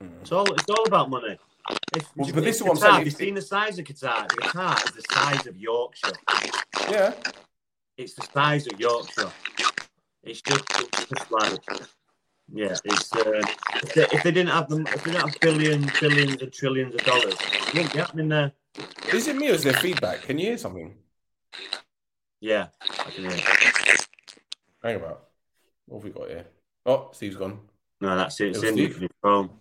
[0.02, 0.22] Mm.
[0.22, 1.38] It's all it's all about money.
[1.96, 3.86] If, Well, but this if is what I'm saying, Have you seen the size of
[3.86, 4.28] Qatar?
[4.28, 6.12] Qatar is the size of Yorkshire.
[6.90, 7.14] Yeah.
[7.98, 9.32] It's the size of Yorkshire.
[10.24, 11.60] It's just, it's just like,
[12.52, 12.76] yeah.
[12.86, 13.42] It's uh,
[13.76, 16.96] if, they, if they didn't have them, if they didn't have billions, billions, and trillions
[16.96, 18.52] of dollars, it wouldn't be happening there.
[19.14, 20.24] Is it me or is there feedback?
[20.24, 20.96] Can you hear something?
[22.42, 23.40] Yeah, I can hear.
[24.84, 25.28] Hang about.
[25.86, 26.46] What have we got here?
[26.86, 27.60] Oh, Steve's gone.
[28.02, 28.56] No, that's it.
[28.56, 29.52] It's It in phone.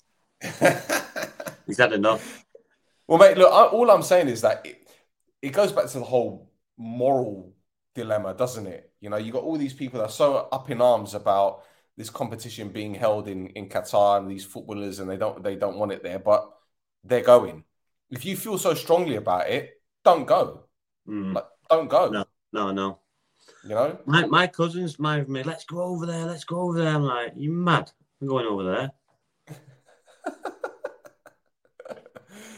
[1.66, 2.44] He's had enough.
[3.06, 4.88] Well, mate, look, I, all I'm saying is that it,
[5.42, 7.52] it goes back to the whole moral
[7.94, 8.90] dilemma, doesn't it?
[9.01, 11.62] You know, you got all these people that are so up in arms about
[11.97, 15.78] this competition being held in, in Qatar and these footballers, and they don't they don't
[15.78, 16.51] want it there, but
[17.05, 17.64] they're going.
[18.10, 20.64] If you feel so strongly about it, don't go.
[21.09, 21.35] Mm.
[21.35, 22.09] Like, don't go.
[22.09, 22.24] No.
[22.52, 22.98] No, no.
[23.64, 26.27] You know, My my cousins, my me, let's go over there.
[26.27, 26.94] Let's go over there.
[26.94, 27.90] I'm like, you mad?
[28.20, 28.90] I'm going over there.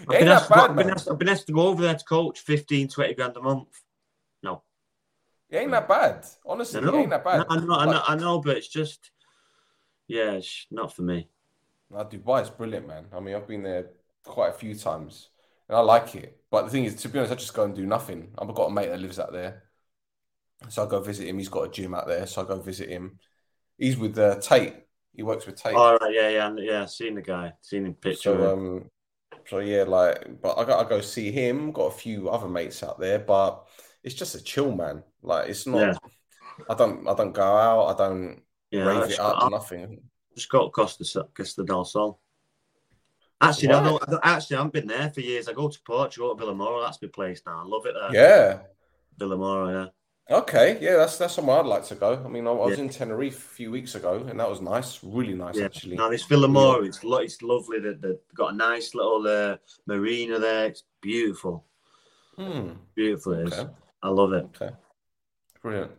[0.08, 2.04] I've been, asked, bad, I've, been asked, I've been asked to go over there to
[2.04, 3.68] coach 15, 20 grand a month.
[5.54, 6.26] It ain't that bad.
[6.44, 7.46] Honestly, it ain't that bad.
[7.48, 9.12] I know, I know, I know, but it's just,
[10.08, 11.28] yeah, it's not for me.
[11.88, 13.04] Nah, Dubai is brilliant, man.
[13.14, 13.90] I mean, I've been there
[14.24, 15.28] quite a few times
[15.68, 16.40] and I like it.
[16.50, 18.30] But the thing is, to be honest, I just go and do nothing.
[18.36, 19.62] I've got a mate that lives out there.
[20.70, 21.38] So I go visit him.
[21.38, 22.26] He's got a gym out there.
[22.26, 23.20] So I go visit him.
[23.78, 24.74] He's with uh, Tate.
[25.14, 25.76] He works with Tate.
[25.76, 26.86] All right, yeah, yeah, yeah.
[26.86, 28.36] Seen the guy, seen him picture.
[28.36, 28.90] So, um,
[29.46, 31.70] so yeah, like, but I got I go see him.
[31.70, 33.68] Got a few other mates out there, but
[34.04, 35.02] it's just a chill, man.
[35.22, 35.78] Like it's not.
[35.80, 35.94] Yeah.
[36.70, 37.08] I don't.
[37.08, 37.86] I don't go out.
[37.94, 39.40] I don't Yeah, rave it up.
[39.40, 40.00] got- nothing.
[40.36, 41.04] just got Costa
[41.36, 42.20] Costa del Sol.
[43.40, 45.48] Actually, I don't- actually, I haven't been there for years.
[45.48, 46.84] I go to Portugal, to Vilamoura.
[46.86, 47.60] That's my place now.
[47.60, 48.12] I love it there.
[48.14, 48.58] Yeah.
[49.18, 49.90] Vilamoura,
[50.30, 50.36] yeah.
[50.38, 50.78] Okay.
[50.80, 50.96] Yeah.
[50.96, 52.22] That's that's somewhere I'd like to go.
[52.24, 52.84] I mean, I, I was Yeah.
[52.84, 55.02] in Tenerife a few weeks ago, and that was nice.
[55.02, 55.66] Really nice, Yeah.
[55.66, 55.96] actually.
[55.96, 57.80] Now this Vilamoura, it's lo- it's lovely.
[57.80, 59.56] That they've got a nice little uh,
[59.86, 60.66] marina there.
[60.66, 61.64] It's beautiful,
[62.36, 62.70] Hmm.
[62.94, 63.32] beautiful.
[63.34, 63.52] It is.
[63.58, 63.70] Okay.
[64.04, 64.44] I love it.
[64.54, 64.70] Okay.
[65.62, 65.92] Brilliant.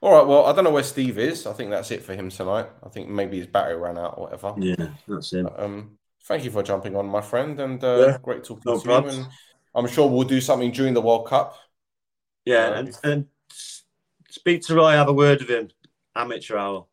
[0.00, 0.26] All right.
[0.26, 1.46] Well, I don't know where Steve is.
[1.46, 2.66] I think that's it for him tonight.
[2.82, 4.54] I think maybe his battery ran out or whatever.
[4.58, 5.46] Yeah, that's it.
[5.58, 8.88] Um, thank you for jumping on, my friend, and uh, Yeah, great talking no to
[8.88, 9.08] you.
[9.08, 9.26] And
[9.74, 11.54] I'm sure we'll do something during the World Cup.
[12.46, 13.26] Yeah, Uh, and, and
[14.30, 14.92] speak to Roy.
[14.92, 15.68] Have a word with him.
[16.16, 16.86] Amateur hour.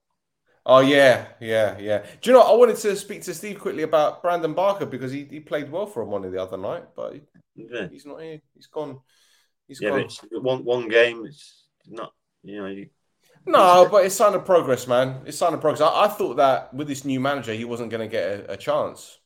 [0.65, 2.05] Oh yeah, yeah, yeah.
[2.21, 2.41] Do you know?
[2.41, 5.85] I wanted to speak to Steve quickly about Brandon Barker because he, he played well
[5.85, 7.21] for him on the other night, but he-
[7.55, 8.41] Yeah, he's not here.
[8.53, 8.99] He's gone.
[9.67, 9.89] He's yeah.
[9.89, 9.99] Gone.
[10.01, 11.25] it's one one game.
[11.25, 12.13] It's not.
[12.43, 12.67] You know.
[12.67, 12.89] You,
[13.45, 15.21] No, but it's sign of progress, man.
[15.25, 15.81] It's sign of progress.
[15.81, 18.57] I, I thought that with this new manager, he wasn't going to get a, a
[18.57, 19.19] chance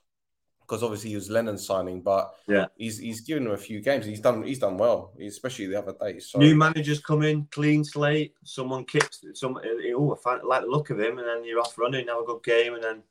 [0.61, 2.67] because obviously he was Lennon signing, but Yeah.
[2.77, 4.05] he's he's given him a few games.
[4.05, 6.19] He's done he's done well, especially the other day.
[6.19, 8.33] So New managers come in, clean slate.
[8.45, 9.23] Someone kicks.
[9.33, 9.59] Some.
[9.95, 12.23] Oh, I find- like the look of him, and then you're off running, have a
[12.23, 13.03] good game, and then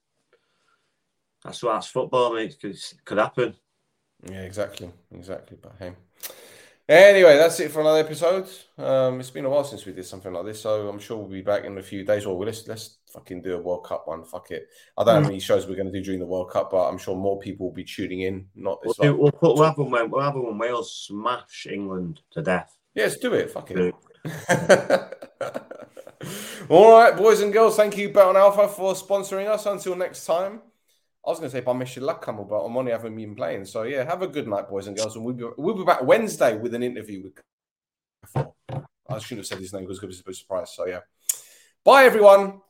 [1.44, 2.56] that's what that's football, mate.
[2.62, 3.54] It could happen.
[4.30, 5.58] yeah, exactly, exactly.
[5.60, 5.92] But hey.
[6.90, 8.48] Anyway, that's it for another episode.
[8.76, 11.28] Um, it's been a while since we did something like this, so I'm sure we'll
[11.28, 12.26] be back in a few days.
[12.26, 14.24] Or well, let's let's fucking do a World Cup one.
[14.24, 14.66] Fuck it.
[14.98, 16.88] I don't know how many shows we're going to do during the World Cup, but
[16.88, 18.46] I'm sure more people will be tuning in.
[18.56, 19.54] Not We'll, do, we'll put.
[19.54, 22.76] We'll have them when we'll have them when Wales smash England to death.
[22.96, 23.52] Yes, do it.
[23.52, 23.94] Fuck it.
[26.68, 29.64] All right, boys and girls, thank you, Battle Alpha, for sponsoring us.
[29.64, 30.60] Until next time.
[31.24, 33.66] I was going to say Bamishi Lakamo, but I'm only haven't been playing.
[33.66, 35.16] So, yeah, have a good night, boys and girls.
[35.16, 38.44] And we'll be, we'll be back Wednesday with an interview with.
[39.08, 40.72] I shouldn't have said his name because it was a bit surprise.
[40.74, 41.00] So, yeah.
[41.84, 42.60] Bye, everyone.